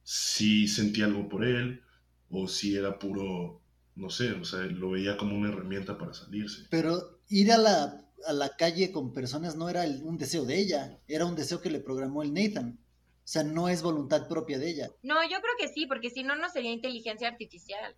si 0.04 0.68
sentía 0.68 1.06
algo 1.06 1.30
por 1.30 1.46
él 1.46 1.82
o 2.30 2.48
si 2.48 2.76
era 2.76 3.00
puro, 3.00 3.62
no 4.00 4.10
sé, 4.10 4.32
o 4.32 4.46
sea, 4.46 4.60
lo 4.62 4.92
veía 4.92 5.18
como 5.18 5.36
una 5.36 5.50
herramienta 5.50 5.98
para 5.98 6.14
salirse. 6.14 6.64
pero 6.70 7.20
ir 7.30 7.52
a 7.52 7.58
la, 7.58 8.06
a 8.26 8.34
la 8.34 8.50
calle 8.58 8.92
con 8.92 9.14
personas 9.14 9.56
no 9.56 9.70
era 9.70 9.84
el- 9.84 10.02
un 10.04 10.18
deseo 10.18 10.46
de 10.46 10.60
ella, 10.60 11.00
era 11.08 11.26
un 11.26 11.36
deseo 11.36 11.62
que 11.62 11.70
le 11.70 11.80
programó 11.80 12.24
el 12.24 12.34
Nathan. 12.34 12.80
O 12.80 13.32
sea, 13.32 13.44
no 13.44 13.70
es 13.70 13.84
voluntad 13.84 14.28
propia 14.28 14.58
de 14.58 14.70
ella. 14.72 14.90
No, 15.04 15.22
yo 15.24 15.38
creo 15.40 15.54
que 15.60 15.68
sí, 15.68 15.86
porque 15.86 16.10
si 16.10 16.24
no, 16.24 16.36
no 16.36 16.50
sería 16.50 16.72
inteligencia 16.72 17.28
artificial. 17.28 17.96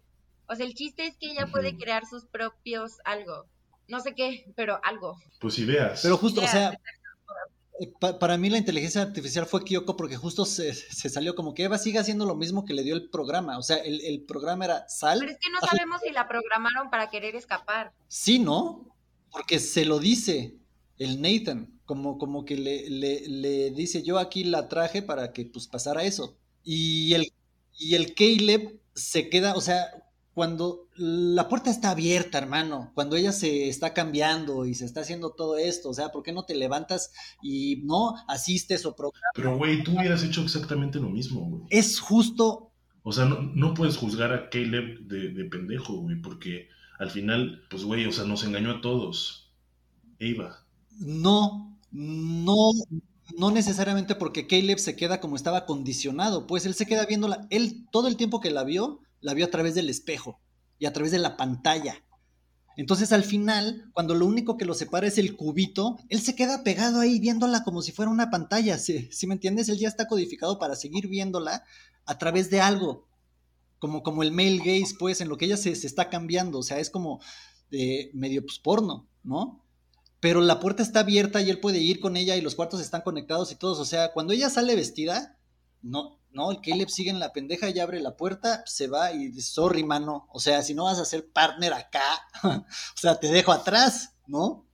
O 0.47 0.55
sea, 0.55 0.65
el 0.65 0.73
chiste 0.73 1.05
es 1.07 1.15
que 1.17 1.31
ella 1.31 1.47
puede 1.47 1.77
crear 1.77 2.03
sus 2.05 2.25
propios 2.25 2.97
algo. 3.05 3.45
No 3.87 4.01
sé 4.01 4.13
qué, 4.13 4.51
pero 4.57 4.79
algo. 4.83 5.17
Pues 5.39 5.53
si 5.53 5.63
veas. 5.63 6.01
Pero 6.01 6.17
justo, 6.17 6.41
o 6.41 6.47
sea, 6.47 6.77
pa- 7.87 8.19
para 8.19 8.37
mí 8.37 8.49
la 8.49 8.57
inteligencia 8.57 9.01
artificial 9.01 9.45
fue 9.45 9.63
Kyoko 9.63 9.95
porque 9.95 10.15
justo 10.17 10.45
se, 10.45 10.73
se 10.73 11.09
salió 11.09 11.35
como 11.35 11.53
que 11.53 11.63
Eva 11.63 11.77
sigue 11.77 11.99
haciendo 11.99 12.25
lo 12.25 12.35
mismo 12.35 12.65
que 12.65 12.73
le 12.73 12.83
dio 12.83 12.95
el 12.95 13.09
programa. 13.09 13.57
O 13.57 13.63
sea, 13.63 13.77
el, 13.77 14.01
el 14.01 14.21
programa 14.23 14.65
era 14.65 14.87
sal. 14.89 15.19
Pero 15.19 15.31
es 15.31 15.37
que 15.39 15.49
no 15.51 15.59
sabemos 15.67 16.01
si 16.01 16.11
la 16.11 16.27
programaron 16.27 16.89
para 16.89 17.09
querer 17.09 17.35
escapar. 17.35 17.93
Sí, 18.07 18.39
¿no? 18.39 18.87
Porque 19.31 19.59
se 19.59 19.85
lo 19.85 19.99
dice 19.99 20.55
el 20.97 21.21
Nathan, 21.21 21.79
como, 21.85 22.17
como 22.17 22.45
que 22.45 22.57
le, 22.57 22.89
le, 22.89 23.27
le 23.27 23.71
dice, 23.71 24.03
yo 24.03 24.19
aquí 24.19 24.43
la 24.43 24.67
traje 24.69 25.01
para 25.01 25.33
que 25.33 25.45
pues 25.45 25.67
pasara 25.67 26.03
eso. 26.03 26.37
Y 26.63 27.13
el, 27.13 27.31
y 27.77 27.95
el 27.95 28.13
Caleb 28.13 28.79
se 28.93 29.29
queda, 29.29 29.55
o 29.55 29.61
sea, 29.61 29.89
cuando 30.33 30.87
la 30.95 31.49
puerta 31.49 31.69
está 31.69 31.91
abierta, 31.91 32.37
hermano, 32.37 32.91
cuando 32.95 33.15
ella 33.15 33.33
se 33.33 33.67
está 33.67 33.93
cambiando 33.93 34.65
y 34.65 34.75
se 34.75 34.85
está 34.85 35.01
haciendo 35.01 35.31
todo 35.31 35.57
esto, 35.57 35.89
o 35.89 35.93
sea, 35.93 36.09
¿por 36.09 36.23
qué 36.23 36.31
no 36.31 36.43
te 36.43 36.55
levantas 36.55 37.11
y 37.41 37.81
no 37.83 38.15
asistes 38.27 38.85
o 38.85 38.95
programas? 38.95 39.31
Pero, 39.35 39.57
güey, 39.57 39.83
tú 39.83 39.91
hubieras 39.97 40.23
hecho 40.23 40.41
exactamente 40.41 40.99
lo 40.99 41.09
mismo, 41.09 41.41
güey. 41.41 41.63
Es 41.69 41.99
justo, 41.99 42.71
O 43.03 43.11
sea, 43.11 43.25
no, 43.25 43.41
no 43.41 43.73
puedes 43.73 43.97
juzgar 43.97 44.31
a 44.31 44.49
Caleb 44.49 45.01
de, 45.01 45.29
de 45.29 45.45
pendejo, 45.45 45.97
güey, 45.97 46.21
porque 46.21 46.69
al 46.97 47.09
final, 47.09 47.63
pues, 47.69 47.83
güey, 47.83 48.05
o 48.05 48.11
sea, 48.11 48.23
nos 48.25 48.43
engañó 48.43 48.71
a 48.71 48.81
todos. 48.81 49.51
Eva. 50.19 50.65
no, 50.99 51.77
no, 51.91 52.71
no 53.37 53.51
necesariamente 53.51 54.15
porque 54.15 54.47
Caleb 54.47 54.79
se 54.79 54.95
queda 54.95 55.19
como 55.19 55.35
estaba 55.35 55.65
condicionado, 55.65 56.47
pues 56.47 56.65
él 56.65 56.73
se 56.73 56.85
queda 56.85 57.05
viéndola, 57.05 57.47
él 57.49 57.85
todo 57.91 58.07
el 58.07 58.17
tiempo 58.17 58.39
que 58.39 58.51
la 58.51 58.63
vio, 58.63 59.01
la 59.21 59.33
vio 59.33 59.45
a 59.45 59.49
través 59.49 59.75
del 59.75 59.89
espejo 59.89 60.41
y 60.77 60.85
a 60.85 60.93
través 60.93 61.11
de 61.11 61.19
la 61.19 61.37
pantalla. 61.37 62.03
Entonces 62.77 63.11
al 63.11 63.23
final, 63.23 63.91
cuando 63.93 64.15
lo 64.15 64.25
único 64.25 64.57
que 64.57 64.65
lo 64.65 64.73
separa 64.73 65.07
es 65.07 65.17
el 65.17 65.35
cubito, 65.35 65.97
él 66.09 66.21
se 66.21 66.35
queda 66.35 66.63
pegado 66.63 66.99
ahí 66.99 67.19
viéndola 67.19 67.63
como 67.63 67.81
si 67.81 67.91
fuera 67.91 68.11
una 68.11 68.29
pantalla, 68.29 68.77
¿sí, 68.77 69.09
sí 69.11 69.27
me 69.27 69.33
entiendes? 69.33 69.69
Él 69.69 69.77
ya 69.77 69.87
está 69.87 70.07
codificado 70.07 70.57
para 70.57 70.75
seguir 70.75 71.07
viéndola 71.07 71.63
a 72.05 72.17
través 72.17 72.49
de 72.49 72.61
algo, 72.61 73.07
como, 73.77 74.03
como 74.03 74.23
el 74.23 74.31
male 74.31 74.57
gaze, 74.57 74.95
pues, 74.97 75.21
en 75.21 75.29
lo 75.29 75.37
que 75.37 75.45
ella 75.45 75.57
se, 75.57 75.75
se 75.75 75.87
está 75.87 76.09
cambiando, 76.09 76.59
o 76.59 76.63
sea, 76.63 76.79
es 76.79 76.89
como 76.89 77.21
eh, 77.71 78.09
medio 78.13 78.41
pues, 78.45 78.59
porno, 78.59 79.07
¿no? 79.23 79.65
Pero 80.19 80.41
la 80.41 80.59
puerta 80.59 80.83
está 80.83 81.01
abierta 81.01 81.41
y 81.41 81.49
él 81.49 81.59
puede 81.59 81.79
ir 81.79 81.99
con 81.99 82.15
ella 82.15 82.35
y 82.35 82.41
los 82.41 82.55
cuartos 82.55 82.79
están 82.79 83.01
conectados 83.01 83.51
y 83.51 83.55
todos, 83.55 83.79
o 83.79 83.85
sea, 83.85 84.13
cuando 84.13 84.33
ella 84.33 84.49
sale 84.49 84.75
vestida, 84.75 85.37
no, 85.81 86.20
no, 86.33 86.51
el 86.51 86.61
Caleb 86.61 86.89
sigue 86.89 87.09
en 87.09 87.19
la 87.19 87.33
pendeja 87.33 87.69
y 87.69 87.79
abre 87.79 87.99
la 87.99 88.15
puerta, 88.15 88.63
se 88.65 88.87
va 88.87 89.11
y 89.11 89.31
sorry, 89.41 89.83
mano, 89.83 90.27
o 90.31 90.39
sea, 90.39 90.61
si 90.63 90.73
no 90.73 90.85
vas 90.85 90.99
a 90.99 91.05
ser 91.05 91.29
partner 91.29 91.73
acá, 91.73 92.03
o 92.43 92.97
sea, 92.97 93.19
te 93.19 93.27
dejo 93.27 93.51
atrás, 93.51 94.15
¿no? 94.27 94.65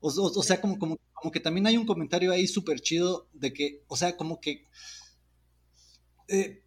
O, 0.00 0.42
sea, 0.42 0.60
como, 0.60 0.78
como, 0.78 0.98
como 1.12 1.30
que 1.30 1.38
también 1.38 1.66
hay 1.66 1.76
un 1.76 1.86
comentario 1.86 2.32
ahí 2.32 2.48
súper 2.48 2.80
chido 2.80 3.28
de 3.32 3.52
que, 3.52 3.84
o 3.86 3.96
sea, 3.96 4.16
como 4.16 4.40
que, 4.40 4.66
eh, 6.26 6.64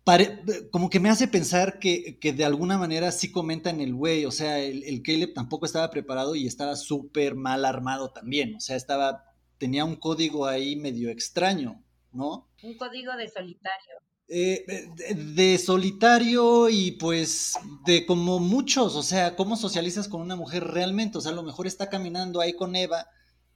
como 0.71 0.89
que 0.89 1.01
me 1.01 1.09
hace 1.09 1.27
pensar 1.27 1.79
que, 1.79 2.17
que 2.19 2.31
de 2.31 2.45
alguna 2.45 2.77
manera 2.77 3.11
sí 3.11 3.31
comenta 3.31 3.69
en 3.69 3.81
el 3.81 3.93
güey, 3.93 4.25
o 4.25 4.31
sea, 4.31 4.59
el, 4.59 4.83
el 4.83 5.01
Caleb 5.01 5.33
tampoco 5.33 5.65
estaba 5.65 5.89
preparado 5.89 6.35
y 6.35 6.47
estaba 6.47 6.77
súper 6.77 7.35
mal 7.35 7.65
armado 7.65 8.11
también, 8.11 8.55
o 8.55 8.59
sea, 8.61 8.77
estaba, 8.77 9.33
tenía 9.57 9.83
un 9.83 9.97
código 9.97 10.45
ahí 10.45 10.77
medio 10.77 11.09
extraño, 11.09 11.83
¿no? 12.13 12.49
Un 12.63 12.77
código 12.77 13.15
de 13.17 13.27
solitario. 13.27 13.95
Eh, 14.27 14.65
de, 14.95 15.13
de 15.13 15.57
solitario 15.59 16.67
y 16.67 16.93
pues 16.93 17.53
de 17.85 18.07
como 18.07 18.39
muchos, 18.39 18.95
o 18.95 19.03
sea, 19.03 19.35
cómo 19.35 19.55
socializas 19.55 20.07
con 20.07 20.19
una 20.21 20.35
mujer 20.35 20.63
realmente, 20.63 21.19
o 21.19 21.21
sea, 21.21 21.31
a 21.31 21.35
lo 21.35 21.43
mejor 21.43 21.67
está 21.67 21.89
caminando 21.89 22.41
ahí 22.41 22.53
con 22.53 22.75
Eva, 22.75 23.05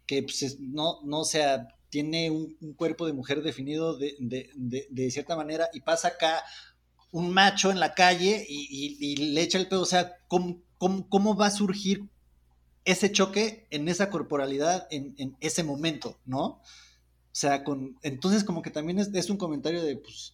que 0.06 0.22
pues 0.22 0.44
es- 0.44 0.60
no, 0.60 1.02
no, 1.04 1.22
o 1.22 1.26
sea, 1.26 1.68
tiene 1.90 2.30
un, 2.30 2.56
cuerpo 2.76 3.08
de 3.08 3.14
mujer 3.14 3.42
definido 3.42 3.98
de, 3.98 4.16
de- 4.20 4.52
de- 4.92 5.10
cierta 5.12 5.36
manera 5.36 5.70
y 5.74 5.82
pasa 5.82 6.10
acá 6.10 6.44
un 7.12 7.32
macho 7.34 7.72
en 7.72 7.80
la 7.80 7.96
calle 7.96 8.46
y, 8.48 9.16
le 9.34 9.42
echa 9.42 9.58
el 9.58 9.68
pedo, 9.68 9.82
o 9.82 9.86
sea, 9.86 10.18
¿cómo, 10.28 10.62
cómo, 10.78 11.10
cómo 11.10 11.36
va 11.36 11.48
a 11.48 11.52
surgir 11.52 12.10
ese 12.86 13.12
choque 13.12 13.68
en 13.72 13.88
esa 13.90 14.10
corporalidad 14.10 14.88
en, 14.92 15.16
en 15.18 15.38
ese 15.42 15.64
momento, 15.64 16.20
¿no? 16.26 16.62
O 17.32 17.36
sea, 17.40 17.64
con, 17.64 17.98
entonces 18.02 18.44
como 18.44 18.62
que 18.62 18.72
también 18.72 19.00
es, 19.00 19.10
es 19.14 19.30
un 19.30 19.38
comentario 19.38 19.84
de, 19.84 19.98
pues, 19.98 20.34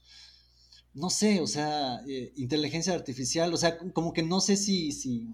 no 0.96 1.10
sé, 1.12 1.42
o 1.42 1.48
sea, 1.48 2.02
eh, 2.08 2.34
inteligencia 2.38 2.94
artificial, 2.94 3.54
o 3.54 3.58
sea, 3.58 3.78
como 3.94 4.14
que 4.14 4.24
no 4.24 4.42
sé 4.42 4.58
si, 4.58 4.92
si, 4.92 5.28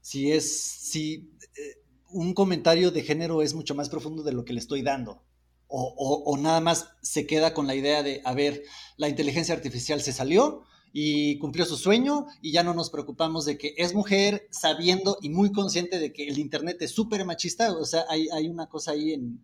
si 0.00 0.32
es, 0.32 0.60
si 0.62 1.30
eh, 1.56 1.82
un 2.10 2.34
comentario 2.34 2.90
de 2.90 3.02
género 3.02 3.42
es 3.42 3.54
mucho 3.54 3.74
más 3.74 3.88
profundo 3.88 4.22
de 4.22 4.32
lo 4.32 4.44
que 4.44 4.52
le 4.52 4.60
estoy 4.60 4.82
dando. 4.82 5.22
O, 5.68 5.94
o- 5.96 6.30
o 6.30 6.36
nada 6.36 6.60
más 6.60 6.88
se 7.02 7.26
queda 7.26 7.54
con 7.54 7.66
la 7.66 7.74
idea 7.74 8.02
de, 8.02 8.20
a 8.24 8.34
ver, 8.34 8.62
la 8.98 9.08
inteligencia 9.08 9.54
artificial 9.54 10.02
se 10.02 10.12
salió 10.12 10.64
y 10.92 11.38
cumplió 11.38 11.64
su 11.64 11.76
sueño 11.78 12.26
y 12.42 12.52
ya 12.52 12.62
no 12.62 12.74
nos 12.74 12.90
preocupamos 12.90 13.46
de 13.46 13.56
que 13.56 13.74
es 13.78 13.94
mujer 13.94 14.46
sabiendo 14.50 15.16
y 15.22 15.30
muy 15.30 15.50
consciente 15.52 15.98
de 15.98 16.12
que 16.12 16.28
el 16.28 16.38
Internet 16.38 16.76
es 16.82 16.90
súper 16.90 17.24
machista. 17.24 17.72
O 17.74 17.86
sea, 17.86 18.04
hay, 18.10 18.28
hay 18.30 18.48
una 18.48 18.68
cosa 18.68 18.90
ahí 18.92 19.12
en, 19.14 19.40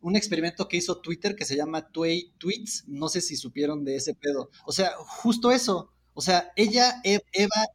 un 0.00 0.16
experimento 0.16 0.68
que 0.68 0.76
hizo 0.78 1.00
Twitter 1.00 1.36
que 1.36 1.44
se 1.44 1.56
llama 1.56 1.88
Tway 1.90 2.32
Tweets. 2.38 2.84
No 2.88 3.08
sé 3.08 3.20
si 3.20 3.36
supieron 3.36 3.84
de 3.84 3.96
ese 3.96 4.14
pedo. 4.14 4.50
O 4.66 4.72
sea, 4.72 4.92
justo 4.98 5.50
eso. 5.50 5.92
O 6.14 6.20
sea, 6.20 6.52
ella, 6.56 7.00
E- 7.04 7.22
Eva, 7.32 7.66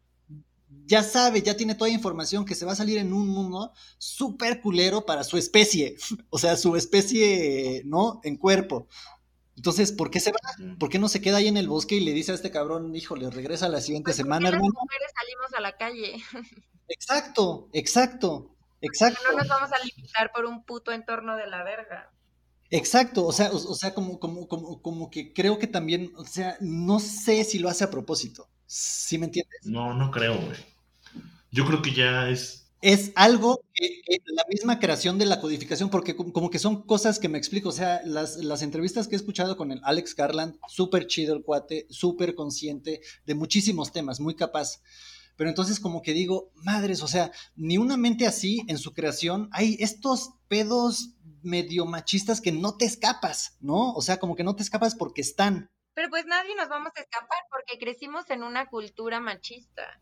ya 0.85 1.03
sabe, 1.03 1.41
ya 1.41 1.55
tiene 1.55 1.75
toda 1.75 1.89
información 1.89 2.45
que 2.45 2.55
se 2.55 2.65
va 2.65 2.73
a 2.73 2.75
salir 2.75 2.97
en 2.97 3.13
un 3.13 3.27
mundo 3.27 3.71
súper 3.97 4.61
culero 4.61 5.05
para 5.05 5.23
su 5.23 5.37
especie. 5.37 5.95
O 6.29 6.37
sea, 6.39 6.57
su 6.57 6.75
especie, 6.75 7.83
¿no? 7.85 8.19
En 8.23 8.37
cuerpo. 8.37 8.87
Entonces, 9.55 9.91
¿por 9.91 10.09
qué 10.11 10.19
se 10.19 10.31
va? 10.31 10.39
¿Por 10.79 10.89
qué 10.89 10.99
no 10.99 11.09
se 11.09 11.21
queda 11.21 11.37
ahí 11.37 11.47
en 11.47 11.57
el 11.57 11.67
bosque 11.67 11.95
y 11.95 12.01
le 12.01 12.13
dice 12.13 12.31
a 12.31 12.35
este 12.35 12.51
cabrón, 12.51 12.95
híjole, 12.95 13.29
regresa 13.29 13.69
la 13.69 13.81
siguiente 13.81 14.13
Pues, 14.13 14.17
¿por 14.17 14.25
semana, 14.25 14.51
las 14.51 14.61
mujeres 14.61 15.11
salimos 15.15 15.53
a 15.55 15.61
la 15.61 15.77
calle? 15.77 16.23
Exacto, 16.87 17.69
exacto, 17.73 18.52
exacto. 18.83 19.19
No 19.31 19.37
nos 19.37 19.47
vamos 19.47 19.71
a 19.71 19.79
limitar 19.83 20.31
por 20.31 20.45
un 20.45 20.63
puto 20.63 20.91
entorno 20.91 21.35
de 21.35 21.47
la 21.47 21.63
verga. 21.63 22.11
Exacto, 22.69 23.25
o 23.25 23.31
sea, 23.31 23.51
o, 23.51 23.55
o 23.55 23.75
sea, 23.75 23.93
como, 23.93 24.19
como, 24.19 24.47
como, 24.47 24.81
como 24.81 25.11
que 25.11 25.31
creo 25.31 25.59
que 25.59 25.67
también, 25.67 26.11
o 26.15 26.25
sea, 26.25 26.57
no 26.59 26.99
sé 26.99 27.43
si 27.43 27.59
lo 27.59 27.69
hace 27.69 27.83
a 27.83 27.91
propósito. 27.91 28.49
¿Sí 28.65 29.19
me 29.19 29.25
entiendes? 29.25 29.59
No, 29.65 29.93
no 29.93 30.09
creo, 30.09 30.35
güey. 30.35 30.57
Yo 31.51 31.67
creo 31.67 31.83
que 31.83 31.93
ya 31.93 32.29
es. 32.29 32.71
Es 32.81 33.11
algo 33.15 33.63
que, 33.73 34.01
que 34.03 34.17
la 34.25 34.43
misma 34.49 34.79
creación 34.79 35.19
de 35.19 35.25
la 35.25 35.39
codificación, 35.39 35.89
porque 35.89 36.15
como, 36.15 36.33
como 36.33 36.49
que 36.49 36.57
son 36.57 36.81
cosas 36.81 37.19
que 37.19 37.29
me 37.29 37.37
explico, 37.37 37.69
o 37.69 37.71
sea, 37.71 38.01
las, 38.05 38.37
las 38.37 38.63
entrevistas 38.63 39.07
que 39.07 39.15
he 39.15 39.17
escuchado 39.17 39.55
con 39.55 39.71
el 39.71 39.79
Alex 39.83 40.15
Garland, 40.15 40.57
súper 40.67 41.05
chido 41.05 41.35
el 41.35 41.43
cuate, 41.43 41.85
súper 41.91 42.33
consciente 42.33 43.01
de 43.25 43.35
muchísimos 43.35 43.91
temas, 43.91 44.19
muy 44.19 44.35
capaz. 44.35 44.81
Pero 45.35 45.49
entonces 45.49 45.79
como 45.79 46.01
que 46.01 46.13
digo, 46.13 46.51
madres, 46.55 47.01
o 47.01 47.07
sea, 47.07 47.31
ni 47.55 47.77
una 47.77 47.97
mente 47.97 48.27
así 48.27 48.63
en 48.67 48.77
su 48.77 48.93
creación, 48.93 49.49
hay 49.51 49.77
estos 49.79 50.33
pedos 50.47 51.15
medio 51.41 51.85
machistas 51.85 52.41
que 52.41 52.51
no 52.51 52.77
te 52.77 52.85
escapas, 52.85 53.57
¿no? 53.59 53.93
O 53.93 54.01
sea, 54.01 54.17
como 54.17 54.35
que 54.35 54.43
no 54.43 54.55
te 54.55 54.63
escapas 54.63 54.95
porque 54.95 55.21
están. 55.21 55.69
Pero 55.93 56.09
pues 56.09 56.25
nadie 56.25 56.55
nos 56.55 56.69
vamos 56.69 56.91
a 56.95 57.01
escapar 57.01 57.39
porque 57.49 57.77
crecimos 57.77 58.29
en 58.29 58.43
una 58.43 58.67
cultura 58.67 59.19
machista. 59.19 60.01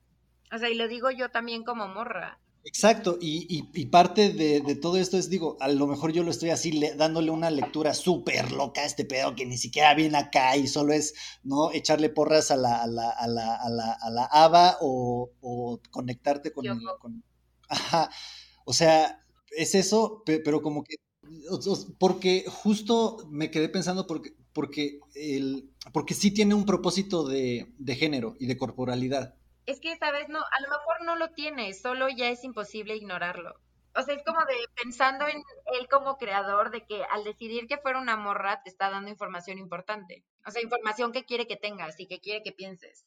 O 0.54 0.58
sea, 0.58 0.70
y 0.70 0.76
lo 0.76 0.88
digo 0.88 1.12
yo 1.12 1.30
también 1.30 1.64
como 1.64 1.88
morra. 1.88 2.40
Exacto, 2.64 3.18
y, 3.20 3.48
y- 3.50 3.70
y 3.82 3.86
parte 3.88 4.30
de, 4.32 4.62
de 4.62 4.76
todo 4.76 4.98
esto 4.98 5.18
es, 5.18 5.30
digo, 5.32 5.58
a 5.62 5.68
lo 5.68 5.88
mejor 5.88 6.12
yo 6.14 6.24
lo 6.24 6.30
estoy 6.30 6.52
así 6.52 6.72
le- 6.72 6.94
dándole 6.94 7.32
una 7.32 7.50
lectura 7.50 7.96
súper 7.96 8.52
loca 8.52 8.82
a 8.82 8.86
este 8.86 9.04
pedo 9.04 9.36
que 9.36 9.48
ni 9.48 9.58
siquiera 9.58 9.96
viene 9.96 10.18
acá 10.20 10.56
y 10.58 10.68
solo 10.68 10.94
es, 10.94 11.16
¿no? 11.44 11.72
Echarle 11.72 12.10
porras 12.10 12.52
a 12.52 12.58
la, 12.58 12.84
a 12.84 12.88
la, 12.88 13.10
a 13.10 13.28
la, 13.28 13.56
a 13.56 13.70
la, 13.70 13.94
a 13.94 14.10
la 14.12 14.26
haba 14.26 14.78
o, 14.82 15.32
o 15.42 15.82
conectarte 15.90 16.52
con, 16.54 16.70
el- 16.70 16.94
con- 17.00 17.24
Ajá, 17.68 18.12
o 18.66 18.74
sea, 18.74 19.24
es 19.58 19.74
eso, 19.76 20.22
pe- 20.26 20.40
pero 20.40 20.62
como 20.62 20.84
que, 20.84 20.98
porque 21.98 22.46
justo 22.48 23.28
me 23.30 23.52
quedé 23.52 23.70
pensando 23.70 24.08
porque, 24.08 24.36
porque, 24.54 25.00
el, 25.16 25.72
porque 25.94 26.14
sí 26.14 26.32
tiene 26.32 26.54
un 26.56 26.66
propósito 26.66 27.28
de, 27.28 27.74
de 27.78 27.96
género 27.96 28.36
y 28.40 28.46
de 28.48 28.58
corporalidad. 28.58 29.36
Es 29.72 29.80
que, 29.80 29.96
¿sabes? 29.96 30.28
No, 30.28 30.40
a 30.40 30.62
lo 30.62 30.68
mejor 30.68 31.06
no 31.06 31.16
lo 31.16 31.30
tiene, 31.30 31.74
solo 31.74 32.10
ya 32.10 32.30
es 32.30 32.44
imposible 32.44 32.98
ignorarlo. 32.98 33.56
O 33.96 34.02
sea, 34.04 34.16
es 34.16 34.24
como 34.26 34.40
de 34.42 34.56
pensando 34.82 35.26
en 35.30 35.38
él 35.80 35.88
como 35.90 36.18
creador, 36.18 36.72
de 36.72 36.86
que 36.86 37.06
al 37.06 37.24
decidir 37.24 37.68
que 37.68 37.78
fuera 37.78 38.02
una 38.02 38.18
morra 38.18 38.62
te 38.64 38.70
está 38.70 38.90
dando 38.90 39.10
información 39.10 39.58
importante. 39.58 40.26
O 40.46 40.52
sea, 40.52 40.62
información 40.62 41.14
que 41.14 41.24
quiere 41.24 41.48
que 41.48 41.56
tengas 41.56 41.98
y 42.02 42.08
que 42.08 42.20
quiere 42.20 42.44
que 42.44 42.52
pienses. 42.52 43.06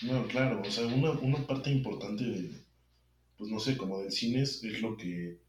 No, 0.00 0.26
claro, 0.28 0.62
o 0.62 0.70
sea, 0.70 0.86
una, 0.86 1.10
una 1.10 1.46
parte 1.46 1.68
importante 1.70 2.24
de, 2.24 2.64
pues 3.36 3.50
no 3.50 3.60
sé, 3.60 3.76
como 3.76 4.00
del 4.00 4.12
cine 4.12 4.42
es, 4.42 4.64
es 4.64 4.80
lo 4.80 4.96
que, 4.96 5.40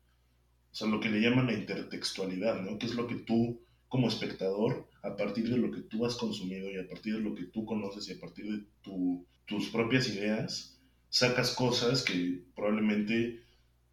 o 0.71 0.75
sea, 0.75 0.89
lo 0.89 0.99
que 0.99 1.07
le 1.09 1.21
llaman 1.21 1.47
la 1.47 1.53
intertextualidad, 1.53 2.59
¿no? 2.59 2.77
Que 2.77 2.87
es 2.87 2.95
lo 2.95 3.07
que 3.07 3.15
tú, 3.15 3.61
como 3.87 4.09
espectador, 4.09 4.89
a 5.07 5.15
partir 5.15 5.49
de 5.49 5.57
lo 5.57 5.71
que 5.71 5.81
tú 5.81 6.05
has 6.05 6.15
consumido 6.15 6.69
y 6.69 6.77
a 6.77 6.87
partir 6.87 7.15
de 7.15 7.21
lo 7.21 7.33
que 7.35 7.45
tú 7.45 7.65
conoces 7.65 8.07
y 8.09 8.13
a 8.13 8.19
partir 8.19 8.45
de 8.51 8.63
tu- 8.81 9.25
tus 9.45 9.69
propias 9.69 10.07
ideas, 10.09 10.79
sacas 11.09 11.51
cosas 11.51 12.03
que 12.03 12.43
probablemente 12.55 13.41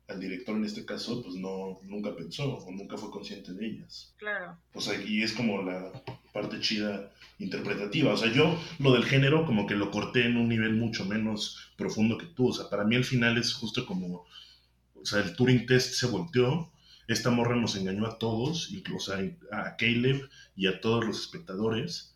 al 0.08 0.20
director 0.20 0.54
en 0.56 0.64
este 0.64 0.84
caso, 0.84 1.22
pues 1.22 1.34
no, 1.36 1.78
nunca 1.84 2.14
pensó 2.14 2.56
o 2.58 2.70
nunca 2.70 2.98
fue 2.98 3.10
consciente 3.10 3.52
de 3.54 3.66
ellas. 3.66 4.14
Claro. 4.18 4.58
Sea, 4.78 5.00
y 5.02 5.22
es 5.22 5.32
como 5.32 5.62
la 5.62 5.92
parte 6.32 6.60
chida 6.60 7.10
interpretativa. 7.38 8.12
O 8.12 8.16
sea, 8.16 8.30
yo 8.30 8.58
lo 8.80 8.92
del 8.92 9.04
género 9.04 9.46
como 9.46 9.66
que 9.66 9.74
lo 9.76 9.90
corté 9.90 10.26
en 10.26 10.36
un 10.36 10.48
nivel 10.48 10.74
mucho 10.74 11.06
menos 11.06 11.72
profundo 11.78 12.18
que 12.18 12.26
tú. 12.26 12.48
O 12.48 12.52
sea, 12.52 12.68
para 12.68 12.84
mí 12.84 12.96
al 12.96 13.04
final 13.04 13.38
es 13.38 13.54
justo 13.54 13.86
como, 13.86 14.26
o 14.94 15.04
sea, 15.06 15.20
el 15.20 15.34
Turing 15.36 15.64
Test 15.64 15.94
se 15.94 16.06
volteó, 16.06 16.70
esta 17.08 17.30
morra 17.30 17.56
nos 17.56 17.76
engañó 17.76 18.06
a 18.06 18.18
todos, 18.18 18.70
incluso 18.72 19.14
a, 19.14 19.18
a 19.56 19.76
Caleb 19.76 20.28
y 20.56 20.66
a 20.66 20.80
todos 20.80 21.04
los 21.04 21.20
espectadores, 21.20 22.14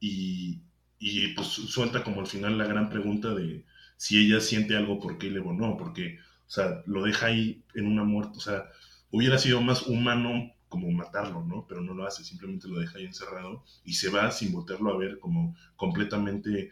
y, 0.00 0.62
y 0.98 1.28
pues 1.34 1.48
suelta 1.48 2.04
como 2.04 2.20
al 2.20 2.26
final 2.26 2.58
la 2.58 2.66
gran 2.66 2.88
pregunta 2.90 3.34
de 3.34 3.64
si 3.96 4.18
ella 4.18 4.40
siente 4.40 4.76
algo 4.76 5.00
por 5.00 5.18
Caleb 5.18 5.46
o 5.46 5.52
no, 5.52 5.76
porque, 5.76 6.18
o 6.46 6.50
sea, 6.50 6.82
lo 6.86 7.04
deja 7.04 7.26
ahí 7.26 7.62
en 7.74 7.86
una 7.86 8.04
muerte, 8.04 8.38
o 8.38 8.40
sea, 8.40 8.66
hubiera 9.10 9.38
sido 9.38 9.60
más 9.60 9.82
humano 9.82 10.52
como 10.68 10.90
matarlo, 10.90 11.44
¿no? 11.44 11.66
Pero 11.68 11.80
no 11.80 11.94
lo 11.94 12.06
hace, 12.06 12.24
simplemente 12.24 12.68
lo 12.68 12.80
deja 12.80 12.98
ahí 12.98 13.04
encerrado 13.04 13.64
y 13.84 13.94
se 13.94 14.10
va 14.10 14.30
sin 14.30 14.52
voltearlo 14.52 14.92
a 14.92 14.98
ver 14.98 15.18
como 15.18 15.56
completamente 15.76 16.70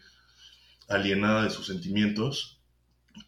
alienada 0.89 1.45
de 1.45 1.51
sus 1.51 1.67
sentimientos, 1.67 2.61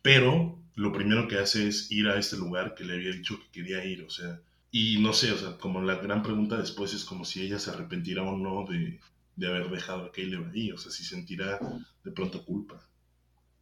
pero 0.03 0.59
lo 0.77 0.93
primero 0.93 1.27
que 1.27 1.39
hace 1.39 1.67
es 1.67 1.91
ir 1.91 2.07
a 2.07 2.19
este 2.19 2.37
lugar 2.37 2.75
que 2.75 2.85
le 2.85 2.95
había 2.95 3.11
dicho 3.11 3.39
que 3.41 3.51
quería 3.51 3.85
ir, 3.85 4.05
o 4.05 4.11
sea, 4.11 4.41
y 4.71 5.01
no 5.01 5.15
sé, 5.15 5.33
o 5.33 5.39
sea, 5.39 5.57
como 5.57 5.81
la 5.81 5.97
gran 5.97 6.23
pregunta 6.23 6.59
después 6.59 6.93
es 6.93 7.05
como 7.05 7.25
si 7.25 7.43
ella 7.43 7.59
se 7.59 7.71
arrepentirá 7.71 8.23
o 8.23 8.37
no 8.37 8.67
de, 8.71 9.01
de 9.37 9.47
haber 9.47 9.71
dejado 9.71 10.05
a 10.05 10.13
Caleb 10.13 10.51
ahí, 10.53 10.71
o 10.71 10.77
sea, 10.77 10.93
si 10.93 11.03
sentirá 11.03 11.59
de 12.05 12.13
pronto 12.13 12.45
culpa. 12.45 12.87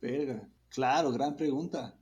Verga, 0.01 0.43
claro, 0.69 1.13
gran 1.13 1.37
pregunta. 1.37 1.95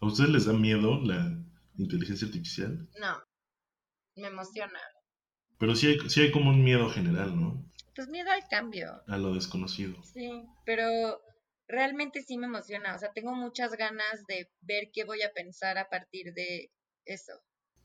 ¿A 0.00 0.06
ustedes 0.06 0.30
les 0.30 0.44
da 0.46 0.52
miedo 0.52 1.00
la 1.02 1.38
inteligencia 1.78 2.26
artificial? 2.26 2.88
No. 3.00 3.16
Me 4.16 4.26
emociona. 4.26 4.80
Pero 5.58 5.76
sí 5.76 5.86
hay, 5.86 6.10
sí 6.10 6.20
hay 6.20 6.32
como 6.32 6.50
un 6.50 6.64
miedo 6.64 6.90
general, 6.90 7.40
¿no? 7.40 7.64
Pues 7.94 8.08
miedo 8.08 8.30
al 8.30 8.46
cambio. 8.50 9.02
A 9.06 9.16
lo 9.16 9.34
desconocido. 9.34 9.94
Sí, 10.02 10.42
pero 10.64 11.20
realmente 11.68 12.22
sí 12.22 12.38
me 12.38 12.46
emociona. 12.46 12.94
O 12.94 12.98
sea, 12.98 13.12
tengo 13.12 13.34
muchas 13.34 13.72
ganas 13.72 14.24
de 14.28 14.50
ver 14.60 14.90
qué 14.92 15.04
voy 15.04 15.22
a 15.22 15.32
pensar 15.32 15.78
a 15.78 15.88
partir 15.88 16.32
de 16.34 16.70
eso. 17.04 17.32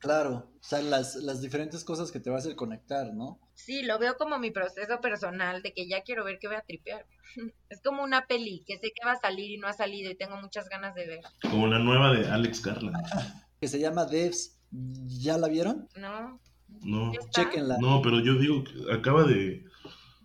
Claro, 0.02 0.50
o 0.58 0.62
sea, 0.62 0.82
las, 0.82 1.14
las 1.14 1.40
diferentes 1.40 1.84
cosas 1.84 2.10
que 2.10 2.18
te 2.18 2.28
va 2.28 2.34
a 2.34 2.38
hacer 2.40 2.56
conectar, 2.56 3.14
¿no? 3.14 3.38
Sí, 3.54 3.84
lo 3.84 4.00
veo 4.00 4.16
como 4.16 4.36
mi 4.40 4.50
proceso 4.50 5.00
personal 5.00 5.62
de 5.62 5.72
que 5.72 5.88
ya 5.88 6.02
quiero 6.02 6.24
ver 6.24 6.38
qué 6.40 6.48
voy 6.48 6.56
a 6.56 6.62
tripear. 6.62 7.06
Es 7.68 7.80
como 7.82 8.02
una 8.02 8.26
peli 8.26 8.64
que 8.66 8.78
sé 8.78 8.92
que 8.94 9.06
va 9.06 9.12
a 9.12 9.20
salir 9.20 9.52
y 9.52 9.58
no 9.58 9.68
ha 9.68 9.72
salido 9.72 10.10
y 10.10 10.16
tengo 10.16 10.36
muchas 10.38 10.68
ganas 10.68 10.96
de 10.96 11.06
ver. 11.06 11.20
Como 11.48 11.68
la 11.68 11.78
nueva 11.78 12.12
de 12.12 12.28
Alex 12.28 12.62
Garland. 12.62 12.96
Que 13.60 13.68
se 13.68 13.78
llama 13.78 14.06
Devs. 14.06 14.58
¿Ya 14.72 15.38
la 15.38 15.46
vieron? 15.46 15.86
¿No? 15.94 16.40
No. 16.80 17.12
Chequenla. 17.30 17.78
no, 17.78 18.02
pero 18.02 18.18
yo 18.18 18.34
digo 18.34 18.64
que 18.64 18.92
acaba 18.92 19.22
de. 19.22 19.64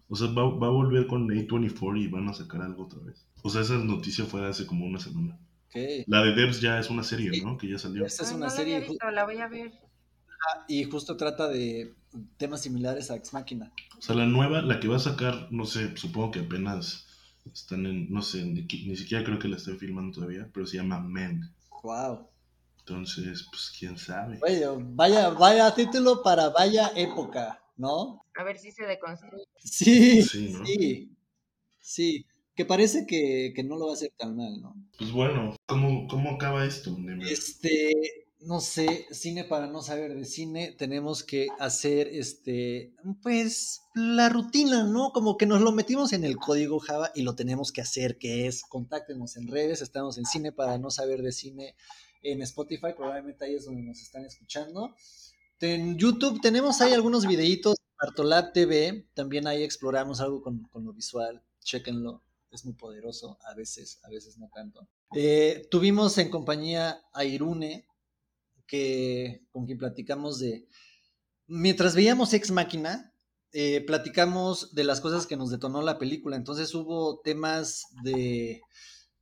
O 0.10 0.16
sea, 0.16 0.28
va, 0.30 0.50
va 0.50 0.68
a 0.68 0.72
volver 0.72 1.06
con 1.06 1.28
A24 1.28 2.02
y 2.02 2.08
van 2.08 2.28
a 2.30 2.34
sacar 2.34 2.64
algo 2.64 2.86
otra 2.86 3.00
vez. 3.02 3.28
O 3.44 3.50
sea, 3.50 3.62
esa 3.62 3.76
noticia 3.78 4.26
fue 4.26 4.48
hace 4.48 4.66
como 4.66 4.86
una 4.86 5.00
semana. 5.00 5.38
Ok. 5.70 5.76
La 6.08 6.22
de 6.24 6.34
Devs 6.34 6.62
ya 6.62 6.80
es 6.80 6.90
una 6.90 7.04
serie, 7.04 7.32
Sí. 7.34 7.42
¿no? 7.42 7.58
Que 7.58 7.70
ya 7.70 7.78
salió. 7.78 8.06
Esta 8.06 8.24
es 8.24 8.30
Ay, 8.30 8.36
una 8.36 8.46
no 8.48 8.52
la 8.52 8.58
serie 8.58 8.76
había 8.78 8.90
visto, 8.90 9.12
la 9.12 9.26
voy 9.26 9.38
a 9.40 9.48
ver. 9.48 9.72
y 10.68 10.84
justo 10.86 11.18
trata 11.18 11.48
de 11.48 11.94
temas 12.38 12.62
similares 12.62 13.12
a 13.12 13.16
Ex 13.16 13.34
Machina. 13.34 13.72
O 13.98 14.02
sea, 14.02 14.16
la 14.16 14.26
nueva, 14.26 14.62
la 14.62 14.80
que 14.80 14.88
va 14.88 14.96
a 14.98 15.00
sacar, 15.00 15.48
no 15.52 15.66
sé, 15.66 15.96
supongo 15.98 16.32
que 16.32 16.40
apenas 16.40 17.08
están 17.54 17.86
en, 17.86 18.12
no 18.12 18.22
sé, 18.22 18.44
ni, 18.46 18.62
ni 18.64 18.96
siquiera 18.96 19.24
creo 19.24 19.40
que 19.40 19.48
la 19.48 19.58
estén 19.58 19.78
filmando 19.80 20.14
todavía, 20.16 20.50
pero 20.54 20.66
se 20.66 20.78
llama 20.78 21.00
Men. 21.00 21.52
Wow. 21.84 22.28
Entonces, 22.80 23.46
pues 23.52 23.74
quién 23.78 23.98
sabe. 23.98 24.40
Oye, 24.42 24.66
vaya, 24.94 25.30
vaya 25.30 25.74
título 25.76 26.22
para 26.24 26.50
vaya 26.50 26.92
época, 26.96 27.62
¿no? 27.76 28.24
A 28.38 28.44
ver 28.44 28.58
si 28.58 28.72
se 28.72 28.86
deconstruye. 28.86 29.44
Sí, 29.58 30.22
Sí, 30.24 30.50
¿no? 30.54 30.66
sí, 30.66 31.12
sí. 31.80 32.26
Que 32.58 32.66
parece 32.66 33.06
que, 33.06 33.54
que 33.56 33.64
no 33.64 33.78
lo 33.78 33.86
va 33.86 33.92
a 33.92 33.96
hacer 33.96 34.12
tan 34.18 34.36
mal, 34.36 34.62
¿no? 34.62 34.76
Pues 34.98 35.12
bueno, 35.14 35.56
¿cómo, 35.68 36.08
cómo 36.08 36.32
acaba 36.32 36.66
esto, 36.66 36.98
Nemer? 36.98 37.28
Este, 37.28 37.94
no 38.40 38.60
sé, 38.60 39.06
cine 39.12 39.44
para 39.44 39.68
no 39.68 39.82
saber 39.82 40.16
de 40.16 40.26
cine, 40.26 40.76
tenemos 40.78 41.24
que 41.24 41.48
hacer, 41.60 42.08
este, 42.08 42.94
pues, 43.22 43.82
la 43.94 44.30
rutina, 44.30 44.86
¿no? 44.86 45.12
Como 45.12 45.38
que 45.38 45.46
nos 45.46 45.62
lo 45.62 45.72
metimos 45.72 46.14
en 46.14 46.24
el 46.24 46.38
código 46.38 46.80
Java 46.80 47.12
y 47.14 47.22
lo 47.22 47.36
tenemos 47.36 47.72
que 47.72 47.82
hacer, 47.82 48.18
que 48.18 48.48
es, 48.48 48.64
contáctenos 48.64 49.38
en 49.38 49.48
redes, 49.48 49.82
estamos 49.82 50.18
en 50.18 50.26
cine 50.26 50.52
para 50.52 50.78
no 50.78 50.92
saber 50.92 51.22
de 51.22 51.32
cine 51.32 51.76
en 52.24 52.42
Spotify, 52.42 52.94
probablemente 52.96 53.46
ahí 53.46 53.56
es 53.56 53.66
donde 53.66 53.84
nos 53.84 54.02
están 54.02 54.26
escuchando. 54.26 54.96
En 55.60 55.98
YouTube 55.98 56.42
tenemos 56.42 56.82
ahí 56.82 56.94
algunos 56.94 57.28
videitos, 57.28 57.78
Bartolab 58.02 58.54
TV, 58.54 59.08
también 59.14 59.48
ahí 59.48 59.64
exploramos 59.64 60.22
algo 60.22 60.42
con, 60.42 60.64
con 60.72 60.86
lo 60.86 60.94
visual, 60.94 61.44
chéquenlo, 61.64 62.24
es 62.58 62.66
muy 62.66 62.74
poderoso, 62.76 63.38
a 63.44 63.54
veces, 63.56 64.00
a 64.04 64.10
veces 64.10 64.38
no 64.38 64.50
tanto. 64.54 64.88
Eh, 65.16 65.68
tuvimos 65.72 66.18
en 66.18 66.30
compañía 66.30 67.02
a 67.14 67.24
Irune, 67.26 67.88
que, 68.68 69.46
con 69.52 69.66
quien 69.66 69.78
platicamos 69.78 70.40
de... 70.40 70.68
Mientras 71.48 71.96
veíamos 71.96 72.34
Ex 72.34 72.52
Máquina, 72.52 73.14
eh, 73.54 73.82
platicamos 73.86 74.74
de 74.76 74.84
las 74.84 75.02
cosas 75.02 75.26
que 75.28 75.38
nos 75.38 75.50
detonó 75.52 75.82
la 75.82 75.98
película, 75.98 76.36
entonces 76.36 76.74
hubo 76.76 77.22
temas 77.22 77.86
de, 78.04 78.62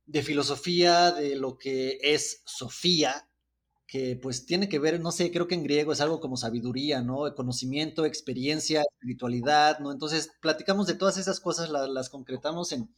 de 0.06 0.22
filosofía, 0.22 1.12
de 1.12 1.36
lo 1.36 1.58
que 1.58 1.98
es 2.02 2.42
Sofía, 2.46 3.28
que 3.86 4.18
pues 4.20 4.46
tiene 4.46 4.68
que 4.68 4.78
ver, 4.80 5.00
no 5.00 5.12
sé, 5.12 5.30
creo 5.30 5.46
que 5.46 5.54
en 5.54 5.62
griego 5.64 5.92
es 5.92 6.00
algo 6.00 6.20
como 6.20 6.36
sabiduría, 6.36 7.02
¿no? 7.02 7.32
Conocimiento, 7.36 8.04
experiencia, 8.04 8.82
espiritualidad, 8.82 9.78
¿no? 9.80 9.92
Entonces 9.92 10.30
platicamos 10.40 10.86
de 10.88 10.94
todas 10.94 11.18
esas 11.18 11.40
cosas, 11.40 11.70
la- 11.70 11.86
las 11.88 12.10
concretamos 12.10 12.72
en, 12.72 12.94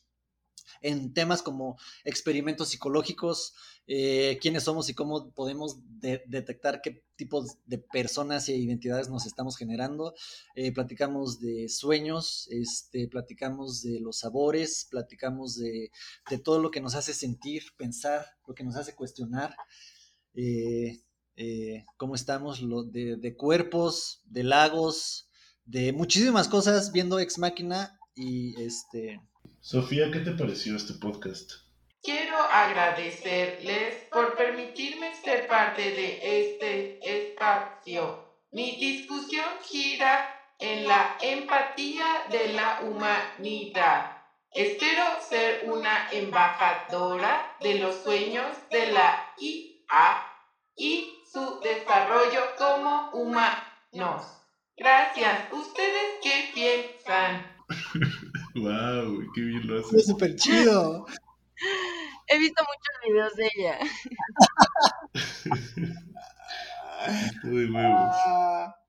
en 0.83 1.13
temas 1.15 1.43
como 1.43 1.79
experimentos 2.05 2.69
psicológicos, 2.69 3.55
eh, 3.87 4.39
quiénes 4.41 4.65
somos 4.65 4.89
y 4.89 4.95
cómo 4.95 5.31
podemos 5.33 5.79
de- 6.01 6.23
detectar 6.27 6.81
qué 6.83 7.05
tipos 7.17 7.57
de 7.67 7.79
personas 7.79 8.49
e 8.49 8.57
identidades 8.57 9.09
nos 9.09 9.27
estamos 9.27 9.57
generando. 9.57 10.15
Eh, 10.55 10.73
platicamos 10.73 11.41
de 11.41 11.69
sueños, 11.69 12.47
este, 12.51 13.09
platicamos 13.09 13.83
de 13.83 14.01
los 14.01 14.19
sabores, 14.19 14.87
platicamos 14.91 15.57
de, 15.57 15.91
de 16.31 16.39
todo 16.39 16.61
lo 16.61 16.71
que 16.71 16.81
nos 16.81 16.95
hace 16.95 17.15
sentir, 17.15 17.63
pensar, 17.77 18.27
lo 18.47 18.55
que 18.55 18.65
nos 18.65 18.77
hace 18.77 18.95
cuestionar. 18.95 19.55
eh, 21.37 21.85
cómo 21.97 22.15
estamos, 22.15 22.61
lo 22.61 22.83
de, 22.83 23.17
de 23.17 23.37
cuerpos, 23.37 24.23
de 24.25 24.43
lagos, 24.43 25.29
de 25.65 25.93
muchísimas 25.93 26.49
cosas 26.49 26.93
viendo 26.93 27.19
Ex 27.21 27.39
Máquina 27.39 27.99
y 28.15 28.61
este 28.61 29.21
Sofía, 29.71 30.11
¿qué 30.11 30.21
te 30.21 30.31
pareció 30.31 30.77
este 30.77 30.95
podcast? 30.95 31.53
Quiero 32.03 32.39
agradecerles 32.39 33.97
por 34.11 34.35
permitirme 34.35 35.15
ser 35.17 35.47
parte 35.47 35.83
de 35.83 36.41
este 36.41 36.99
espacio. 37.03 38.33
Mi 38.51 38.77
discusión 38.77 39.45
gira 39.61 40.27
en 40.59 40.89
la 40.89 41.19
empatía 41.21 42.07
de 42.31 42.55
la 42.55 42.81
humanidad. 42.81 44.23
Espero 44.53 45.05
ser 45.29 45.69
una 45.69 46.09
embajadora 46.13 47.55
de 47.61 47.75
los 47.75 47.95
sueños 47.97 48.57
de 48.71 48.91
la 48.93 49.35
IA 49.37 50.33
y 50.77 51.13
su 51.31 51.61
desarrollo 51.61 52.41
como 52.57 53.11
humanos. 53.11 54.25
Gracias. 54.79 55.53
¿Ustedes 55.53 56.15
qué 56.23 56.53
piensan? 56.55 57.58
¡Wow! 58.55 59.33
¡Qué 59.35 59.41
bien 59.41 59.67
lo 59.67 59.83
Fue 59.83 59.99
haces! 59.99 60.07
súper 60.07 60.35
chido. 60.37 61.07
He 62.29 62.39
visto 62.39 62.63
muchos 62.63 62.95
videos 63.09 63.35
de 63.37 63.51
ella. 63.57 63.79
De 67.43 67.71
huevos. 67.71 68.15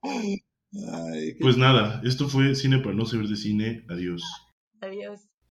Ay, 0.02 1.34
Pues 1.40 1.56
nada, 1.56 2.00
esto 2.04 2.28
fue 2.28 2.54
Cine 2.54 2.78
para 2.78 2.94
no 2.94 3.06
saber 3.06 3.26
de 3.26 3.36
cine. 3.36 3.84
Adiós. 3.88 4.22